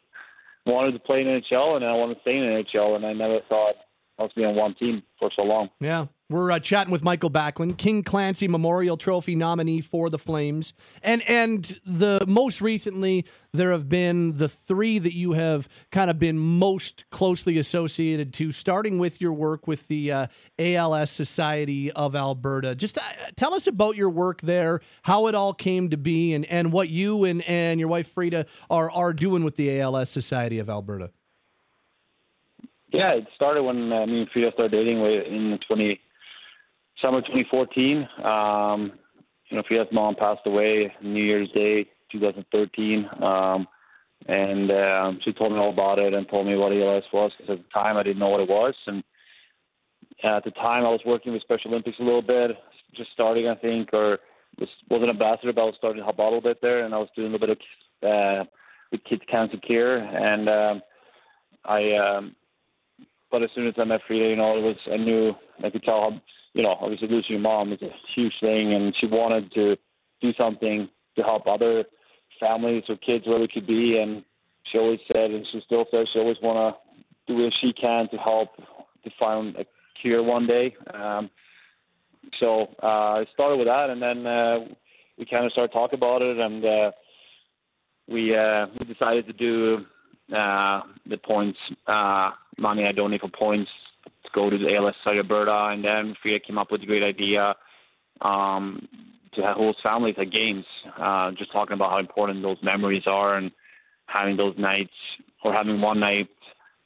wanted 0.67 0.93
to 0.93 0.99
play 0.99 1.21
in 1.21 1.27
NHL 1.27 1.77
and 1.77 1.85
I 1.85 1.93
wanted 1.93 2.17
to 2.17 2.21
stay 2.23 2.37
in 2.37 2.45
NHL, 2.45 2.97
and 2.97 3.07
I 3.07 3.13
never 3.13 3.41
thought 3.49 3.77
Was 4.19 4.33
being 4.35 4.49
on 4.49 4.57
one 4.57 4.75
team 4.75 5.03
for 5.19 5.31
so 5.35 5.43
long. 5.43 5.71
Yeah. 5.81 6.07
We're 6.31 6.53
uh, 6.53 6.59
chatting 6.59 6.93
with 6.93 7.03
Mikael 7.03 7.31
Backlund, 7.31 7.79
King 7.79 8.03
Clancy 8.03 8.49
Memorial 8.49 8.99
Trophy 8.99 9.35
nominee 9.35 9.81
for 9.81 10.11
the 10.11 10.19
Flames, 10.19 10.75
and 11.03 11.23
and 11.23 11.65
the 11.87 12.23
most 12.29 12.61
recently 12.61 13.25
there 13.53 13.71
have 13.73 13.89
been 13.89 14.37
the 14.37 14.49
three 14.49 14.99
that 14.99 15.15
you 15.15 15.33
have 15.33 15.71
kind 15.91 16.11
of 16.11 16.19
been 16.19 16.39
most 16.39 17.09
closely 17.11 17.57
associated 17.57 18.35
to, 18.35 18.53
starting 18.53 18.99
with 18.99 19.23
your 19.23 19.33
work 19.33 19.67
with 19.67 19.89
the 19.89 20.13
uh, 20.13 20.27
ALS 20.59 21.11
Society 21.11 21.91
of 21.93 22.15
Alberta. 22.15 22.75
Just 22.75 22.99
uh, 22.99 23.03
tell 23.37 23.55
us 23.55 23.67
about 23.67 23.97
your 23.97 24.11
work 24.11 24.43
there, 24.43 24.83
how 25.05 25.29
it 25.29 25.35
all 25.35 25.55
came 25.55 25.89
to 25.89 25.97
be, 25.97 26.35
and, 26.35 26.45
and 26.45 26.73
what 26.73 26.91
you 26.91 27.25
and, 27.25 27.41
and 27.45 27.81
your 27.81 27.89
wife 27.89 28.13
Frida 28.13 28.45
are 28.69 28.91
are 28.91 29.15
doing 29.15 29.45
with 29.45 29.57
the 29.57 29.81
ALS 29.81 30.11
Society 30.11 30.59
of 30.59 30.69
Alberta. 30.69 31.11
Yeah, 32.93 33.13
it 33.13 33.27
started 33.35 33.63
when 33.63 33.93
uh, 33.93 34.07
me 34.07 34.21
and 34.21 34.31
Frida 34.31 34.53
started 34.55 34.73
dating 34.73 34.99
in 34.99 35.51
the 35.51 35.59
20 35.67 36.01
summer 37.05 37.21
2014. 37.21 38.09
Um, 38.25 38.93
you 39.51 39.57
know, 39.57 39.63
Frida's 39.69 39.93
mom 39.93 40.15
passed 40.15 40.47
away 40.47 40.93
New 41.03 41.23
Year's 41.23 41.51
Day 41.55 41.87
2013, 42.13 43.09
um, 43.23 43.69
and 44.27 44.71
um, 44.71 45.21
she 45.23 45.33
told 45.33 45.53
me 45.53 45.59
all 45.59 45.73
about 45.73 45.99
it 45.99 46.15
and 46.15 46.29
told 46.29 46.47
me 46.47 46.57
what 46.57 46.73
ALS 46.73 47.05
was 47.13 47.31
because 47.37 47.59
at 47.59 47.65
the 47.65 47.79
time 47.79 47.97
I 47.97 48.03
didn't 48.03 48.19
know 48.19 48.31
what 48.31 48.41
it 48.41 48.49
was. 48.49 48.75
And 48.87 49.05
at 50.25 50.45
the 50.45 50.51
time 50.51 50.85
I 50.85 50.91
was 50.91 51.01
working 51.05 51.33
with 51.33 51.43
Special 51.43 51.71
Olympics 51.71 51.99
a 52.01 52.05
little 52.05 52.23
bit, 52.23 52.53
just 52.97 53.11
starting 53.13 53.49
I 53.49 53.55
think, 53.55 53.91
or 53.93 54.19
was 54.59 54.69
was 54.89 55.03
an 55.03 55.11
ambassador, 55.11 55.53
but 55.53 55.61
I 55.61 55.65
was 55.65 55.75
starting 55.77 56.01
to 56.01 56.05
help 56.05 56.19
out 56.19 56.25
a 56.25 56.37
little 56.37 56.41
bit 56.41 56.63
there, 56.63 56.85
and 56.85 56.95
I 56.95 56.99
was 56.99 57.09
doing 57.15 57.29
a 57.29 57.33
little 57.33 57.47
bit 57.47 57.59
of 58.03 58.11
uh, 58.11 58.45
with 58.91 59.05
kids 59.05 59.23
cancer 59.31 59.59
care, 59.59 59.99
and 59.99 60.49
um, 60.49 60.83
I. 61.67 61.93
Um, 61.93 62.35
but 63.31 63.43
as 63.43 63.51
soon 63.55 63.67
as 63.67 63.75
I 63.79 63.85
met 63.85 64.01
Frida, 64.07 64.29
you 64.29 64.37
know, 64.37 64.57
it 64.57 64.63
was 64.63 64.77
I 64.93 64.97
knew 64.97 65.35
I 65.63 65.71
could 65.71 65.83
tell 65.83 66.01
how 66.01 66.21
you 66.55 66.63
know 66.63 66.77
obviously 66.81 67.09
losing 67.09 67.33
your 67.37 67.41
mom 67.41 67.73
is 67.73 67.83
a 67.83 67.91
huge 68.15 68.35
thing, 68.41 68.75
and 68.75 68.95
she 69.01 69.07
wanted 69.07 69.53
to 69.53 69.77
do 70.21 70.33
something 70.39 70.89
to 71.17 71.23
help 71.23 71.47
other 71.47 71.85
families 72.41 72.85
or 72.89 72.97
kids 72.97 73.27
where 73.27 73.39
we 73.41 73.49
could 73.49 73.67
be, 73.67 73.99
and 73.99 74.25
she 74.71 74.79
always 74.79 75.01
said, 75.13 75.31
and 75.31 75.47
she 75.51 75.61
still 75.65 75.87
says, 75.91 76.07
she 76.13 76.19
always 76.19 76.37
want 76.43 76.77
to 76.77 77.33
do 77.33 77.43
what 77.43 77.53
she 77.61 77.73
can 77.73 78.09
to 78.11 78.17
help 78.17 78.57
to 79.05 79.11
find 79.19 79.57
a 79.57 79.65
cure 80.01 80.23
one 80.23 80.47
day. 80.47 80.75
Um, 80.93 81.31
so 82.41 82.69
uh, 82.83 83.21
I 83.21 83.27
started 83.33 83.57
with 83.57 83.69
that, 83.69 83.91
and 83.91 84.03
then 84.03 84.27
uh, 84.27 84.59
we 85.19 85.27
kind 85.27 85.47
of 85.47 85.53
started 85.53 85.73
talking 85.73 85.99
about 85.99 86.23
it, 86.23 86.39
and 86.39 86.65
uh, 86.65 86.91
we 88.07 88.37
uh, 88.37 88.67
we 88.79 88.93
decided 88.93 89.27
to 89.27 89.33
do 89.33 89.85
uh, 90.35 90.83
the 91.07 91.17
points 91.17 91.59
uh, 91.87 92.31
money 92.59 92.85
I 92.85 92.93
donate 92.93 93.21
for 93.21 93.31
points 93.31 93.71
to 94.25 94.31
go 94.35 94.51
to 94.51 94.59
the 94.59 94.77
ALS 94.77 94.95
Alberta, 95.07 95.71
and 95.73 95.85
then 95.85 96.15
Frida 96.23 96.41
came 96.41 96.59
up 96.59 96.71
with 96.71 96.83
a 96.83 96.87
great 96.87 97.05
idea 97.05 97.55
um, 98.21 98.87
to 99.35 99.43
host 99.55 99.79
families 99.87 100.17
at 100.19 100.31
games. 100.31 100.65
Uh, 100.99 101.31
just 101.33 101.53
talking 101.53 101.75
about 101.75 101.93
how 101.93 102.01
important 102.01 102.43
those 102.43 102.59
memories 102.63 103.05
are, 103.07 103.37
and 103.37 103.51
having 104.07 104.37
those 104.37 104.55
nights 104.59 104.93
or 105.45 105.53
having 105.53 105.81
one 105.81 106.01
night 106.01 106.29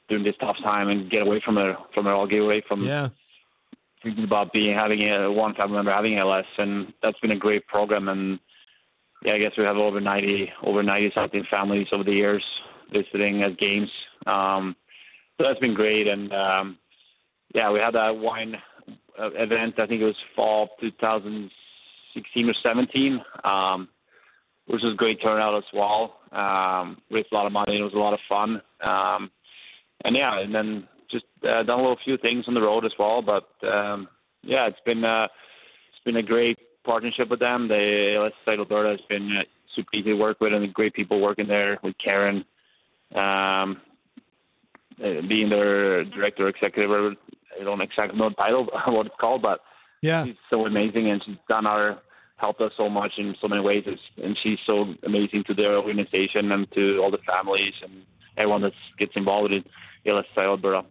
during 0.07 0.23
this 0.23 0.35
tough 0.39 0.57
time 0.65 0.89
and 0.89 1.09
get 1.09 1.21
away 1.21 1.41
from 1.43 1.57
it 1.57 1.75
from 1.93 2.07
it 2.07 2.11
all, 2.11 2.27
get 2.27 2.41
away 2.41 2.63
from 2.67 2.85
yeah. 2.85 3.09
thinking 4.03 4.23
about 4.23 4.53
being 4.53 4.75
having 4.77 5.05
a, 5.07 5.31
one 5.31 5.53
family 5.55 5.75
member 5.75 5.91
having 5.91 6.17
ALS, 6.17 6.45
and 6.57 6.93
that's 7.03 7.19
been 7.19 7.31
a 7.31 7.39
great 7.39 7.67
program. 7.67 8.07
And 8.07 8.39
yeah, 9.25 9.33
I 9.33 9.37
guess 9.37 9.53
we 9.57 9.63
have 9.65 9.77
over 9.77 9.99
ninety 9.99 10.49
over 10.63 10.83
ninety 10.83 11.11
something 11.17 11.43
families 11.51 11.87
over 11.91 12.03
the 12.03 12.11
years 12.11 12.43
visiting 12.93 13.43
at 13.43 13.57
games. 13.57 13.89
Um, 14.25 14.75
so 15.37 15.47
that's 15.47 15.59
been 15.59 15.73
great, 15.73 16.07
and 16.07 16.31
um, 16.31 16.77
yeah, 17.53 17.71
we 17.71 17.79
had 17.79 17.95
that 17.95 18.15
wine 18.17 18.55
uh, 19.19 19.29
event. 19.33 19.75
I 19.79 19.87
think 19.87 20.01
it 20.01 20.05
was 20.05 20.15
fall 20.35 20.69
2016 20.79 22.49
or 22.49 22.53
17, 22.65 23.21
um, 23.43 23.89
which 24.67 24.81
was 24.81 24.93
a 24.93 24.97
great 24.97 25.21
turnout 25.21 25.57
as 25.57 25.63
well. 25.73 26.19
Um, 26.31 26.97
raised 27.11 27.27
a 27.31 27.35
lot 27.35 27.45
of 27.45 27.51
money. 27.51 27.79
It 27.79 27.83
was 27.83 27.93
a 27.93 27.97
lot 27.97 28.13
of 28.13 28.19
fun. 28.31 28.61
Um, 28.87 29.31
and 30.05 30.15
yeah, 30.15 30.39
and 30.39 30.53
then 30.53 30.87
just 31.11 31.25
uh, 31.43 31.63
done 31.63 31.79
a 31.79 31.81
little 31.81 31.99
few 32.03 32.17
things 32.17 32.45
on 32.47 32.53
the 32.53 32.61
road 32.61 32.85
as 32.85 32.91
well. 32.97 33.21
But 33.21 33.47
um, 33.67 34.07
yeah, 34.41 34.67
it's 34.67 34.79
been 34.85 35.03
uh, 35.03 35.27
it's 35.89 36.03
been 36.05 36.17
a 36.17 36.23
great 36.23 36.57
partnership 36.83 37.29
with 37.29 37.39
them. 37.39 37.67
The 37.67 38.15
ALS 38.15 38.33
Site 38.45 38.59
Alberta 38.59 38.89
has 38.89 39.01
been 39.07 39.37
uh, 39.37 39.43
super 39.75 39.89
easy 39.93 40.09
to 40.09 40.15
work 40.15 40.41
with, 40.41 40.53
and 40.53 40.73
great 40.73 40.93
people 40.93 41.21
working 41.21 41.47
there 41.47 41.79
with 41.83 41.95
Karen. 42.03 42.45
Um, 43.15 43.81
uh, 45.03 45.21
being 45.27 45.49
their 45.49 46.03
director, 46.05 46.47
executive, 46.47 46.91
or 46.91 47.13
I 47.59 47.63
don't 47.63 47.81
exactly 47.81 48.17
know 48.17 48.29
the 48.29 48.35
title, 48.35 48.67
what 48.87 49.07
it's 49.07 49.15
called, 49.19 49.41
but 49.41 49.59
yeah, 50.01 50.25
she's 50.25 50.35
so 50.49 50.65
amazing, 50.65 51.09
and 51.09 51.21
she's 51.25 51.37
done 51.49 51.65
our 51.65 51.99
helped 52.37 52.61
us 52.61 52.71
so 52.77 52.89
much 52.89 53.13
in 53.17 53.35
so 53.41 53.47
many 53.47 53.61
ways, 53.61 53.83
and 54.21 54.37
she's 54.43 54.59
so 54.65 54.93
amazing 55.05 55.43
to 55.47 55.53
their 55.53 55.77
organization 55.77 56.51
and 56.51 56.69
to 56.73 56.99
all 57.01 57.09
the 57.09 57.19
families 57.25 57.73
and 57.81 58.03
everyone 58.37 58.61
that 58.61 58.73
gets 58.99 59.13
involved 59.15 59.55
in 59.55 59.63
ALS 60.05 60.25
Alberta. 60.41 60.83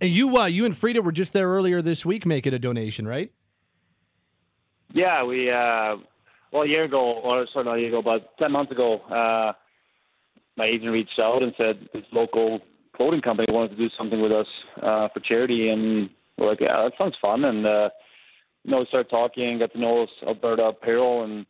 And 0.00 0.10
you, 0.10 0.36
uh, 0.36 0.46
you 0.46 0.64
and 0.64 0.76
Frida 0.76 1.00
were 1.00 1.12
just 1.12 1.32
there 1.32 1.48
earlier 1.48 1.80
this 1.80 2.04
week 2.04 2.26
making 2.26 2.52
a 2.54 2.58
donation, 2.58 3.06
right? 3.06 3.30
Yeah, 4.92 5.24
we 5.24 5.50
uh, 5.50 5.96
well 6.52 6.62
a 6.62 6.68
year 6.68 6.84
ago, 6.84 7.00
or 7.00 7.46
sorry, 7.52 7.64
not 7.64 7.78
a 7.78 7.80
year 7.80 7.88
ago, 7.88 8.02
but 8.02 8.36
ten 8.38 8.52
months 8.52 8.70
ago, 8.70 9.00
uh, 9.00 9.52
my 10.56 10.66
agent 10.66 10.92
reached 10.92 11.18
out 11.20 11.42
and 11.42 11.52
said 11.56 11.88
this 11.92 12.04
local 12.12 12.60
clothing 12.96 13.20
company 13.20 13.46
wanted 13.50 13.70
to 13.70 13.76
do 13.76 13.88
something 13.98 14.20
with 14.20 14.32
us 14.32 14.46
uh, 14.82 15.08
for 15.12 15.20
charity, 15.20 15.68
and 15.68 16.10
we're 16.38 16.48
like, 16.48 16.60
yeah, 16.60 16.82
that 16.82 16.92
sounds 17.00 17.16
fun. 17.20 17.44
And 17.44 17.66
uh, 17.66 17.90
you 18.62 18.70
know, 18.70 18.78
we 18.78 18.86
started 18.86 19.10
talking, 19.10 19.58
got 19.58 19.72
to 19.72 19.80
know 19.80 20.06
Alberta 20.26 20.64
Apparel, 20.64 21.24
and 21.24 21.46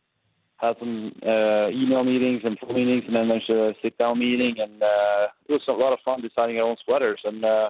had 0.57 0.75
some 0.79 1.11
uh, 1.25 1.69
email 1.69 2.03
meetings 2.03 2.41
and 2.43 2.57
phone 2.59 2.75
meetings, 2.75 3.03
and 3.07 3.15
then 3.15 3.27
there's 3.29 3.49
a 3.49 3.73
sit-down 3.81 4.19
meeting, 4.19 4.55
and 4.57 4.81
uh, 4.81 5.27
it 5.47 5.53
was 5.53 5.61
a 5.67 5.71
lot 5.71 5.93
of 5.93 5.99
fun 6.03 6.21
designing 6.21 6.57
our 6.57 6.67
own 6.67 6.77
sweaters, 6.85 7.19
and 7.23 7.43
uh, 7.43 7.69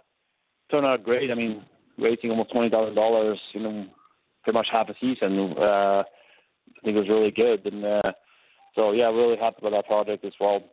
turned 0.72 0.86
out 0.86 1.04
great. 1.04 1.32
I 1.32 1.36
mean, 1.36 1.64
raising 1.98 2.30
almost 2.30 2.52
twenty 2.52 2.70
thousand 2.70 2.96
dollars, 2.96 3.40
you 3.54 3.62
know, 3.62 3.86
pretty 4.44 4.58
much 4.58 4.68
half 4.72 4.90
a 4.90 4.96
season. 5.02 5.56
Uh, 5.58 6.04
I 6.04 6.82
think 6.84 6.96
it 6.98 7.00
was 7.00 7.10
really 7.10 7.32
good, 7.32 7.66
and 7.72 7.84
uh, 7.84 8.12
so 8.76 8.92
yeah, 8.92 9.06
really 9.06 9.38
happy 9.38 9.58
with 9.62 9.74
that 9.74 9.88
project 9.88 10.24
as 10.24 10.34
well. 10.40 10.64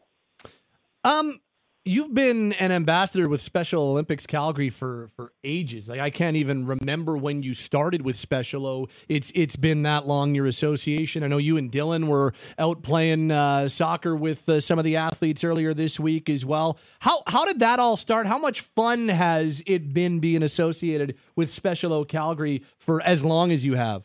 Um, 1.05 1.41
You've 1.85 2.15
been 2.15 2.53
an 2.61 2.71
ambassador 2.71 3.29
with 3.29 3.41
Special 3.41 3.83
Olympics 3.83 4.25
Calgary 4.25 4.71
for 4.71 5.09
for 5.17 5.33
ages. 5.43 5.89
Like 5.89 5.99
I 5.99 6.11
can't 6.11 6.37
even 6.37 6.65
remember 6.65 7.17
when 7.17 7.43
you 7.43 7.55
started 7.55 8.03
with 8.03 8.15
Special 8.17 8.69
O. 8.69 8.87
It's 9.09 9.33
it's 9.35 9.57
been 9.57 9.83
that 9.83 10.07
long 10.07 10.33
your 10.37 10.47
association. 10.47 11.25
I 11.25 11.27
know 11.27 11.39
you 11.39 11.57
and 11.57 11.73
Dylan 11.73 12.07
were 12.07 12.35
out 12.57 12.85
playing 12.85 13.33
uh, 13.33 13.69
soccer 13.69 14.15
with 14.15 14.49
uh, 14.49 14.61
some 14.61 14.79
of 14.79 14.85
the 14.85 14.95
athletes 14.95 15.43
earlier 15.43 15.75
this 15.75 15.99
week 15.99 16.31
as 16.31 16.47
well. 16.47 16.79
How 17.01 17.25
how 17.27 17.45
did 17.45 17.59
that 17.59 17.81
all 17.81 17.97
start? 17.97 18.29
How 18.29 18.39
much 18.39 18.61
fun 18.61 19.09
has 19.09 19.61
it 19.67 19.93
been 19.93 20.21
being 20.21 20.45
associated 20.45 21.17
with 21.35 21.51
Special 21.51 21.93
O 21.93 22.05
Calgary 22.05 22.63
for 22.79 23.03
as 23.03 23.25
long 23.25 23.51
as 23.51 23.65
you 23.65 23.75
have? 23.75 24.05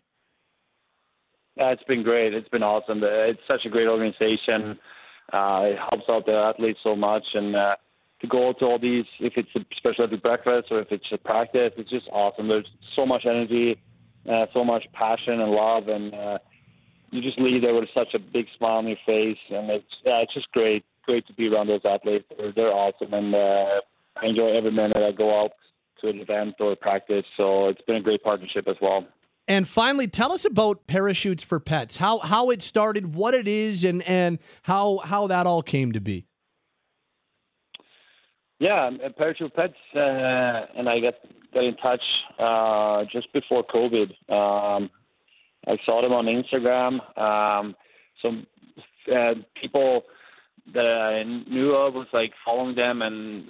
It's 1.58 1.84
been 1.84 2.02
great. 2.02 2.34
It's 2.34 2.50
been 2.50 2.64
awesome. 2.64 3.02
It's 3.04 3.42
such 3.48 3.66
a 3.66 3.70
great 3.70 3.88
organization. 3.88 4.80
Uh, 5.32 5.62
it 5.66 5.78
helps 5.78 6.06
out 6.10 6.26
the 6.26 6.34
athletes 6.34 6.80
so 6.84 6.96
much, 6.96 7.24
and 7.34 7.56
uh, 7.56 7.76
to 8.22 8.28
go 8.28 8.54
to 8.54 8.66
all 8.66 8.80
these, 8.80 9.06
if 9.20 9.34
it's 9.36 9.50
a 9.56 9.60
special 9.76 10.06
Olympic 10.06 10.24
breakfast 10.24 10.68
or 10.72 10.80
if 10.80 10.92
it's 10.92 11.06
a 11.12 11.18
practice, 11.18 11.74
it's 11.78 11.90
just 11.90 12.08
awesome. 12.12 12.48
There's 12.48 12.68
so 12.96 13.06
much 13.06 13.26
energy, 13.26 13.80
uh, 14.30 14.46
so 14.54 14.64
much 14.64 14.86
passion 14.94 15.42
and 15.42 15.52
love, 15.52 15.88
and 15.88 16.14
uh, 16.14 16.38
you 17.12 17.22
just 17.22 17.40
leave 17.40 17.62
there 17.62 17.76
with 17.76 17.90
such 17.98 18.14
a 18.14 18.20
big 18.20 18.46
smile 18.58 18.78
on 18.78 18.88
your 18.88 18.98
face, 19.06 19.38
and 19.50 19.70
it's 19.70 19.94
it's 20.06 20.34
just 20.34 20.52
great, 20.52 20.84
great 21.06 21.28
to 21.28 21.34
be 21.34 21.48
around 21.48 21.68
those 21.68 21.82
athletes. 21.86 22.26
They're, 22.38 22.52
they're 22.54 22.74
awesome, 22.74 23.14
and 23.14 23.36
uh, 23.36 23.82
I 24.22 24.26
enjoy 24.26 24.58
every 24.58 24.72
minute 24.72 24.98
I 24.98 25.12
go 25.12 25.44
out 25.44 25.52
to 26.02 26.10
an 26.10 26.20
event 26.20 26.56
or 26.60 26.76
practice. 26.76 27.26
So 27.36 27.68
it's 27.70 27.82
been 27.82 27.98
a 27.98 28.02
great 28.02 28.24
partnership 28.24 28.68
as 28.68 28.76
well. 28.82 29.06
And 29.48 29.68
finally, 29.68 30.08
tell 30.08 30.34
us 30.34 30.44
about 30.44 30.88
parachutes 30.88 31.44
for 31.44 31.60
pets. 31.60 31.98
How 31.98 32.20
how 32.20 32.50
it 32.50 32.62
started, 32.62 33.16
what 33.16 33.34
it 33.34 33.48
is, 33.48 33.86
and 33.86 34.02
and 34.04 34.40
how 34.64 34.98
how 34.98 35.28
that 35.28 35.48
all 35.48 35.62
came 35.62 35.94
to 35.94 36.02
be. 36.02 36.26
Yeah, 38.60 38.90
parachute 39.18 39.54
pets, 39.56 39.76
uh, 39.96 40.00
and 40.00 40.90
I 40.90 41.00
got 41.00 41.14
got 41.54 41.64
in 41.64 41.76
touch 41.78 42.02
uh, 42.40 43.06
just 43.12 43.32
before 43.32 43.64
COVID. 43.64 44.10
Um, 44.30 44.90
I 45.66 45.78
saw 45.86 46.02
them 46.02 46.12
on 46.12 46.26
Instagram. 46.26 47.00
Um, 47.18 47.76
some 48.22 48.48
uh, 49.14 49.36
people 49.62 50.04
that 50.74 50.86
I 50.86 51.24
knew 51.24 51.72
of 51.72 51.94
was 51.94 52.08
like 52.14 52.32
following 52.44 52.76
them 52.76 53.02
and 53.02 53.48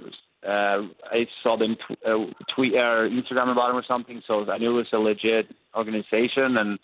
uh, 0.47 0.87
I 1.11 1.27
saw 1.43 1.57
them 1.57 1.75
t- 1.87 1.97
uh, 2.05 2.25
tweet 2.55 2.75
or 2.75 3.09
Instagram 3.09 3.51
about 3.51 3.67
them 3.67 3.77
or 3.77 3.85
something, 3.89 4.21
so 4.27 4.49
I 4.49 4.57
knew 4.57 4.71
it 4.71 4.73
was 4.73 4.87
a 4.93 4.97
legit 4.97 5.47
organization, 5.75 6.57
and 6.57 6.79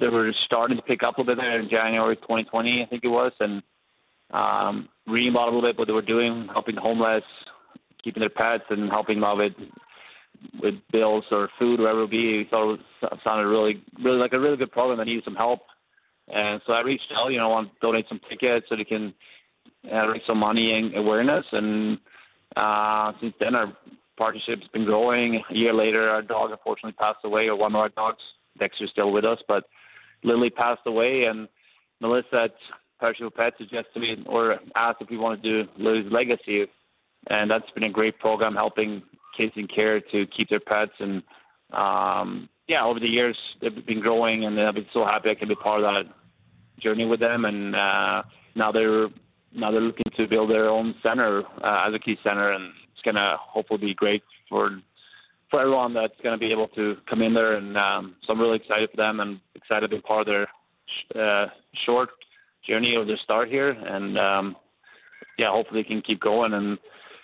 they 0.00 0.08
were 0.08 0.32
starting 0.46 0.76
to 0.76 0.82
pick 0.82 1.02
up 1.02 1.18
a 1.18 1.20
little 1.20 1.34
bit 1.34 1.42
there 1.42 1.60
in 1.60 1.68
January 1.68 2.16
2020, 2.16 2.82
I 2.82 2.86
think 2.86 3.04
it 3.04 3.08
was, 3.08 3.32
and 3.40 3.62
um, 4.30 4.88
reading 5.06 5.30
about 5.30 5.48
a 5.48 5.54
little 5.54 5.62
bit 5.62 5.78
what 5.78 5.86
they 5.86 5.92
were 5.92 6.02
doing, 6.02 6.48
helping 6.52 6.74
the 6.74 6.80
homeless, 6.80 7.24
keeping 8.02 8.20
their 8.20 8.30
pets, 8.30 8.64
and 8.70 8.90
helping 8.90 9.20
them 9.20 9.24
out 9.24 9.38
with 9.38 9.52
with 10.62 10.74
bills 10.92 11.24
or 11.32 11.48
food, 11.58 11.80
whatever 11.80 12.04
it 12.04 12.10
be. 12.10 12.38
He 12.38 12.44
thought 12.50 12.74
it 12.74 12.80
was, 13.02 13.20
sounded 13.26 13.46
really, 13.46 13.82
really 14.02 14.18
like 14.18 14.34
a 14.34 14.40
really 14.40 14.56
good 14.56 14.70
program 14.70 14.98
that 14.98 15.06
needed 15.06 15.24
some 15.24 15.34
help. 15.34 15.60
And 16.28 16.60
so 16.66 16.74
I 16.74 16.82
reached 16.82 17.12
out, 17.18 17.28
you 17.32 17.38
know, 17.38 17.46
I 17.46 17.48
want 17.48 17.70
to 17.72 17.74
donate 17.80 18.06
some 18.08 18.20
tickets 18.28 18.66
so 18.68 18.76
they 18.76 18.84
can 18.84 19.14
uh, 19.90 20.08
raise 20.08 20.22
some 20.28 20.38
money 20.38 20.72
and 20.72 20.94
awareness. 20.94 21.44
And 21.52 21.98
uh, 22.56 23.12
since 23.20 23.34
then, 23.40 23.54
our 23.54 23.72
partnership's 24.16 24.66
been 24.72 24.84
growing. 24.84 25.42
A 25.50 25.54
year 25.54 25.74
later, 25.74 26.08
our 26.08 26.22
dog 26.22 26.50
unfortunately 26.50 26.96
passed 27.00 27.24
away, 27.24 27.48
or 27.48 27.56
one 27.56 27.74
of 27.74 27.80
our 27.80 27.88
dogs. 27.90 28.18
Dexter's 28.58 28.90
still 28.90 29.12
with 29.12 29.24
us, 29.24 29.38
but 29.48 29.64
Lily 30.24 30.50
passed 30.50 30.80
away, 30.86 31.22
and 31.26 31.46
Melissa 32.00 32.44
at 32.44 32.54
Parachute 32.98 33.34
Pets 33.36 33.56
suggested 33.58 34.00
me 34.00 34.16
or 34.26 34.58
asked 34.74 35.02
if 35.02 35.10
we 35.10 35.18
want 35.18 35.42
to 35.42 35.64
do 35.64 35.70
Lily's 35.76 36.10
legacy, 36.10 36.64
and 37.28 37.50
that's 37.50 37.70
been 37.72 37.84
a 37.84 37.92
great 37.92 38.18
program 38.18 38.54
helping 38.54 39.02
kids 39.36 39.52
in 39.56 39.66
care 39.66 40.00
to 40.00 40.26
keep 40.26 40.48
their 40.48 40.60
pets 40.60 40.92
and 40.98 41.22
um, 41.72 42.48
yeah, 42.68 42.84
over 42.84 42.98
the 42.98 43.08
years 43.08 43.36
they've 43.60 43.86
been 43.86 44.00
growing, 44.00 44.44
and 44.44 44.60
I've 44.60 44.74
been 44.74 44.86
so 44.92 45.04
happy 45.04 45.30
I 45.30 45.34
can 45.34 45.48
be 45.48 45.54
part 45.54 45.82
of 45.82 45.94
that 45.94 46.14
journey 46.80 47.04
with 47.04 47.20
them. 47.20 47.44
And 47.44 47.76
uh, 47.76 48.22
now 48.54 48.72
they're 48.72 49.08
now 49.52 49.70
they're 49.70 49.80
looking 49.80 50.06
to 50.16 50.26
build 50.26 50.50
their 50.50 50.68
own 50.68 50.94
center 51.02 51.42
uh, 51.62 51.84
as 51.86 51.94
a 51.94 51.98
key 51.98 52.16
center, 52.26 52.52
and 52.52 52.72
it's 52.92 53.02
gonna 53.02 53.36
hopefully 53.38 53.80
be 53.80 53.94
great 53.94 54.22
for 54.48 54.80
for 55.50 55.60
everyone 55.60 55.94
that's 55.94 56.20
gonna 56.22 56.38
be 56.38 56.52
able 56.52 56.68
to 56.68 56.96
come 57.08 57.22
in 57.22 57.34
there. 57.34 57.54
And 57.54 57.76
um, 57.76 58.16
so 58.22 58.32
I'm 58.32 58.40
really 58.40 58.56
excited 58.56 58.90
for 58.90 58.96
them, 58.96 59.20
and 59.20 59.40
excited 59.54 59.90
to 59.90 59.96
be 59.96 60.02
part 60.02 60.26
of 60.26 60.26
their 60.26 60.48
uh, 61.14 61.46
short 61.84 62.10
journey 62.68 62.96
of 62.96 63.06
their 63.06 63.18
start 63.18 63.48
here. 63.48 63.70
And 63.70 64.18
um, 64.18 64.56
yeah, 65.38 65.48
hopefully 65.50 65.82
they 65.82 65.88
can 65.88 66.02
keep 66.02 66.20
going 66.20 66.52
and 66.52 66.78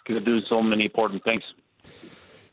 can 0.05 0.23
do 0.25 0.41
so 0.49 0.63
many 0.63 0.85
important 0.85 1.23
things. 1.25 1.43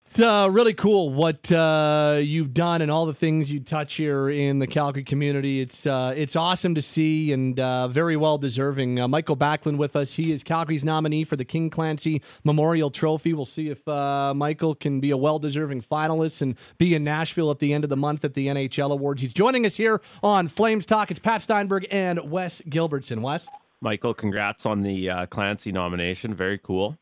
It's 0.10 0.20
uh, 0.20 0.50
really 0.52 0.74
cool 0.74 1.12
what 1.12 1.52
uh, 1.52 2.20
you've 2.20 2.52
done 2.52 2.82
and 2.82 2.90
all 2.90 3.06
the 3.06 3.14
things 3.14 3.52
you 3.52 3.60
touch 3.60 3.94
here 3.94 4.28
in 4.28 4.58
the 4.58 4.66
Calgary 4.66 5.04
community. 5.04 5.62
It's 5.62 5.86
uh, 5.86 6.16
it's 6.18 6.36
awesome 6.36 6.74
to 6.74 6.82
see 6.82 7.32
and 7.32 7.60
uh, 7.60 7.88
very 7.90 8.18
well 8.18 8.40
deserving. 8.40 9.00
Uh, 9.00 9.08
Mikael 9.08 9.38
Backlund 9.38 9.78
with 9.78 9.96
us. 9.96 10.14
He 10.14 10.32
is 10.32 10.42
Calgary's 10.42 10.84
nominee 10.84 11.26
for 11.26 11.36
the 11.36 11.46
King 11.46 11.70
Clancy 11.70 12.24
Memorial 12.44 12.90
Trophy. 12.90 13.36
We'll 13.36 13.46
see 13.46 13.70
if 13.70 13.88
uh, 13.88 14.34
Mikael 14.34 14.74
can 14.74 15.00
be 15.00 15.12
a 15.12 15.18
well 15.18 15.38
deserving 15.38 15.84
finalist 15.84 16.42
and 16.42 16.56
be 16.80 16.96
in 16.96 17.04
Nashville 17.04 17.52
at 17.52 17.60
the 17.60 17.72
end 17.72 17.84
of 17.84 17.92
the 17.92 17.98
month 17.98 18.26
at 18.26 18.34
the 18.34 18.48
NHL 18.48 18.92
Awards. 18.92 19.22
He's 19.22 19.32
joining 19.32 19.64
us 19.64 19.76
here 19.76 20.02
on 20.24 20.48
Flames 20.48 20.88
Talk. 20.88 21.12
It's 21.12 21.20
Pat 21.20 21.44
Steinberg 21.44 21.86
and 21.92 22.32
Wes 22.32 22.64
Gilbertson. 22.68 23.22
Wes, 23.22 23.48
Mikael, 23.80 24.16
congrats 24.16 24.66
on 24.66 24.82
the 24.82 25.28
Clancy 25.30 25.72
nomination. 25.72 26.34
Very 26.34 26.58
cool. 26.58 26.98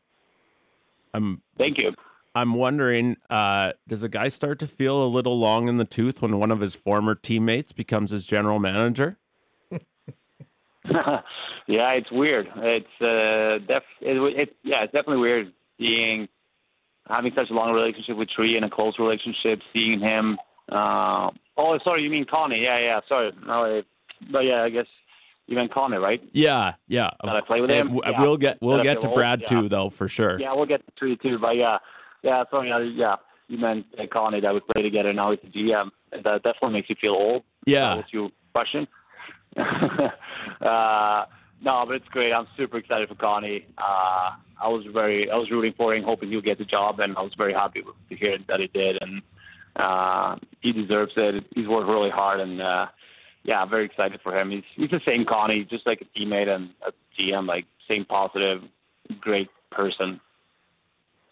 I'm 1.14 1.40
Thank 1.56 1.80
you. 1.80 1.94
I'm 2.34 2.54
wondering, 2.54 3.16
uh, 3.30 3.72
does 3.86 4.02
a 4.02 4.08
guy 4.08 4.28
start 4.28 4.58
to 4.60 4.66
feel 4.66 5.02
a 5.04 5.08
little 5.08 5.38
long 5.38 5.68
in 5.68 5.76
the 5.76 5.84
tooth 5.84 6.22
when 6.22 6.38
one 6.38 6.50
of 6.50 6.60
his 6.60 6.74
former 6.74 7.14
teammates 7.14 7.72
becomes 7.72 8.10
his 8.10 8.26
general 8.26 8.58
manager? 8.58 9.18
yeah, 10.84 11.92
it's 11.92 12.10
weird. 12.10 12.48
It's 12.56 13.00
uh, 13.00 13.64
def- 13.66 13.82
it, 14.00 14.42
it, 14.42 14.56
yeah, 14.62 14.84
it's 14.84 14.92
definitely 14.92 15.18
weird 15.18 15.52
being 15.78 16.28
having 17.08 17.32
such 17.34 17.50
a 17.50 17.54
long 17.54 17.72
relationship 17.72 18.16
with 18.16 18.28
Tree 18.30 18.54
and 18.56 18.64
a 18.64 18.70
close 18.70 18.98
relationship, 18.98 19.60
seeing 19.72 20.00
him. 20.00 20.38
Uh, 20.70 21.30
oh, 21.56 21.78
sorry, 21.86 22.02
you 22.02 22.10
mean 22.10 22.26
Connie? 22.26 22.62
Yeah, 22.62 22.78
yeah. 22.80 23.00
Sorry, 23.08 23.32
no, 23.46 23.82
but 24.30 24.44
yeah, 24.44 24.62
I 24.62 24.70
guess 24.70 24.86
you 25.46 25.56
meant 25.56 25.72
Connor, 25.72 26.00
right? 26.00 26.22
Yeah, 26.32 26.74
yeah. 26.86 27.08
I 27.22 27.40
play 27.40 27.60
with 27.60 27.70
him? 27.70 27.98
Yeah. 28.04 28.20
We'll 28.20 28.36
get 28.36 28.58
we'll 28.60 28.82
get 28.82 29.00
to 29.00 29.08
Brad 29.08 29.40
yeah. 29.40 29.46
too, 29.46 29.68
though, 29.68 29.88
for 29.88 30.06
sure. 30.06 30.38
Yeah, 30.38 30.52
we'll 30.54 30.66
get 30.66 30.84
to 30.86 30.92
Tree 30.98 31.16
too, 31.16 31.38
but 31.38 31.56
yeah, 31.56 31.78
yeah, 32.22 32.44
sorry, 32.50 32.72
uh, 32.72 32.78
yeah. 32.78 33.16
You 33.48 33.58
meant 33.58 33.86
uh, 33.98 34.04
Connie 34.14 34.40
that 34.40 34.52
we 34.52 34.60
play 34.60 34.82
together. 34.82 35.12
Now 35.12 35.30
he's 35.30 35.40
the 35.42 35.48
GM. 35.48 35.90
That 36.12 36.42
definitely 36.42 36.72
makes 36.72 36.90
you 36.90 36.96
feel 37.00 37.14
old. 37.14 37.44
Yeah. 37.66 37.96
What's 37.96 38.12
your 38.12 38.30
question? 38.54 38.86
uh, 39.56 41.24
no, 41.62 41.84
but 41.86 41.96
it's 41.96 42.08
great. 42.08 42.32
I'm 42.32 42.46
super 42.56 42.78
excited 42.78 43.08
for 43.08 43.14
Connie. 43.14 43.66
Uh, 43.78 44.30
I 44.60 44.68
was 44.68 44.84
very, 44.92 45.30
I 45.30 45.36
was 45.36 45.50
rooting 45.50 45.72
for 45.76 45.94
him, 45.94 46.04
hoping 46.04 46.30
he'll 46.30 46.42
get 46.42 46.58
the 46.58 46.64
job, 46.64 47.00
and 47.00 47.16
I 47.16 47.22
was 47.22 47.32
very 47.38 47.54
happy 47.54 47.82
to 47.82 48.16
hear 48.16 48.36
that 48.48 48.60
he 48.60 48.66
did. 48.66 48.98
And 49.00 49.22
uh, 49.76 50.36
he 50.60 50.72
deserves 50.72 51.12
it. 51.16 51.46
He's 51.54 51.66
worked 51.66 51.88
really 51.88 52.10
hard, 52.10 52.40
and 52.40 52.60
uh, 52.60 52.86
yeah, 53.44 53.62
I'm 53.62 53.70
very 53.70 53.86
excited 53.86 54.20
for 54.22 54.38
him. 54.38 54.50
He's 54.50 54.64
he's 54.76 54.90
the 54.90 55.00
same 55.08 55.24
Connie, 55.24 55.64
just 55.64 55.86
like 55.86 56.02
a 56.02 56.18
teammate 56.18 56.48
and 56.48 56.70
a 56.86 56.92
GM, 57.18 57.46
like 57.46 57.64
same 57.90 58.04
positive, 58.04 58.62
great 59.20 59.48
person 59.70 60.20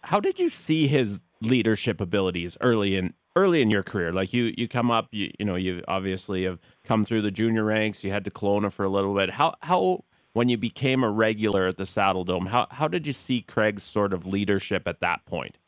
how 0.07 0.21
did 0.21 0.39
you 0.39 0.49
see 0.49 0.87
his 0.87 1.21
leadership 1.41 2.01
abilities 2.01 2.57
early 2.61 2.97
in 2.97 3.13
early 3.35 3.61
in 3.61 3.71
your 3.71 3.83
career? 3.83 4.13
Like 4.13 4.33
you 4.33 4.55
you 4.57 4.69
come 4.69 4.91
up, 4.91 5.09
you 5.11 5.33
you 5.39 5.45
know, 5.45 5.57
you 5.57 5.83
obviously 5.89 6.45
have 6.45 6.59
come 6.85 7.05
through 7.05 7.23
the 7.23 7.31
junior 7.31 7.65
ranks. 7.65 8.05
You 8.05 8.13
had 8.13 8.25
to 8.25 8.31
Kelowna 8.31 8.73
for 8.73 8.85
a 8.85 8.89
little 8.89 9.15
bit. 9.15 9.31
How 9.31 9.55
how 9.63 10.05
when 10.33 10.49
you 10.49 10.57
became 10.57 11.03
a 11.03 11.11
regular 11.11 11.67
at 11.67 11.77
the 11.77 11.85
Saddledome, 11.85 12.49
how 12.49 12.69
how 12.71 12.87
did 12.87 13.07
you 13.07 13.13
see 13.13 13.43
Craig's 13.43 13.83
sort 13.83 14.13
of 14.13 14.27
leadership 14.27 14.87
at 14.87 15.01
that 15.01 15.27
point? 15.27 15.59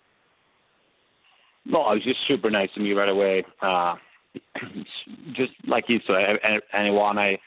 No, 1.64 1.91
it 1.91 1.97
was 1.97 2.05
just 2.05 2.20
super 2.28 2.51
nice 2.51 2.70
to 2.74 2.80
me 2.80 2.93
right 2.93 3.09
away. 3.09 3.45
Uh, 3.61 3.97
just 5.32 5.53
like 5.66 5.84
you 5.89 5.99
said, 6.07 6.39
anyone 6.72 7.18
I 7.18 7.39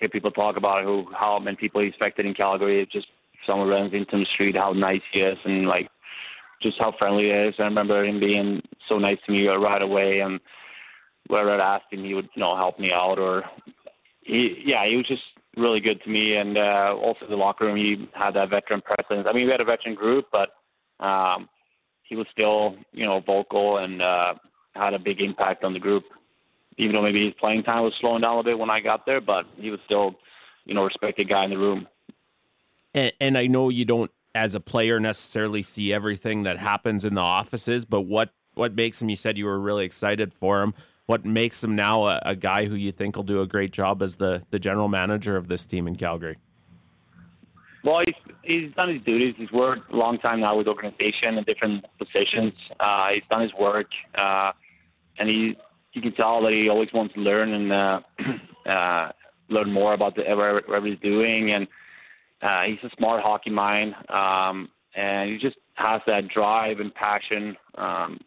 hear 0.00 0.08
people 0.10 0.30
talk 0.30 0.56
about 0.56 0.82
who 0.82 1.04
how 1.12 1.38
many 1.38 1.56
people 1.56 1.82
he 1.82 1.88
expected 1.88 2.24
in 2.24 2.32
Calgary. 2.32 2.88
Just 2.90 3.06
someone 3.46 3.68
runs 3.68 3.92
into 3.92 4.18
the 4.18 4.26
street, 4.34 4.56
how 4.58 4.72
nice 4.72 5.02
he 5.12 5.20
is, 5.20 5.36
and 5.44 5.68
like 5.68 5.88
just 6.62 6.76
how 6.80 6.92
friendly 6.98 7.24
he 7.24 7.30
is. 7.30 7.54
I 7.58 7.64
remember 7.64 8.04
him 8.04 8.20
being 8.20 8.62
so 8.88 8.98
nice 8.98 9.18
to 9.26 9.32
me 9.32 9.46
right 9.46 9.82
away, 9.82 10.20
and 10.20 10.40
wherever 11.28 11.50
I 11.50 11.76
asked 11.76 11.92
him, 11.92 12.04
he 12.04 12.14
would 12.14 12.28
you 12.34 12.42
know 12.42 12.56
help 12.56 12.78
me 12.78 12.90
out, 12.92 13.18
or 13.18 13.44
he 14.22 14.62
yeah 14.64 14.84
he 14.86 14.96
was 14.96 15.06
just 15.06 15.22
really 15.56 15.80
good 15.80 16.02
to 16.02 16.10
me. 16.10 16.34
And 16.36 16.58
uh, 16.58 16.94
also 17.00 17.26
the 17.28 17.36
locker 17.36 17.66
room, 17.66 17.76
he 17.76 18.08
had 18.14 18.32
that 18.32 18.50
veteran 18.50 18.82
presence. 18.82 19.26
I 19.28 19.32
mean, 19.34 19.46
we 19.46 19.52
had 19.52 19.62
a 19.62 19.64
veteran 19.64 19.94
group, 19.94 20.26
but 20.32 20.50
um, 21.04 21.48
he 22.02 22.16
was 22.16 22.26
still 22.38 22.76
you 22.92 23.04
know 23.04 23.20
vocal 23.20 23.78
and 23.78 24.02
uh, 24.02 24.34
had 24.74 24.94
a 24.94 24.98
big 24.98 25.20
impact 25.20 25.64
on 25.64 25.72
the 25.72 25.80
group. 25.80 26.04
Even 26.78 26.94
though 26.94 27.02
maybe 27.02 27.24
his 27.24 27.34
playing 27.40 27.62
time 27.62 27.82
was 27.84 27.94
slowing 28.00 28.20
down 28.20 28.38
a 28.38 28.42
bit 28.42 28.58
when 28.58 28.70
I 28.70 28.80
got 28.80 29.06
there, 29.06 29.22
but 29.22 29.46
he 29.56 29.70
was 29.70 29.80
still, 29.86 30.14
you 30.66 30.74
know, 30.74 30.84
respected 30.84 31.26
guy 31.26 31.42
in 31.42 31.48
the 31.48 31.56
room. 31.56 31.88
And, 32.92 33.12
and 33.18 33.38
I 33.38 33.46
know 33.46 33.70
you 33.70 33.86
don't 33.86 34.10
as 34.36 34.54
a 34.54 34.60
player 34.60 35.00
necessarily 35.00 35.62
see 35.62 35.92
everything 35.92 36.44
that 36.44 36.58
happens 36.58 37.04
in 37.04 37.14
the 37.14 37.20
offices, 37.20 37.84
but 37.84 38.02
what 38.02 38.30
what 38.54 38.74
makes 38.74 39.02
him? 39.02 39.08
You 39.08 39.16
said 39.16 39.36
you 39.36 39.46
were 39.46 39.58
really 39.58 39.84
excited 39.84 40.32
for 40.32 40.62
him. 40.62 40.74
What 41.06 41.24
makes 41.24 41.62
him 41.62 41.76
now 41.76 42.06
a, 42.06 42.20
a 42.24 42.36
guy 42.36 42.66
who 42.66 42.74
you 42.74 42.90
think 42.90 43.16
will 43.16 43.22
do 43.22 43.40
a 43.42 43.46
great 43.46 43.72
job 43.72 44.02
as 44.02 44.16
the 44.16 44.42
the 44.50 44.58
general 44.58 44.88
manager 44.88 45.36
of 45.36 45.48
this 45.48 45.66
team 45.66 45.88
in 45.88 45.96
Calgary? 45.96 46.36
Well, 47.82 48.02
he's 48.04 48.34
he's 48.42 48.72
done 48.74 48.92
his 48.92 49.02
duties. 49.02 49.34
He's 49.38 49.52
worked 49.52 49.92
a 49.92 49.96
long 49.96 50.18
time 50.18 50.40
now 50.40 50.56
with 50.56 50.68
organization 50.68 51.38
in 51.38 51.44
different 51.44 51.86
positions. 51.98 52.52
Uh, 52.78 53.08
he's 53.14 53.22
done 53.30 53.42
his 53.42 53.54
work, 53.54 53.88
uh, 54.16 54.52
and 55.18 55.30
he 55.30 55.56
you 55.92 56.02
can 56.02 56.12
tell 56.12 56.42
that 56.42 56.54
he 56.54 56.68
always 56.68 56.92
wants 56.92 57.14
to 57.14 57.20
learn 57.20 57.54
and 57.54 57.72
uh, 57.72 58.00
uh, 58.66 59.08
learn 59.48 59.72
more 59.72 59.94
about 59.94 60.14
the, 60.14 60.22
whatever, 60.22 60.60
whatever 60.66 60.86
he's 60.86 60.98
doing. 60.98 61.52
And 61.52 61.66
uh, 62.46 62.62
he's 62.66 62.78
a 62.84 62.94
smart 62.96 63.22
hockey 63.24 63.50
mind, 63.50 63.94
um, 64.08 64.68
and 64.94 65.30
he 65.30 65.38
just 65.38 65.56
has 65.74 66.00
that 66.06 66.28
drive 66.28 66.78
and 66.78 66.94
passion 66.94 67.56
um, 67.76 68.18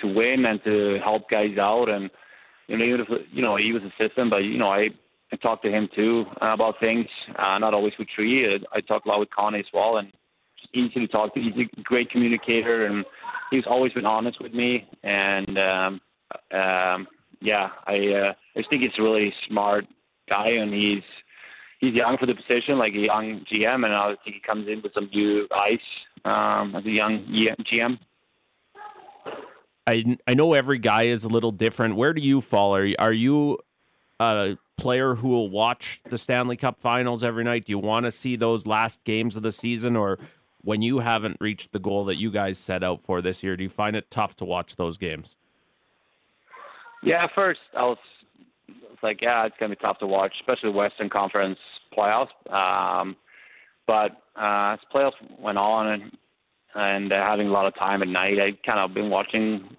to 0.00 0.06
win 0.06 0.46
and 0.46 0.62
to 0.64 0.98
help 1.04 1.30
guys 1.30 1.56
out. 1.58 1.88
And 1.88 2.10
you 2.68 2.76
know, 2.76 2.84
even 2.84 3.00
if 3.00 3.08
you 3.32 3.42
know 3.42 3.56
he 3.56 3.72
was 3.72 3.82
assistant, 3.82 4.30
but 4.30 4.44
you 4.44 4.58
know, 4.58 4.68
I 4.68 4.84
I 5.32 5.36
talked 5.36 5.64
to 5.64 5.70
him 5.70 5.88
too 5.96 6.24
uh, 6.42 6.50
about 6.52 6.74
things. 6.82 7.06
Uh, 7.36 7.58
not 7.58 7.74
always 7.74 7.94
with 7.98 8.08
Tree. 8.08 8.46
I, 8.46 8.76
I 8.76 8.80
talk 8.80 9.04
a 9.04 9.08
lot 9.08 9.20
with 9.20 9.30
Connie 9.30 9.60
as 9.60 9.66
well, 9.72 9.96
and 9.96 10.12
easy 10.74 11.00
to 11.00 11.08
talk 11.08 11.34
to. 11.34 11.40
He's 11.40 11.54
a 11.56 11.82
great 11.82 12.10
communicator, 12.10 12.86
and 12.86 13.04
he's 13.50 13.64
always 13.66 13.92
been 13.92 14.06
honest 14.06 14.40
with 14.40 14.52
me. 14.52 14.86
And 15.02 15.58
um, 15.58 16.00
um, 16.52 17.08
yeah, 17.40 17.70
I 17.86 17.94
uh, 17.94 18.32
I 18.54 18.58
just 18.58 18.70
think 18.70 18.82
he's 18.82 18.92
a 18.98 19.02
really 19.02 19.32
smart 19.48 19.86
guy, 20.30 20.48
and 20.50 20.72
he's 20.72 21.02
he's 21.80 21.94
young 21.94 22.16
for 22.18 22.26
the 22.26 22.34
position, 22.34 22.78
like 22.78 22.94
a 22.94 23.04
young 23.04 23.44
GM, 23.52 23.84
and 23.84 23.94
I 23.94 24.14
think 24.24 24.36
he 24.36 24.40
comes 24.40 24.68
in 24.68 24.82
with 24.82 24.92
some 24.94 25.10
new 25.12 25.46
ice 25.52 25.78
um, 26.24 26.74
as 26.74 26.84
a 26.84 26.90
young 26.90 27.26
GM. 27.72 27.98
I 29.86 30.16
I 30.26 30.34
know 30.34 30.54
every 30.54 30.78
guy 30.78 31.04
is 31.04 31.24
a 31.24 31.28
little 31.28 31.52
different. 31.52 31.96
Where 31.96 32.12
do 32.12 32.22
you 32.22 32.40
fall? 32.40 32.74
Are 32.74 32.84
you, 32.84 32.96
are 32.98 33.12
you 33.12 33.58
a 34.20 34.56
player 34.76 35.14
who 35.14 35.28
will 35.28 35.50
watch 35.50 36.00
the 36.08 36.18
Stanley 36.18 36.56
Cup 36.56 36.80
Finals 36.80 37.22
every 37.22 37.44
night? 37.44 37.66
Do 37.66 37.72
you 37.72 37.78
want 37.78 38.04
to 38.04 38.10
see 38.10 38.36
those 38.36 38.66
last 38.66 39.04
games 39.04 39.36
of 39.36 39.42
the 39.42 39.52
season, 39.52 39.96
or 39.96 40.18
when 40.62 40.80
you 40.80 41.00
haven't 41.00 41.36
reached 41.40 41.72
the 41.72 41.78
goal 41.78 42.06
that 42.06 42.16
you 42.16 42.30
guys 42.30 42.58
set 42.58 42.82
out 42.82 43.00
for 43.00 43.20
this 43.20 43.42
year, 43.42 43.56
do 43.56 43.62
you 43.62 43.68
find 43.68 43.94
it 43.94 44.10
tough 44.10 44.34
to 44.36 44.44
watch 44.44 44.76
those 44.76 44.96
games? 44.96 45.36
Yeah, 47.02 47.26
first 47.36 47.60
I 47.76 47.82
was 47.82 47.98
like, 49.04 49.20
yeah, 49.22 49.46
it's 49.46 49.54
gonna 49.60 49.76
be 49.76 49.84
tough 49.84 49.98
to 49.98 50.06
watch, 50.06 50.32
especially 50.40 50.72
the 50.72 50.78
Western 50.78 51.08
Conference 51.08 51.58
playoffs. 51.96 52.28
Um, 52.50 53.16
but 53.86 54.12
uh, 54.34 54.74
as 54.74 54.78
playoffs 54.94 55.12
went 55.38 55.58
on 55.58 55.86
and 55.88 56.16
and 56.76 57.12
uh, 57.12 57.24
having 57.28 57.46
a 57.46 57.52
lot 57.52 57.66
of 57.66 57.74
time 57.80 58.02
at 58.02 58.08
night, 58.08 58.40
I 58.40 58.48
kind 58.68 58.80
of 58.82 58.92
been 58.94 59.08
watching 59.08 59.76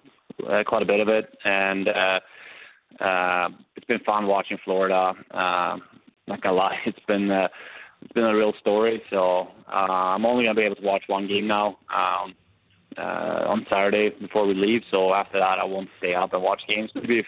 uh, 0.48 0.62
quite 0.66 0.82
a 0.82 0.86
bit 0.86 1.00
of 1.00 1.08
it, 1.08 1.36
and 1.44 1.88
uh, 1.90 2.20
uh, 3.00 3.48
it's 3.76 3.84
been 3.86 4.00
fun 4.08 4.26
watching 4.26 4.56
Florida. 4.64 5.12
Uh, 5.30 5.76
not 6.26 6.40
gonna 6.40 6.56
lie, 6.56 6.78
it's 6.86 7.04
been 7.06 7.30
uh, 7.30 7.48
it's 8.02 8.12
been 8.12 8.24
a 8.24 8.34
real 8.34 8.54
story. 8.60 9.02
So 9.10 9.48
uh, 9.68 10.14
I'm 10.14 10.24
only 10.24 10.44
gonna 10.44 10.58
be 10.58 10.64
able 10.64 10.76
to 10.76 10.82
watch 10.82 11.02
one 11.06 11.26
game 11.26 11.48
now 11.48 11.78
um, 11.94 12.34
uh, 12.96 13.44
on 13.48 13.66
Saturday 13.72 14.10
before 14.20 14.46
we 14.46 14.54
leave. 14.54 14.82
So 14.92 15.12
after 15.12 15.38
that, 15.38 15.58
I 15.58 15.64
won't 15.64 15.88
stay 15.98 16.14
up 16.14 16.32
and 16.32 16.42
watch 16.42 16.62
games. 16.68 16.90
Maybe 16.94 17.18
if 17.18 17.26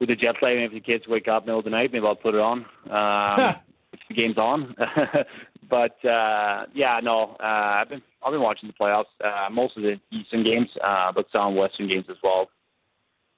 with 0.00 0.08
the 0.08 0.16
jet 0.16 0.36
lag, 0.42 0.56
maybe 0.56 0.76
if 0.76 0.84
the 0.84 0.92
kids 0.92 1.06
wake 1.08 1.28
up 1.28 1.44
middle 1.44 1.58
of 1.58 1.64
the 1.64 1.70
night, 1.70 1.92
maybe 1.92 2.06
I'll 2.06 2.14
put 2.14 2.34
it 2.34 2.40
on. 2.40 2.64
Um, 2.90 3.54
if 3.92 4.00
the 4.08 4.14
game's 4.14 4.38
on. 4.38 4.74
but 5.70 6.04
uh, 6.04 6.66
yeah, 6.74 7.00
no, 7.02 7.36
uh, 7.40 7.76
I've 7.80 7.88
been 7.88 8.02
I've 8.24 8.32
been 8.32 8.42
watching 8.42 8.68
the 8.68 8.74
playoffs, 8.84 9.04
uh, 9.24 9.50
most 9.50 9.76
of 9.76 9.82
the 9.82 10.00
Eastern 10.10 10.44
games, 10.44 10.68
uh, 10.82 11.12
but 11.12 11.26
some 11.34 11.56
Western 11.56 11.88
games 11.88 12.06
as 12.10 12.16
well. 12.22 12.48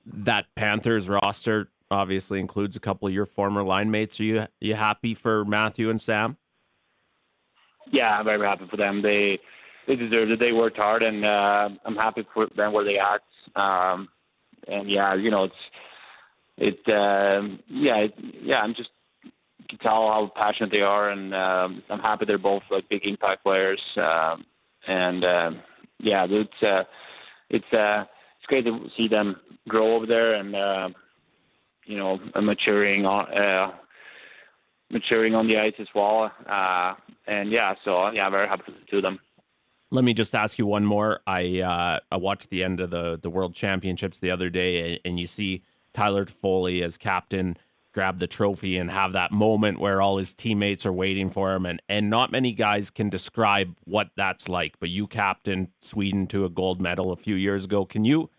That 0.06 0.46
Panthers 0.54 1.08
roster 1.08 1.68
obviously 1.90 2.40
includes 2.40 2.76
a 2.76 2.80
couple 2.80 3.08
of 3.08 3.14
your 3.14 3.26
former 3.26 3.62
line 3.62 3.90
mates. 3.90 4.20
Are 4.20 4.24
you 4.24 4.46
you 4.60 4.74
happy 4.74 5.14
for 5.14 5.44
Matthew 5.44 5.90
and 5.90 6.00
Sam? 6.00 6.36
Yeah, 7.90 8.10
I'm 8.10 8.24
very 8.24 8.46
happy 8.46 8.66
for 8.70 8.76
them. 8.76 9.02
They 9.02 9.38
they 9.86 9.96
deserved 9.96 10.30
it. 10.30 10.40
They 10.40 10.52
worked 10.52 10.76
hard, 10.76 11.02
and 11.02 11.24
uh, 11.24 11.68
I'm 11.84 11.96
happy 11.96 12.26
for 12.32 12.46
them 12.56 12.72
where 12.72 12.84
they 12.84 12.98
at. 12.98 13.22
Um, 13.56 14.08
and 14.68 14.88
yeah, 14.88 15.14
you 15.14 15.30
know, 15.30 15.44
it's 15.44 15.54
it. 16.60 16.78
Um, 16.88 17.58
yeah, 17.68 17.96
it, 17.96 18.14
yeah. 18.42 18.58
I'm 18.58 18.74
just 18.74 18.90
can 19.70 19.78
tell 19.78 20.08
how 20.08 20.32
passionate 20.42 20.72
they 20.72 20.82
are, 20.82 21.10
and 21.10 21.34
um, 21.34 21.82
I'm 21.88 22.00
happy 22.00 22.24
they're 22.26 22.38
both 22.38 22.62
like 22.70 22.88
big 22.88 23.06
impact 23.06 23.44
players. 23.44 23.80
Um, 23.96 24.44
and 24.86 25.24
uh, 25.24 25.50
yeah, 25.98 26.26
it's 26.28 26.62
uh, 26.62 26.82
it's 27.48 27.72
uh, 27.72 28.04
it's 28.38 28.46
great 28.46 28.64
to 28.64 28.88
see 28.96 29.08
them 29.08 29.36
grow 29.68 29.96
over 29.96 30.06
there, 30.06 30.34
and 30.34 30.54
uh, 30.54 30.88
you 31.86 31.96
know, 31.96 32.18
maturing 32.40 33.06
on 33.06 33.26
uh, 33.32 33.72
maturing 34.90 35.34
on 35.34 35.46
the 35.46 35.56
ice 35.56 35.74
as 35.78 35.88
well. 35.94 36.30
Uh, 36.48 36.94
and 37.26 37.52
yeah, 37.52 37.74
so 37.84 38.10
yeah, 38.10 38.28
very 38.28 38.48
happy 38.48 38.72
to 38.90 39.00
them. 39.00 39.18
Let 39.92 40.04
me 40.04 40.14
just 40.14 40.34
ask 40.34 40.58
you 40.58 40.66
one 40.66 40.84
more. 40.84 41.20
I 41.26 41.60
uh, 41.60 42.00
I 42.10 42.16
watched 42.16 42.50
the 42.50 42.64
end 42.64 42.80
of 42.80 42.90
the 42.90 43.18
the 43.22 43.30
World 43.30 43.54
Championships 43.54 44.18
the 44.18 44.30
other 44.30 44.50
day, 44.50 45.00
and 45.04 45.18
you 45.18 45.26
see 45.26 45.62
Tyler 45.92 46.24
Toffoli 46.24 46.82
as 46.82 46.98
captain 46.98 47.56
grab 47.92 48.18
the 48.18 48.26
trophy 48.26 48.76
and 48.76 48.90
have 48.90 49.12
that 49.12 49.32
moment 49.32 49.80
where 49.80 50.00
all 50.00 50.18
his 50.18 50.32
teammates 50.32 50.86
are 50.86 50.92
waiting 50.92 51.28
for 51.28 51.52
him, 51.52 51.66
and 51.66 51.82
and 51.88 52.08
not 52.08 52.30
many 52.30 52.52
guys 52.52 52.90
can 52.90 53.08
describe 53.08 53.76
what 53.84 54.10
that's 54.16 54.48
like. 54.48 54.78
But 54.78 54.90
you 54.90 55.06
captained 55.06 55.68
Sweden 55.80 56.26
to 56.28 56.44
a 56.44 56.48
gold 56.48 56.80
medal 56.80 57.12
a 57.12 57.16
few 57.16 57.34
years 57.34 57.64
ago. 57.64 57.84
Can 57.84 58.04
you 58.04 58.30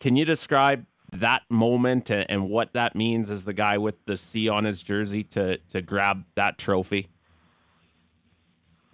can 0.00 0.16
you 0.16 0.24
describe 0.24 0.86
that 1.12 1.42
moment 1.50 2.10
and, 2.10 2.24
and 2.30 2.48
what 2.48 2.72
that 2.72 2.96
means 2.96 3.30
as 3.30 3.44
the 3.44 3.52
guy 3.52 3.76
with 3.76 3.96
the 4.06 4.16
C 4.16 4.48
on 4.48 4.64
his 4.64 4.82
jersey 4.82 5.22
to 5.24 5.58
to 5.70 5.82
grab 5.82 6.24
that 6.36 6.58
trophy? 6.58 7.08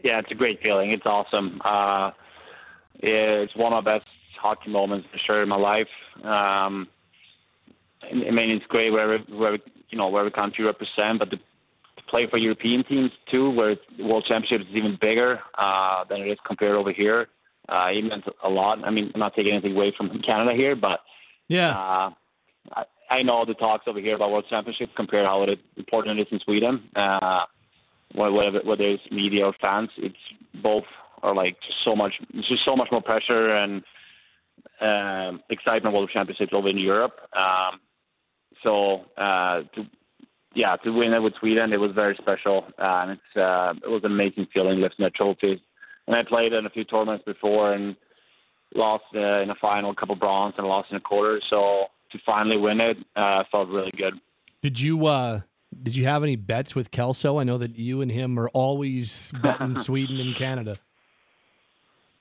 Yeah, 0.02 0.20
it's 0.20 0.30
a 0.30 0.34
great 0.34 0.61
feeling. 0.64 0.92
It's 0.92 1.06
awesome. 1.06 1.61
Uh, 1.64 2.12
it's 3.00 3.54
one 3.56 3.74
of 3.74 3.84
my 3.84 3.98
best 3.98 4.09
hockey 4.40 4.70
moments 4.70 5.09
for 5.11 5.18
sure 5.18 5.42
in 5.42 5.48
my 5.48 5.56
life. 5.56 5.88
Um, 6.22 6.88
I 8.03 8.30
mean, 8.30 8.55
it's 8.55 8.66
great 8.66 8.92
where 8.92 9.18
wherever 9.18 9.59
you 9.90 9.99
know 9.99 10.09
wherever 10.09 10.30
country 10.30 10.64
represent, 10.64 11.18
but 11.18 11.30
to, 11.30 11.36
to 11.36 12.03
play 12.09 12.26
for 12.30 12.38
European 12.38 12.84
teams 12.84 13.11
too, 13.30 13.51
where 13.51 13.76
the 13.96 14.05
World 14.05 14.26
Championship 14.28 14.68
is 14.68 14.76
even 14.76 14.99
bigger 15.01 15.40
uh, 15.57 16.05
than 16.09 16.20
it 16.20 16.28
is 16.28 16.38
compared 16.46 16.76
over 16.76 16.92
here. 16.92 17.28
Uh, 17.68 17.88
it 17.92 18.03
meant 18.03 18.24
a 18.42 18.49
lot. 18.49 18.82
I 18.84 18.90
mean, 18.90 19.11
I'm 19.14 19.20
not 19.20 19.34
taking 19.34 19.53
anything 19.53 19.76
away 19.76 19.92
from 19.96 20.09
Canada 20.26 20.53
here, 20.57 20.74
but 20.74 21.01
yeah, 21.49 21.70
uh, 21.70 22.11
I, 22.72 22.84
I 23.11 23.22
know 23.22 23.44
the 23.44 23.55
talks 23.55 23.84
over 23.86 24.01
here 24.01 24.14
about 24.14 24.30
World 24.30 24.46
Championship 24.49 24.88
compared 24.96 25.26
to 25.26 25.30
how 25.30 25.42
it, 25.42 25.59
important 25.76 26.18
it 26.18 26.22
is 26.22 26.28
in 26.32 26.40
Sweden. 26.40 26.88
Uh, 26.94 27.44
whether 28.14 28.61
whether 28.64 28.84
it's 28.84 29.03
media 29.11 29.46
or 29.46 29.55
fans, 29.62 29.90
it's 29.99 30.16
both 30.62 30.84
are 31.22 31.34
like 31.34 31.57
just 31.66 31.78
so 31.84 31.94
much. 31.94 32.14
It's 32.32 32.49
just 32.49 32.62
so 32.66 32.76
much 32.76 32.88
more 32.90 33.03
pressure 33.03 33.51
and 33.51 33.82
um, 34.80 35.42
excitement 35.51 35.94
World 35.94 36.11
Championships 36.12 36.53
over 36.55 36.68
in 36.68 36.78
Europe. 36.78 37.18
Um, 37.36 37.80
so 38.62 39.04
uh, 39.16 39.62
to 39.74 39.86
yeah, 40.54 40.76
to 40.76 40.90
win 40.90 41.12
it 41.12 41.20
with 41.20 41.34
Sweden, 41.38 41.72
it 41.72 41.80
was 41.80 41.92
very 41.94 42.16
special, 42.20 42.64
and 42.78 43.12
it's 43.12 43.36
uh, 43.36 43.74
it 43.82 43.88
was 43.88 44.02
an 44.04 44.12
amazing 44.12 44.48
feeling 44.52 44.80
lifting 44.80 45.04
that 45.04 45.14
trophy. 45.14 45.62
And 46.06 46.16
I 46.16 46.22
played 46.22 46.52
in 46.52 46.66
a 46.66 46.70
few 46.70 46.84
tournaments 46.84 47.24
before 47.24 47.72
and 47.74 47.94
lost 48.74 49.04
uh, 49.14 49.42
in 49.42 49.50
a 49.50 49.54
final, 49.61 49.90
a 49.90 49.94
couple 49.94 50.16
bronze, 50.16 50.54
and 50.59 50.66
lost 50.66 50.90
in 50.90 50.96
a 50.96 51.00
quarter. 51.00 51.40
So 51.52 51.84
to 52.12 52.18
finally 52.26 52.59
win 52.59 52.80
it 52.80 52.96
uh, 53.14 53.44
felt 53.52 53.68
really 53.68 53.92
good. 53.96 54.14
Did 54.62 54.80
you 54.80 55.06
uh, 55.06 55.42
did 55.82 55.96
you 55.96 56.06
have 56.06 56.22
any 56.22 56.36
bets 56.36 56.74
with 56.74 56.90
Kelso? 56.90 57.38
I 57.38 57.44
know 57.44 57.59
that 57.59 57.76
you 57.76 58.00
and 58.00 58.11
him 58.11 58.38
are 58.38 58.48
always 58.48 59.30
betting 59.42 59.76
Sweden 59.88 60.18
and 60.18 60.34
Canada. 60.34 60.78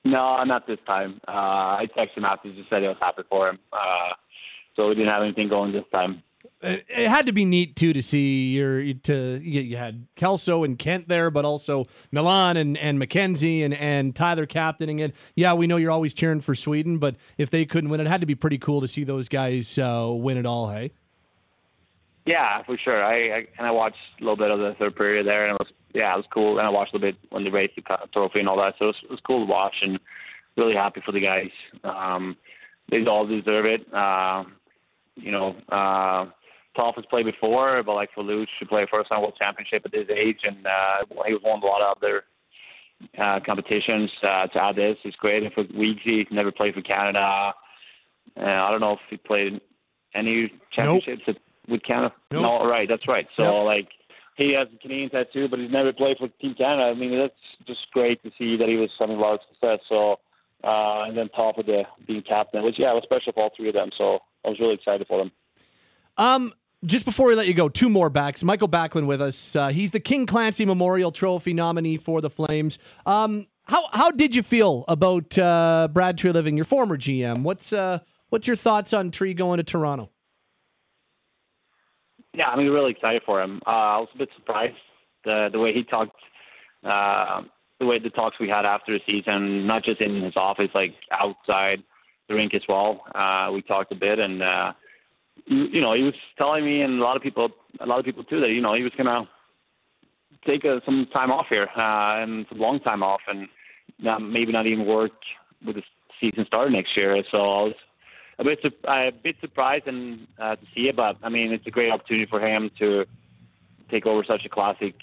No, 0.04 0.42
not 0.44 0.66
this 0.66 0.78
time. 0.88 1.20
Uh, 1.26 1.32
I 1.32 1.88
texted 1.96 2.18
him 2.18 2.24
after, 2.24 2.52
just 2.52 2.70
said 2.70 2.84
I 2.84 2.88
was 2.88 2.96
happy 3.02 3.22
for 3.28 3.48
him. 3.48 3.58
Uh, 3.72 4.14
so 4.76 4.88
we 4.88 4.94
didn't 4.94 5.10
have 5.10 5.22
anything 5.22 5.48
going 5.48 5.72
this 5.72 5.84
time. 5.92 6.22
It, 6.60 7.08
had 7.08 7.26
to 7.26 7.32
be 7.32 7.44
neat 7.44 7.76
too 7.76 7.92
to 7.92 8.02
see 8.02 8.50
your 8.50 8.92
to 8.92 9.40
you, 9.40 9.60
you 9.60 9.76
had 9.76 10.08
Kelso 10.16 10.64
and 10.64 10.76
Kent 10.76 11.06
there, 11.06 11.30
but 11.30 11.44
also 11.44 11.86
Milan 12.10 12.56
and 12.56 12.76
and 12.76 13.00
MacKenzie 13.00 13.64
and 13.64 13.72
and 13.72 14.14
Tyler 14.14 14.44
captaining 14.44 14.98
it. 14.98 15.14
Yeah, 15.36 15.52
we 15.52 15.68
know 15.68 15.76
you're 15.76 15.92
always 15.92 16.14
cheering 16.14 16.40
for 16.40 16.56
Sweden, 16.56 16.98
but 16.98 17.14
if 17.36 17.50
they 17.50 17.64
couldn't 17.64 17.90
win, 17.90 18.00
it 18.00 18.08
had 18.08 18.20
to 18.22 18.26
be 18.26 18.34
pretty 18.34 18.58
cool 18.58 18.80
to 18.80 18.88
see 18.88 19.04
those 19.04 19.28
guys 19.28 19.78
uh, 19.78 20.08
win 20.10 20.36
it 20.36 20.46
all. 20.46 20.68
Hey. 20.68 20.90
Yeah, 22.26 22.62
for 22.64 22.76
sure. 22.76 23.04
I, 23.04 23.12
I 23.12 23.46
and 23.56 23.66
I 23.66 23.70
watched 23.70 23.96
a 24.20 24.24
little 24.24 24.36
bit 24.36 24.52
of 24.52 24.58
the 24.58 24.74
third 24.80 24.96
period 24.96 25.28
there, 25.28 25.44
and 25.44 25.52
it 25.52 25.58
was 25.60 25.72
yeah, 25.94 26.12
it 26.12 26.16
was 26.16 26.26
cool. 26.32 26.58
And 26.58 26.66
I 26.66 26.70
watched 26.70 26.92
a 26.92 26.96
little 26.96 27.12
bit 27.12 27.18
when 27.30 27.44
they 27.44 27.50
raised 27.50 27.72
the 27.76 27.82
trophy 28.12 28.40
and 28.40 28.48
all 28.48 28.60
that, 28.60 28.74
so 28.78 28.86
it 28.86 28.88
was, 28.88 28.96
it 29.04 29.10
was 29.10 29.20
cool 29.24 29.46
to 29.46 29.50
watch 29.50 29.74
and 29.82 30.00
really 30.56 30.74
happy 30.76 31.02
for 31.06 31.12
the 31.12 31.20
guys. 31.20 31.50
Um, 31.84 32.36
they 32.90 33.04
all 33.06 33.26
deserve 33.26 33.66
it. 33.66 33.86
Uh, 33.92 34.44
you 35.14 35.32
know, 35.32 35.56
uh, 35.70 36.26
Has 36.78 37.04
played 37.10 37.26
before, 37.26 37.82
but 37.82 37.94
like 37.94 38.10
for 38.14 38.22
Faluch 38.22 38.46
should 38.58 38.68
play 38.68 38.86
first 38.90 39.10
time 39.10 39.20
World 39.20 39.34
Championship 39.42 39.82
at 39.84 39.92
his 39.92 40.08
age, 40.10 40.38
and 40.46 40.64
uh, 40.64 41.24
he 41.26 41.32
was 41.32 41.42
won 41.44 41.60
a 41.60 41.66
lot 41.66 41.82
of 41.82 41.96
other 41.96 42.24
uh, 43.18 43.40
competitions. 43.48 44.10
Uh, 44.22 44.46
to 44.46 44.62
add 44.62 44.76
this, 44.76 44.96
it's 45.04 45.16
great. 45.16 45.42
And 45.42 45.52
for 45.52 45.64
Weegsy, 45.64 46.30
never 46.30 46.52
played 46.52 46.74
for 46.74 46.82
Canada. 46.82 47.52
Uh, 48.36 48.40
I 48.40 48.70
don't 48.70 48.80
know 48.80 48.92
if 48.92 49.00
he 49.10 49.16
played 49.16 49.60
any 50.14 50.52
championships 50.72 51.22
nope. 51.26 51.36
with 51.68 51.82
Canada. 51.82 52.14
Nope. 52.30 52.42
No, 52.42 52.68
right, 52.68 52.88
that's 52.88 53.06
right. 53.08 53.26
So 53.38 53.64
like 53.64 53.88
he 54.36 54.54
has 54.54 54.68
a 54.72 54.78
Canadian 54.78 55.10
tattoo, 55.10 55.48
but 55.48 55.58
he's 55.58 55.70
never 55.70 55.92
played 55.92 56.16
for 56.18 56.28
Team 56.40 56.54
Canada. 56.54 56.84
I 56.84 56.94
mean, 56.94 57.18
that's 57.18 57.34
just 57.66 57.80
great 57.92 58.22
to 58.22 58.30
see 58.38 58.56
that 58.56 58.68
he 58.68 58.76
was 58.76 58.90
having 59.00 59.16
a 59.16 59.20
lot 59.20 59.34
of 59.34 59.40
success. 59.50 59.80
So, 59.88 60.20
uh, 60.62 61.04
and 61.08 61.18
then 61.18 61.28
top 61.30 61.58
of 61.58 61.66
the 61.66 61.82
being 62.06 62.22
captain, 62.22 62.62
which 62.62 62.76
yeah, 62.78 62.92
was 62.92 63.02
special 63.02 63.32
for 63.32 63.44
all 63.44 63.50
three 63.56 63.68
of 63.68 63.74
them. 63.74 63.90
So 63.98 64.20
I 64.44 64.48
was 64.48 64.60
really 64.60 64.74
excited 64.74 65.06
for 65.08 65.18
them. 65.18 65.32
Um, 66.16 66.52
just 66.84 67.04
before 67.04 67.28
we 67.28 67.34
let 67.34 67.46
you 67.46 67.54
go, 67.54 67.68
two 67.68 67.88
more 67.88 68.10
backs. 68.10 68.44
Mikael 68.44 68.68
Backlund 68.68 69.06
with 69.06 69.20
us. 69.20 69.56
Uh, 69.56 69.68
he's 69.68 69.90
the 69.90 70.00
King 70.00 70.26
Clancy 70.26 70.64
Memorial 70.64 71.10
Trophy 71.10 71.52
nominee 71.52 71.96
for 71.96 72.20
the 72.20 72.30
Flames. 72.30 72.78
Um, 73.06 73.46
how 73.64 73.88
how 73.92 74.10
did 74.10 74.34
you 74.34 74.42
feel 74.42 74.84
about 74.88 75.36
uh, 75.36 75.88
Brad 75.92 76.16
Treliving, 76.16 76.56
your 76.56 76.64
former 76.64 76.96
GM? 76.96 77.42
What's 77.42 77.72
uh, 77.72 77.98
what's 78.30 78.46
your 78.46 78.56
thoughts 78.56 78.92
on 78.92 79.10
Tree 79.10 79.34
going 79.34 79.58
to 79.58 79.64
Toronto? 79.64 80.10
Yeah, 82.32 82.48
I 82.48 82.56
mean, 82.56 82.68
really 82.68 82.92
excited 82.92 83.22
for 83.26 83.42
him. 83.42 83.60
Uh, 83.66 83.70
I 83.70 83.98
was 83.98 84.08
a 84.14 84.18
bit 84.18 84.28
surprised 84.36 84.76
the 85.24 85.48
the 85.52 85.58
way 85.58 85.72
he 85.74 85.82
talked, 85.82 86.16
uh, 86.84 87.42
the 87.80 87.86
way 87.86 87.98
the 87.98 88.10
talks 88.10 88.36
we 88.40 88.48
had 88.48 88.64
after 88.64 88.96
the 88.96 89.00
season, 89.10 89.66
not 89.66 89.84
just 89.84 90.00
in 90.00 90.22
his 90.22 90.34
office, 90.36 90.70
like 90.74 90.94
outside 91.12 91.82
the 92.28 92.34
rink 92.34 92.54
as 92.54 92.62
well. 92.68 93.02
Uh, 93.14 93.50
we 93.52 93.62
talked 93.62 93.92
a 93.92 93.96
bit, 93.96 94.18
and 94.18 94.42
uh, 94.42 94.72
you, 95.46 95.80
know, 95.80 95.94
he 95.94 96.02
was 96.02 96.14
telling 96.40 96.64
me, 96.64 96.82
and 96.82 97.00
a 97.00 97.02
lot 97.02 97.16
of 97.16 97.22
people, 97.22 97.48
a 97.80 97.86
lot 97.86 97.98
of 97.98 98.04
people 98.04 98.24
too, 98.24 98.40
that 98.40 98.50
you 98.50 98.60
know 98.60 98.74
he 98.74 98.82
was 98.82 98.92
gonna 98.96 99.28
take 100.46 100.64
uh 100.64 100.80
some 100.84 101.06
time 101.14 101.30
off 101.30 101.46
here, 101.50 101.68
uh, 101.76 102.22
and 102.22 102.46
some 102.48 102.58
long 102.58 102.80
time 102.80 103.02
off, 103.02 103.20
and 103.28 103.48
not, 103.98 104.22
maybe 104.22 104.52
not 104.52 104.66
even 104.66 104.86
work 104.86 105.12
with 105.64 105.76
the 105.76 105.82
season 106.20 106.44
start 106.46 106.70
next 106.72 106.96
year. 106.96 107.22
So 107.34 107.38
I 107.38 107.62
was 107.62 107.74
a 108.38 108.44
bit 108.44 108.58
sur- 108.62 108.90
a 108.90 109.10
bit 109.10 109.36
surprised 109.40 109.86
and 109.86 110.26
uh, 110.38 110.56
to 110.56 110.62
see 110.74 110.88
it, 110.88 110.96
but 110.96 111.16
I 111.22 111.28
mean 111.28 111.52
it's 111.52 111.66
a 111.66 111.70
great 111.70 111.90
opportunity 111.90 112.26
for 112.26 112.40
him 112.40 112.70
to 112.78 113.04
take 113.90 114.06
over 114.06 114.24
such 114.24 114.44
a 114.44 114.48
classic 114.48 114.94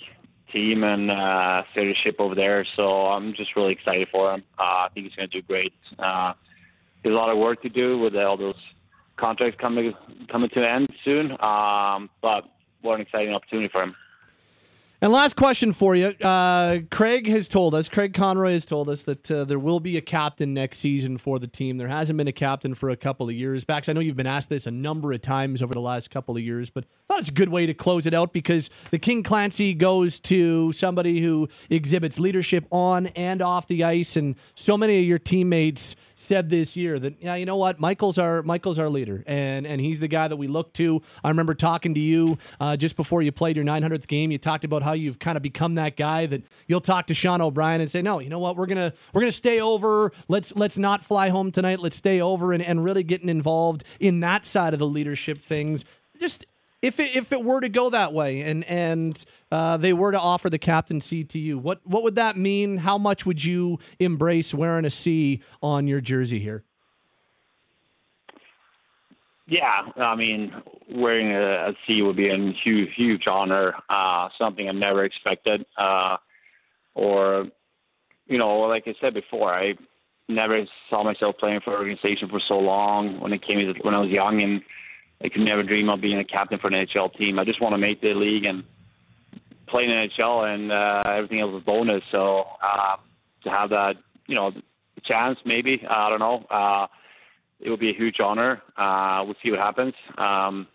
team 0.51 0.83
and 0.83 1.11
uh, 1.11 1.63
steer 1.71 1.93
over 2.19 2.36
there. 2.36 2.65
So 2.77 3.07
I'm 3.07 3.33
just 3.33 3.55
really 3.55 3.73
excited 3.73 4.07
for 4.11 4.33
him. 4.33 4.43
Uh, 4.57 4.63
I 4.63 4.88
think 4.93 5.07
he's 5.07 5.15
to 5.15 5.27
do 5.27 5.41
great. 5.41 5.73
Uh, 5.99 6.33
there's 7.03 7.15
a 7.15 7.19
lot 7.19 7.29
of 7.29 7.38
work 7.38 7.61
to 7.63 7.69
do 7.69 7.99
with 7.99 8.15
all 8.15 8.38
those 8.38 8.55
contracts 9.18 9.59
coming 9.59 9.93
coming 10.32 10.49
to 10.49 10.59
an 10.59 10.66
end 10.66 10.89
soon, 11.03 11.32
um, 11.41 12.09
but 12.22 12.43
what 12.82 12.95
an 12.95 13.01
exciting 13.01 13.34
opportunity 13.34 13.70
for 13.70 13.84
him. 13.84 13.95
And 15.01 15.11
last 15.11 15.36
question 15.36 15.74
for 15.74 15.95
you. 15.95 16.07
Uh, 16.07 16.80
Craig 16.89 17.28
has 17.28 17.49
told 17.49 17.76
us, 17.76 17.89
Craig 17.89 18.13
Conroy 18.13 18.53
has 18.53 18.66
told 18.66 18.89
us 18.89 19.03
that 19.03 19.30
uh, 19.30 19.43
there 19.43 19.59
will 19.59 19.82
be 19.82 19.97
a 19.97 20.01
captain 20.01 20.53
next 20.53 20.78
season 20.80 21.18
for 21.18 21.38
the 21.38 21.47
team. 21.47 21.78
There 21.78 21.89
hasn't 21.89 22.16
been 22.18 22.30
a 22.30 22.32
captain 22.32 22.74
for 22.74 22.89
a 22.89 22.95
couple 22.95 23.28
of 23.28 23.36
years. 23.36 23.66
Bax, 23.66 23.89
I 23.89 23.93
know 23.93 23.99
you've 23.99 24.16
been 24.16 24.26
asked 24.26 24.49
this 24.49 24.66
a 24.66 24.72
number 24.72 25.11
of 25.11 25.22
times 25.22 25.61
over 25.61 25.74
the 25.74 25.82
last 25.82 26.09
couple 26.11 26.38
of 26.38 26.41
years, 26.41 26.70
but 26.70 26.86
I 26.86 27.13
thought 27.13 27.20
it's 27.20 27.30
a 27.30 27.34
good 27.34 27.49
way 27.49 27.66
to 27.66 27.74
close 27.74 28.07
it 28.07 28.13
out 28.13 28.32
because 28.32 28.70
the 28.89 28.97
King 28.97 29.22
Clancy 29.22 29.74
goes 29.74 30.20
to 30.22 30.72
somebody 30.72 31.20
who 31.22 31.49
exhibits 31.70 32.18
leadership 32.18 32.66
on 32.72 33.07
and 33.07 33.41
off 33.41 33.68
the 33.68 33.84
ice, 33.84 34.16
and 34.16 34.36
so 34.55 34.78
many 34.78 34.99
of 34.99 35.05
your 35.05 35.20
teammates 35.20 35.97
said 36.26 36.49
this 36.49 36.76
year 36.76 36.99
that 36.99 37.21
yeah, 37.21 37.36
you 37.36 37.45
know 37.45 37.57
what, 37.57 37.80
Mikael's 37.80 38.17
our 38.17 38.43
Mikael's 38.43 38.80
our 38.80 38.89
leader, 38.89 39.23
and 39.28 39.65
and 39.65 39.80
he's 39.80 39.99
the 39.99 40.07
guy 40.07 40.28
that 40.28 40.36
we 40.36 40.47
look 40.47 40.73
to. 40.73 41.01
I 41.23 41.30
remember 41.30 41.53
talking 41.53 41.93
to 41.93 41.99
you 41.99 42.38
uh, 42.59 42.78
just 42.78 42.95
before 42.95 43.21
you 43.21 43.32
played 43.32 43.55
your 43.55 43.65
900th 43.65 44.07
game. 44.07 44.32
You 44.32 44.38
talked 44.38 44.65
about 44.65 44.84
how 44.84 44.93
you've 44.93 45.19
kind 45.19 45.38
of 45.38 45.43
become 45.43 45.76
that 45.76 45.95
guy 45.95 46.26
that 46.28 46.43
you'll 46.67 46.82
talk 46.82 47.07
to 47.07 47.13
Sean 47.13 47.41
O'Brien 47.41 47.82
and 47.82 47.89
say, 47.89 48.01
no, 48.01 48.19
you 48.19 48.30
know 48.30 48.39
what, 48.39 48.57
we're 48.57 48.65
gonna 48.65 48.93
we're 49.13 49.21
gonna 49.21 49.32
stay 49.32 49.59
over. 49.59 50.11
Let's 50.28 50.55
let's 50.55 50.78
not 50.78 51.03
fly 51.03 51.30
home 51.30 51.51
tonight. 51.51 51.80
Let's 51.80 51.97
stay 51.97 52.21
over 52.21 52.51
and 52.51 52.61
and 52.61 52.84
really 52.84 53.03
getting 53.03 53.30
involved 53.30 53.84
in 53.99 54.19
that 54.21 54.45
side 54.45 54.73
of 54.73 54.80
the 54.80 54.88
leadership 54.88 55.39
things. 55.39 55.86
Just 56.19 56.45
if 56.86 56.99
it, 56.99 57.15
if 57.15 57.31
it 57.31 57.43
were 57.43 57.59
to 57.61 57.69
go 57.69 57.89
that 57.89 58.13
way 58.13 58.41
and 58.41 58.63
and 58.65 59.25
uh, 59.51 59.75
they 59.75 59.91
were 59.91 60.11
to 60.11 60.19
offer 60.19 60.51
the 60.51 60.59
captaincy 60.59 61.23
to 61.23 61.39
you, 61.39 61.57
what 61.57 61.81
what 61.83 62.03
would 62.03 62.15
that 62.15 62.38
mean? 62.38 62.77
How 62.77 62.99
much 62.99 63.25
would 63.25 63.43
you 63.43 63.79
embrace 63.99 64.53
wearing 64.53 64.86
a 64.86 64.91
C 64.91 65.41
on 65.63 65.88
your 65.88 65.99
jersey 65.99 66.39
here? 66.39 66.63
Yeah, 69.47 69.81
I 69.97 70.15
mean, 70.15 70.51
wearing 70.91 71.31
a, 71.31 71.69
a 71.69 71.73
C 71.88 72.01
would 72.03 72.15
be 72.15 72.29
a 72.29 72.38
huge, 72.63 72.89
huge 72.95 73.23
honor. 73.29 73.73
Uh, 73.89 74.29
something 74.41 74.67
I 74.69 74.71
never 74.71 75.05
expected, 75.05 75.65
uh, 75.79 76.17
or 76.93 77.45
you 78.27 78.38
know, 78.38 78.59
like 78.59 78.83
I 78.86 78.93
said 79.01 79.15
before, 79.15 79.51
I 79.51 79.73
never 80.27 80.59
saw 80.91 81.03
myself 81.03 81.36
playing 81.39 81.61
for 81.63 81.73
an 81.73 81.79
organization 81.79 82.29
for 82.29 82.41
so 82.47 82.59
long. 82.59 83.19
When 83.21 83.33
it 83.33 83.41
came 83.47 83.59
when 83.81 83.95
I 83.95 84.01
was 84.01 84.09
young, 84.11 84.43
and 84.43 84.61
I 85.26 85.30
could 85.30 85.41
never 85.41 85.63
dream 85.63 85.89
of 85.89 86.01
being 86.01 86.19
a 86.19 86.23
captain 86.23 86.59
for 86.59 86.67
an 86.67 86.73
NHL 86.73 87.17
team. 87.17 87.39
I 87.39 87.45
just 87.45 87.59
want 87.59 87.73
to 87.73 87.80
make 87.80 87.99
the 87.99 88.13
league 88.13 88.45
and 88.45 88.63
play 89.67 89.82
in 89.84 89.89
the 89.89 90.07
NHL, 90.07 90.53
and 90.53 90.71
uh, 90.71 91.01
everything 91.11 91.39
else 91.39 91.55
is 91.55 91.63
bonus. 91.63 92.03
So 92.11 92.43
uh, 92.61 92.97
to 93.43 93.49
have 93.49 93.71
that, 93.71 93.95
you 94.28 94.36
know, 94.36 94.51
chance, 95.03 95.39
maybe 95.43 95.82
I 95.89 96.09
don't 96.09 96.19
know. 96.19 96.45
Uh, 96.49 96.88
it 97.59 97.71
would 97.71 97.80
be 97.80 97.89
a 97.89 97.95
huge 97.95 98.17
honor. 98.23 98.61
Uh, 98.78 99.23
we'll 99.26 99.36
see 99.43 99.49
what 99.49 99.63
happens. 99.63 99.95
Um, 100.15 100.67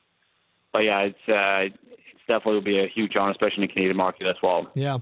but 0.73 0.85
yeah, 0.85 1.01
it's 1.03 1.29
uh, 1.29 1.61
it's 1.63 2.21
definitely 2.29 2.55
will 2.55 2.63
be 2.63 2.81
a 2.81 2.89
huge 2.89 3.13
honor, 3.19 3.31
especially 3.31 3.63
in 3.63 3.69
the 3.69 3.73
Canadian 3.73 3.97
market 3.97 4.27
as 4.27 4.37
well. 4.43 4.69
Yeah. 4.75 4.99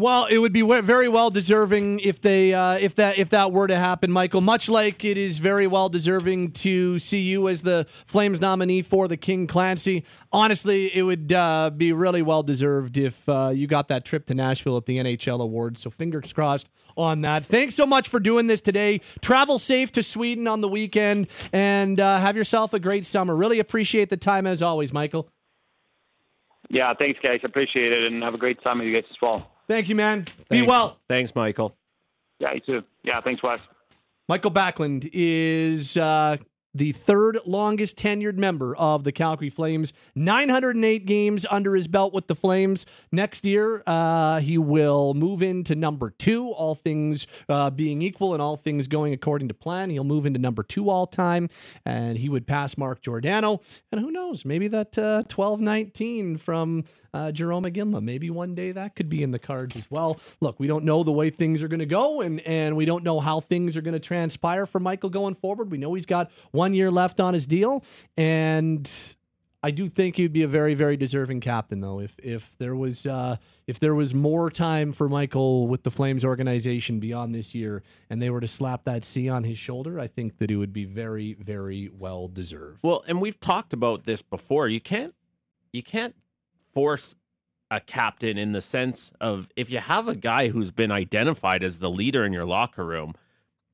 Well, 0.00 0.24
it 0.24 0.38
would 0.38 0.54
be 0.54 0.62
very 0.62 1.10
well 1.10 1.28
deserving 1.28 2.00
if 2.00 2.22
they 2.22 2.54
uh, 2.54 2.78
if 2.78 2.94
that 2.94 3.18
if 3.18 3.28
that 3.28 3.52
were 3.52 3.66
to 3.66 3.76
happen, 3.76 4.10
Mikael. 4.10 4.40
Much 4.40 4.66
like 4.70 5.04
it 5.04 5.18
is 5.18 5.36
very 5.36 5.66
well 5.66 5.90
deserving 5.90 6.52
to 6.52 6.98
see 6.98 7.20
you 7.20 7.48
as 7.48 7.60
the 7.60 7.86
Flames 8.06 8.40
nominee 8.40 8.80
for 8.80 9.08
the 9.08 9.18
King 9.18 9.46
Clancy. 9.46 10.06
Honestly, 10.32 10.86
it 10.96 11.02
would 11.02 11.30
uh, 11.34 11.68
be 11.68 11.92
really 11.92 12.22
well 12.22 12.42
deserved 12.42 12.96
if 12.96 13.28
uh, 13.28 13.50
you 13.52 13.66
got 13.66 13.88
that 13.88 14.06
trip 14.06 14.24
to 14.28 14.34
Nashville 14.34 14.78
at 14.78 14.86
the 14.86 14.96
NHL 14.96 15.38
Awards. 15.38 15.82
So 15.82 15.90
fingers 15.90 16.32
crossed 16.32 16.70
on 16.96 17.20
that. 17.20 17.44
Thanks 17.44 17.74
so 17.74 17.84
much 17.84 18.08
for 18.08 18.20
doing 18.20 18.46
this 18.46 18.62
today. 18.62 19.02
Travel 19.20 19.58
safe 19.58 19.92
to 19.92 20.02
Sweden 20.02 20.48
on 20.48 20.62
the 20.62 20.68
weekend 20.68 21.26
and 21.52 22.00
uh, 22.00 22.20
have 22.20 22.38
yourself 22.38 22.72
a 22.72 22.80
great 22.80 23.04
summer. 23.04 23.36
Really 23.36 23.58
appreciate 23.58 24.08
the 24.08 24.16
time 24.16 24.46
as 24.46 24.62
always, 24.62 24.94
Mikael. 24.94 25.28
Yeah, 26.70 26.94
thanks, 26.98 27.20
guys. 27.22 27.40
Appreciate 27.44 27.92
it, 27.92 28.04
and 28.10 28.22
have 28.22 28.32
a 28.32 28.38
great 28.38 28.64
time 28.64 28.78
with 28.78 28.86
you 28.86 28.94
guys 28.94 29.04
as 29.10 29.16
well. 29.20 29.59
Thank 29.70 29.88
you, 29.88 29.94
man. 29.94 30.24
Thanks. 30.24 30.48
Be 30.50 30.62
well. 30.62 30.98
Thanks, 31.08 31.32
Mikael. 31.32 31.76
Yeah, 32.40 32.54
you 32.54 32.60
too. 32.60 32.82
Yeah, 33.04 33.20
thanks, 33.20 33.40
Wes. 33.40 33.60
Mikael 34.28 34.50
Backlund 34.50 35.08
is 35.12 35.96
uh, 35.96 36.38
the 36.74 36.90
third 36.90 37.38
longest 37.46 37.96
tenured 37.96 38.36
member 38.36 38.74
of 38.74 39.04
the 39.04 39.12
Calgary 39.12 39.48
Flames. 39.48 39.92
908 40.16 41.06
games 41.06 41.46
under 41.48 41.76
his 41.76 41.86
belt 41.86 42.12
with 42.12 42.26
the 42.26 42.34
Flames. 42.34 42.84
Next 43.12 43.44
year, 43.44 43.84
uh, 43.86 44.40
he 44.40 44.58
will 44.58 45.14
move 45.14 45.40
into 45.40 45.76
number 45.76 46.10
two, 46.10 46.48
all 46.48 46.74
things 46.74 47.28
uh, 47.48 47.70
being 47.70 48.02
equal 48.02 48.32
and 48.32 48.42
all 48.42 48.56
things 48.56 48.88
going 48.88 49.12
according 49.12 49.46
to 49.48 49.54
plan. 49.54 49.90
He'll 49.90 50.02
move 50.02 50.26
into 50.26 50.40
number 50.40 50.64
two 50.64 50.90
all 50.90 51.06
time, 51.06 51.48
and 51.84 52.18
he 52.18 52.28
would 52.28 52.44
pass 52.44 52.76
Mark 52.76 53.02
Giordano. 53.02 53.60
And 53.92 54.00
who 54.00 54.10
knows, 54.10 54.44
maybe 54.44 54.66
that 54.66 54.98
uh, 54.98 55.22
19 55.56 56.38
from 56.38 56.84
uh, 57.12 57.32
Jarome 57.32 57.66
Iginla. 57.66 58.02
Maybe 58.02 58.30
one 58.30 58.54
day 58.54 58.72
that 58.72 58.94
could 58.94 59.08
be 59.08 59.22
in 59.22 59.30
the 59.30 59.38
cards 59.38 59.76
as 59.76 59.90
well. 59.90 60.20
Look, 60.40 60.60
we 60.60 60.66
don't 60.66 60.84
know 60.84 61.02
the 61.02 61.12
way 61.12 61.30
things 61.30 61.62
are 61.62 61.68
going 61.68 61.80
to 61.80 61.86
go, 61.86 62.20
and 62.20 62.40
and 62.40 62.76
we 62.76 62.84
don't 62.84 63.04
know 63.04 63.20
how 63.20 63.40
things 63.40 63.76
are 63.76 63.82
going 63.82 63.94
to 63.94 64.00
transpire 64.00 64.66
for 64.66 64.80
Mikael 64.80 65.10
going 65.10 65.34
forward. 65.34 65.70
We 65.70 65.78
know 65.78 65.94
he's 65.94 66.06
got 66.06 66.30
one 66.52 66.74
year 66.74 66.90
left 66.90 67.20
on 67.20 67.34
his 67.34 67.46
deal, 67.46 67.84
and 68.16 68.90
I 69.62 69.70
do 69.70 69.88
think 69.88 70.16
he'd 70.16 70.32
be 70.32 70.42
a 70.42 70.48
very 70.48 70.74
very 70.74 70.96
deserving 70.96 71.40
captain 71.40 71.80
though. 71.80 72.00
If 72.00 72.18
if 72.22 72.54
there 72.58 72.74
was 72.74 73.04
uh, 73.04 73.36
if 73.66 73.78
there 73.78 73.94
was 73.94 74.14
more 74.14 74.50
time 74.50 74.92
for 74.92 75.08
Mikael 75.08 75.66
with 75.66 75.82
the 75.82 75.90
Flames 75.90 76.24
organization 76.24 77.00
beyond 77.00 77.34
this 77.34 77.54
year, 77.54 77.82
and 78.08 78.22
they 78.22 78.30
were 78.30 78.40
to 78.40 78.48
slap 78.48 78.84
that 78.84 79.04
C 79.04 79.28
on 79.28 79.44
his 79.44 79.58
shoulder, 79.58 80.00
I 80.00 80.06
think 80.06 80.38
that 80.38 80.50
it 80.50 80.56
would 80.56 80.72
be 80.72 80.84
very 80.84 81.34
very 81.34 81.90
well 81.92 82.28
deserved. 82.28 82.78
Well, 82.82 83.04
and 83.06 83.20
we've 83.20 83.38
talked 83.38 83.72
about 83.72 84.04
this 84.04 84.22
before. 84.22 84.68
You 84.68 84.80
can't 84.80 85.14
you 85.72 85.82
can't 85.82 86.14
force 86.72 87.14
a 87.70 87.80
captain 87.80 88.36
in 88.36 88.52
the 88.52 88.60
sense 88.60 89.12
of 89.20 89.50
if 89.56 89.70
you 89.70 89.78
have 89.78 90.08
a 90.08 90.14
guy 90.14 90.48
who's 90.48 90.70
been 90.70 90.90
identified 90.90 91.62
as 91.62 91.78
the 91.78 91.90
leader 91.90 92.24
in 92.24 92.32
your 92.32 92.44
locker 92.44 92.84
room, 92.84 93.14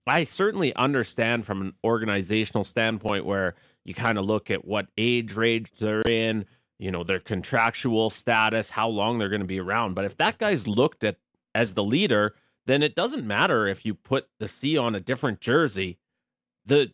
I 0.06 0.24
certainly 0.24 0.74
understand 0.76 1.46
from 1.46 1.62
an 1.62 1.72
organizational 1.82 2.64
standpoint 2.64 3.24
where 3.24 3.54
you 3.84 3.94
kind 3.94 4.18
of 4.18 4.26
look 4.26 4.50
at 4.50 4.64
what 4.64 4.88
age 4.96 5.34
range 5.34 5.70
they're 5.78 6.02
in, 6.02 6.44
you 6.78 6.90
know, 6.90 7.02
their 7.02 7.18
contractual 7.18 8.10
status, 8.10 8.70
how 8.70 8.88
long 8.88 9.18
they're 9.18 9.28
going 9.28 9.40
to 9.40 9.46
be 9.46 9.60
around. 9.60 9.94
But 9.94 10.04
if 10.04 10.16
that 10.18 10.38
guy's 10.38 10.68
looked 10.68 11.02
at 11.02 11.16
as 11.54 11.74
the 11.74 11.84
leader, 11.84 12.34
then 12.66 12.82
it 12.82 12.94
doesn't 12.94 13.26
matter 13.26 13.66
if 13.66 13.86
you 13.86 13.94
put 13.94 14.28
the 14.38 14.48
C 14.48 14.76
on 14.76 14.94
a 14.94 15.00
different 15.00 15.40
jersey. 15.40 15.98
The 16.66 16.92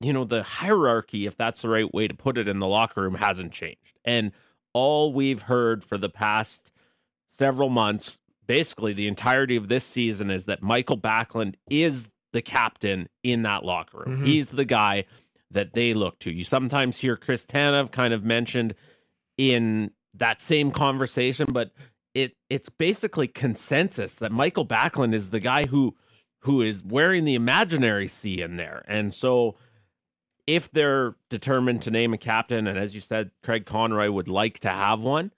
you 0.00 0.12
know, 0.12 0.24
the 0.24 0.42
hierarchy, 0.42 1.26
if 1.26 1.36
that's 1.36 1.62
the 1.62 1.68
right 1.68 1.92
way 1.92 2.08
to 2.08 2.14
put 2.14 2.36
it 2.36 2.48
in 2.48 2.58
the 2.58 2.66
locker 2.66 3.02
room, 3.02 3.14
hasn't 3.14 3.52
changed. 3.52 3.98
And 4.04 4.32
all 4.74 5.12
we've 5.12 5.42
heard 5.42 5.82
for 5.82 5.96
the 5.96 6.10
past 6.10 6.70
several 7.38 7.70
months, 7.70 8.18
basically 8.46 8.92
the 8.92 9.06
entirety 9.08 9.56
of 9.56 9.68
this 9.68 9.84
season, 9.84 10.30
is 10.30 10.44
that 10.44 10.62
Mikael 10.62 10.98
Backlund 10.98 11.54
is 11.70 12.08
the 12.32 12.42
captain 12.42 13.08
in 13.22 13.42
that 13.42 13.64
locker 13.64 14.04
room. 14.04 14.18
Mhm. 14.22 14.26
He's 14.26 14.48
the 14.48 14.64
guy 14.64 15.04
that 15.50 15.72
they 15.72 15.94
look 15.94 16.18
to. 16.18 16.32
You 16.32 16.44
sometimes 16.44 16.98
hear 16.98 17.16
Chris 17.16 17.46
Tanev 17.46 17.92
kind 17.92 18.12
of 18.12 18.24
mentioned 18.24 18.74
in 19.38 19.92
that 20.14 20.40
same 20.40 20.70
conversation, 20.70 21.46
but 21.50 21.70
it 22.12 22.36
it's 22.50 22.68
basically 22.68 23.28
consensus 23.28 24.16
that 24.16 24.32
Mikael 24.32 24.66
Backlund 24.66 25.14
is 25.14 25.30
the 25.30 25.40
guy 25.40 25.66
who 25.66 25.94
who 26.40 26.60
is 26.60 26.84
wearing 26.84 27.24
the 27.24 27.34
imaginary 27.34 28.06
C 28.06 28.42
in 28.42 28.56
there. 28.56 28.84
And 28.86 29.14
so 29.14 29.56
if 30.46 30.70
they're 30.70 31.16
determined 31.30 31.82
to 31.82 31.90
name 31.90 32.12
a 32.14 32.18
captain, 32.18 32.66
and 32.66 32.78
as 32.78 32.94
you 32.94 33.00
said, 33.00 33.30
Craig 33.42 33.66
Conroy 33.66 34.10
would 34.10 34.28
like 34.28 34.58
to 34.60 34.68
have 34.68 35.02
one, 35.02 35.32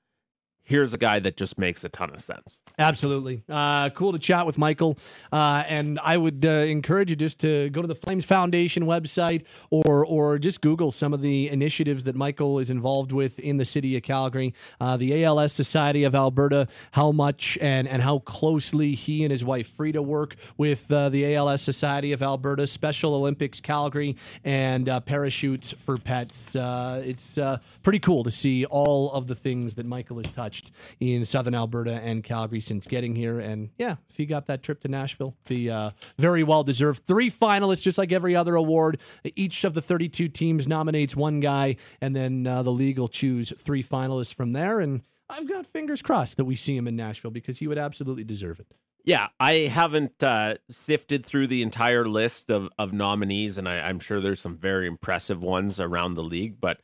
here's 0.67 0.93
a 0.93 0.99
guy 0.99 1.21
that 1.21 1.37
just 1.37 1.57
makes 1.57 1.85
a 1.85 1.89
ton 1.89 2.13
of 2.13 2.21
sense. 2.21 2.61
Absolutely. 2.79 3.43
Uh, 3.49 3.89
cool 3.91 4.13
to 4.13 4.19
chat 4.19 4.45
with 4.45 4.59
Mikael. 4.59 4.99
Uh, 5.33 5.65
and 5.67 5.99
I 6.03 6.19
would 6.19 6.45
uh, 6.45 6.49
encourage 6.49 7.09
you 7.09 7.17
just 7.17 7.39
to 7.41 7.71
go 7.71 7.81
to 7.81 7.89
the 7.89 7.95
Flames 7.95 8.25
Foundation 8.25 8.85
website 8.85 9.45
or 9.71 10.05
or 10.05 10.39
just 10.39 10.61
Google 10.61 10.91
some 10.91 11.15
of 11.15 11.23
the 11.23 11.49
initiatives 11.49 12.05
that 12.05 12.17
Mikael 12.17 12.59
is 12.59 12.69
involved 12.69 13.13
with 13.13 13.39
in 13.39 13.57
the 13.57 13.65
city 13.65 13.97
of 13.97 14.03
Calgary. 14.03 14.53
Uh, 14.81 14.97
the 14.97 15.25
ALS 15.25 15.53
Society 15.53 16.05
of 16.05 16.15
Alberta, 16.15 16.69
how 16.93 17.13
much 17.13 17.57
and, 17.61 17.89
and 17.89 18.03
how 18.03 18.19
closely 18.19 18.95
he 18.95 19.23
and 19.23 19.31
his 19.31 19.45
wife 19.45 19.73
Frida 19.77 20.03
work 20.03 20.35
with 20.59 20.91
uh, 20.91 21.09
the 21.09 21.35
ALS 21.35 21.63
Society 21.63 22.13
of 22.13 22.23
Alberta, 22.23 22.67
Special 22.67 23.15
Olympics 23.15 23.61
Calgary, 23.61 24.17
and 24.45 24.89
uh, 24.89 25.01
Parachutes 25.01 25.73
for 25.73 25.97
Pets. 25.97 26.57
It's 26.57 27.39
pretty 27.83 28.01
cool 28.01 28.25
to 28.25 28.31
see 28.31 28.65
all 28.65 29.13
of 29.13 29.29
the 29.29 29.35
things 29.35 29.77
that 29.77 29.87
Mikael 29.87 30.19
has 30.19 30.31
touched 30.33 30.56
in 31.01 31.25
Southern 31.25 31.55
Alberta 31.55 31.95
and 31.95 32.23
Calgary 32.23 32.61
since 32.61 32.87
getting 32.87 33.15
here. 33.15 33.39
And 33.39 33.71
yeah, 33.79 33.97
if 34.11 34.17
he 34.17 34.27
got 34.27 34.47
that 34.47 34.63
trip 34.63 34.81
to 34.81 34.89
Nashville, 34.89 35.35
be 35.47 35.71
uh, 35.71 35.91
very 36.19 36.43
well 36.43 36.63
deserved. 36.63 37.07
Three 37.07 37.31
finalists, 37.31 37.83
just 37.83 37.99
like 37.99 38.13
every 38.13 38.37
other 38.37 38.55
award. 38.55 38.99
Each 39.35 39.65
of 39.65 39.75
the 39.75 39.83
32 39.83 40.29
teams 40.29 40.67
nominates 40.67 41.17
one 41.17 41.41
guy, 41.41 41.77
and 42.01 42.15
then 42.15 42.47
uh, 42.47 42.63
the 42.63 42.73
league 42.73 42.99
will 42.99 43.09
choose 43.09 43.53
three 43.59 43.83
finalists 43.83 44.35
from 44.35 44.53
there. 44.53 44.81
And 44.81 45.03
I've 45.29 45.49
got 45.49 45.67
fingers 45.67 46.03
crossed 46.03 46.37
that 46.37 46.45
we 46.45 46.57
see 46.57 46.77
him 46.77 46.87
in 46.87 46.97
Nashville 46.97 47.31
because 47.31 47.59
he 47.59 47.67
would 47.67 47.79
absolutely 47.79 48.25
deserve 48.25 48.61
it. 48.61 48.67
Yeah, 49.07 49.29
I 49.39 49.53
haven't 49.53 50.21
uh, 50.21 50.57
sifted 50.69 51.25
through 51.25 51.47
the 51.47 51.63
entire 51.63 52.09
list 52.09 52.51
of, 52.51 52.69
of 52.77 52.93
nominees, 52.93 53.57
and 53.57 53.69
I, 53.69 53.79
I'm 53.79 54.01
sure 54.01 54.21
there's 54.21 54.41
some 54.41 54.57
very 54.57 54.89
impressive 54.89 55.45
ones 55.45 55.79
around 55.79 56.15
the 56.15 56.25
league, 56.25 56.61
but 56.61 56.81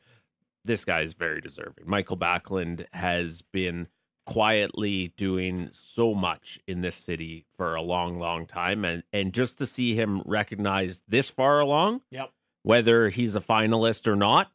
this 0.63 0.85
guy 0.85 1.01
is 1.01 1.13
very 1.13 1.41
deserving. 1.41 1.85
Mikael 1.85 2.17
Backlund 2.17 2.85
has 2.91 3.41
been 3.41 3.87
quietly 4.25 5.13
doing 5.17 5.69
so 5.73 6.13
much 6.13 6.59
in 6.67 6.81
this 6.81 6.95
city 6.95 7.45
for 7.57 7.75
a 7.75 7.81
long, 7.81 8.19
long 8.19 8.45
time, 8.45 8.85
and 8.85 9.03
and 9.11 9.33
just 9.33 9.57
to 9.57 9.65
see 9.65 9.95
him 9.95 10.21
recognized 10.25 11.03
this 11.07 11.29
far 11.29 11.59
along, 11.59 12.01
Yep. 12.09 12.31
whether 12.63 13.09
he's 13.09 13.35
a 13.35 13.41
finalist 13.41 14.07
or 14.07 14.15
not, 14.15 14.51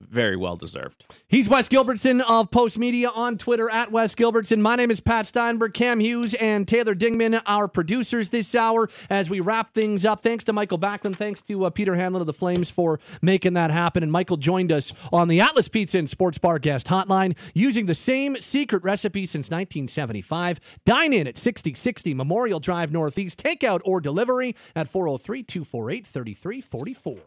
very 0.00 0.36
well 0.36 0.56
deserved. 0.56 1.04
He's 1.26 1.48
Wes 1.48 1.68
Gilbertson 1.68 2.20
of 2.20 2.50
Postmedia 2.50 3.10
on 3.14 3.36
Twitter 3.36 3.68
at 3.70 3.90
Wes 3.90 4.14
Gilbertson. 4.14 4.60
My 4.60 4.76
name 4.76 4.90
is 4.90 5.00
Pat 5.00 5.26
Steinberg, 5.26 5.74
Cam 5.74 6.00
Hughes, 6.00 6.34
and 6.34 6.66
Taylor 6.66 6.94
Dingman, 6.94 7.40
our 7.46 7.68
producers 7.68 8.30
this 8.30 8.54
hour. 8.54 8.88
As 9.10 9.28
we 9.28 9.40
wrap 9.40 9.74
things 9.74 10.04
up, 10.04 10.22
thanks 10.22 10.44
to 10.44 10.52
Mikael 10.52 10.78
Backlund, 10.78 11.16
thanks 11.16 11.42
to 11.42 11.64
uh, 11.64 11.70
Peter 11.70 11.96
Hanlon 11.96 12.20
of 12.20 12.26
the 12.26 12.32
Flames 12.32 12.70
for 12.70 13.00
making 13.20 13.54
that 13.54 13.70
happen. 13.70 14.02
And 14.02 14.12
Mikael 14.12 14.36
joined 14.36 14.72
us 14.72 14.92
on 15.12 15.28
the 15.28 15.40
Atlas 15.40 15.68
Pizza 15.68 15.98
and 15.98 16.08
Sports 16.08 16.38
Bar 16.38 16.58
guest 16.58 16.86
hotline 16.86 17.36
using 17.54 17.86
the 17.86 17.94
same 17.94 18.36
secret 18.36 18.82
recipe 18.82 19.26
since 19.26 19.46
1975. 19.46 20.60
Dine 20.84 21.12
in 21.12 21.26
at 21.26 21.36
6060 21.36 22.14
Memorial 22.14 22.60
Drive 22.60 22.92
Northeast. 22.92 23.42
Takeout 23.42 23.80
or 23.84 24.00
delivery 24.00 24.54
at 24.74 24.88
403 24.88 25.42
248 25.42 26.06
3344. 26.06 27.18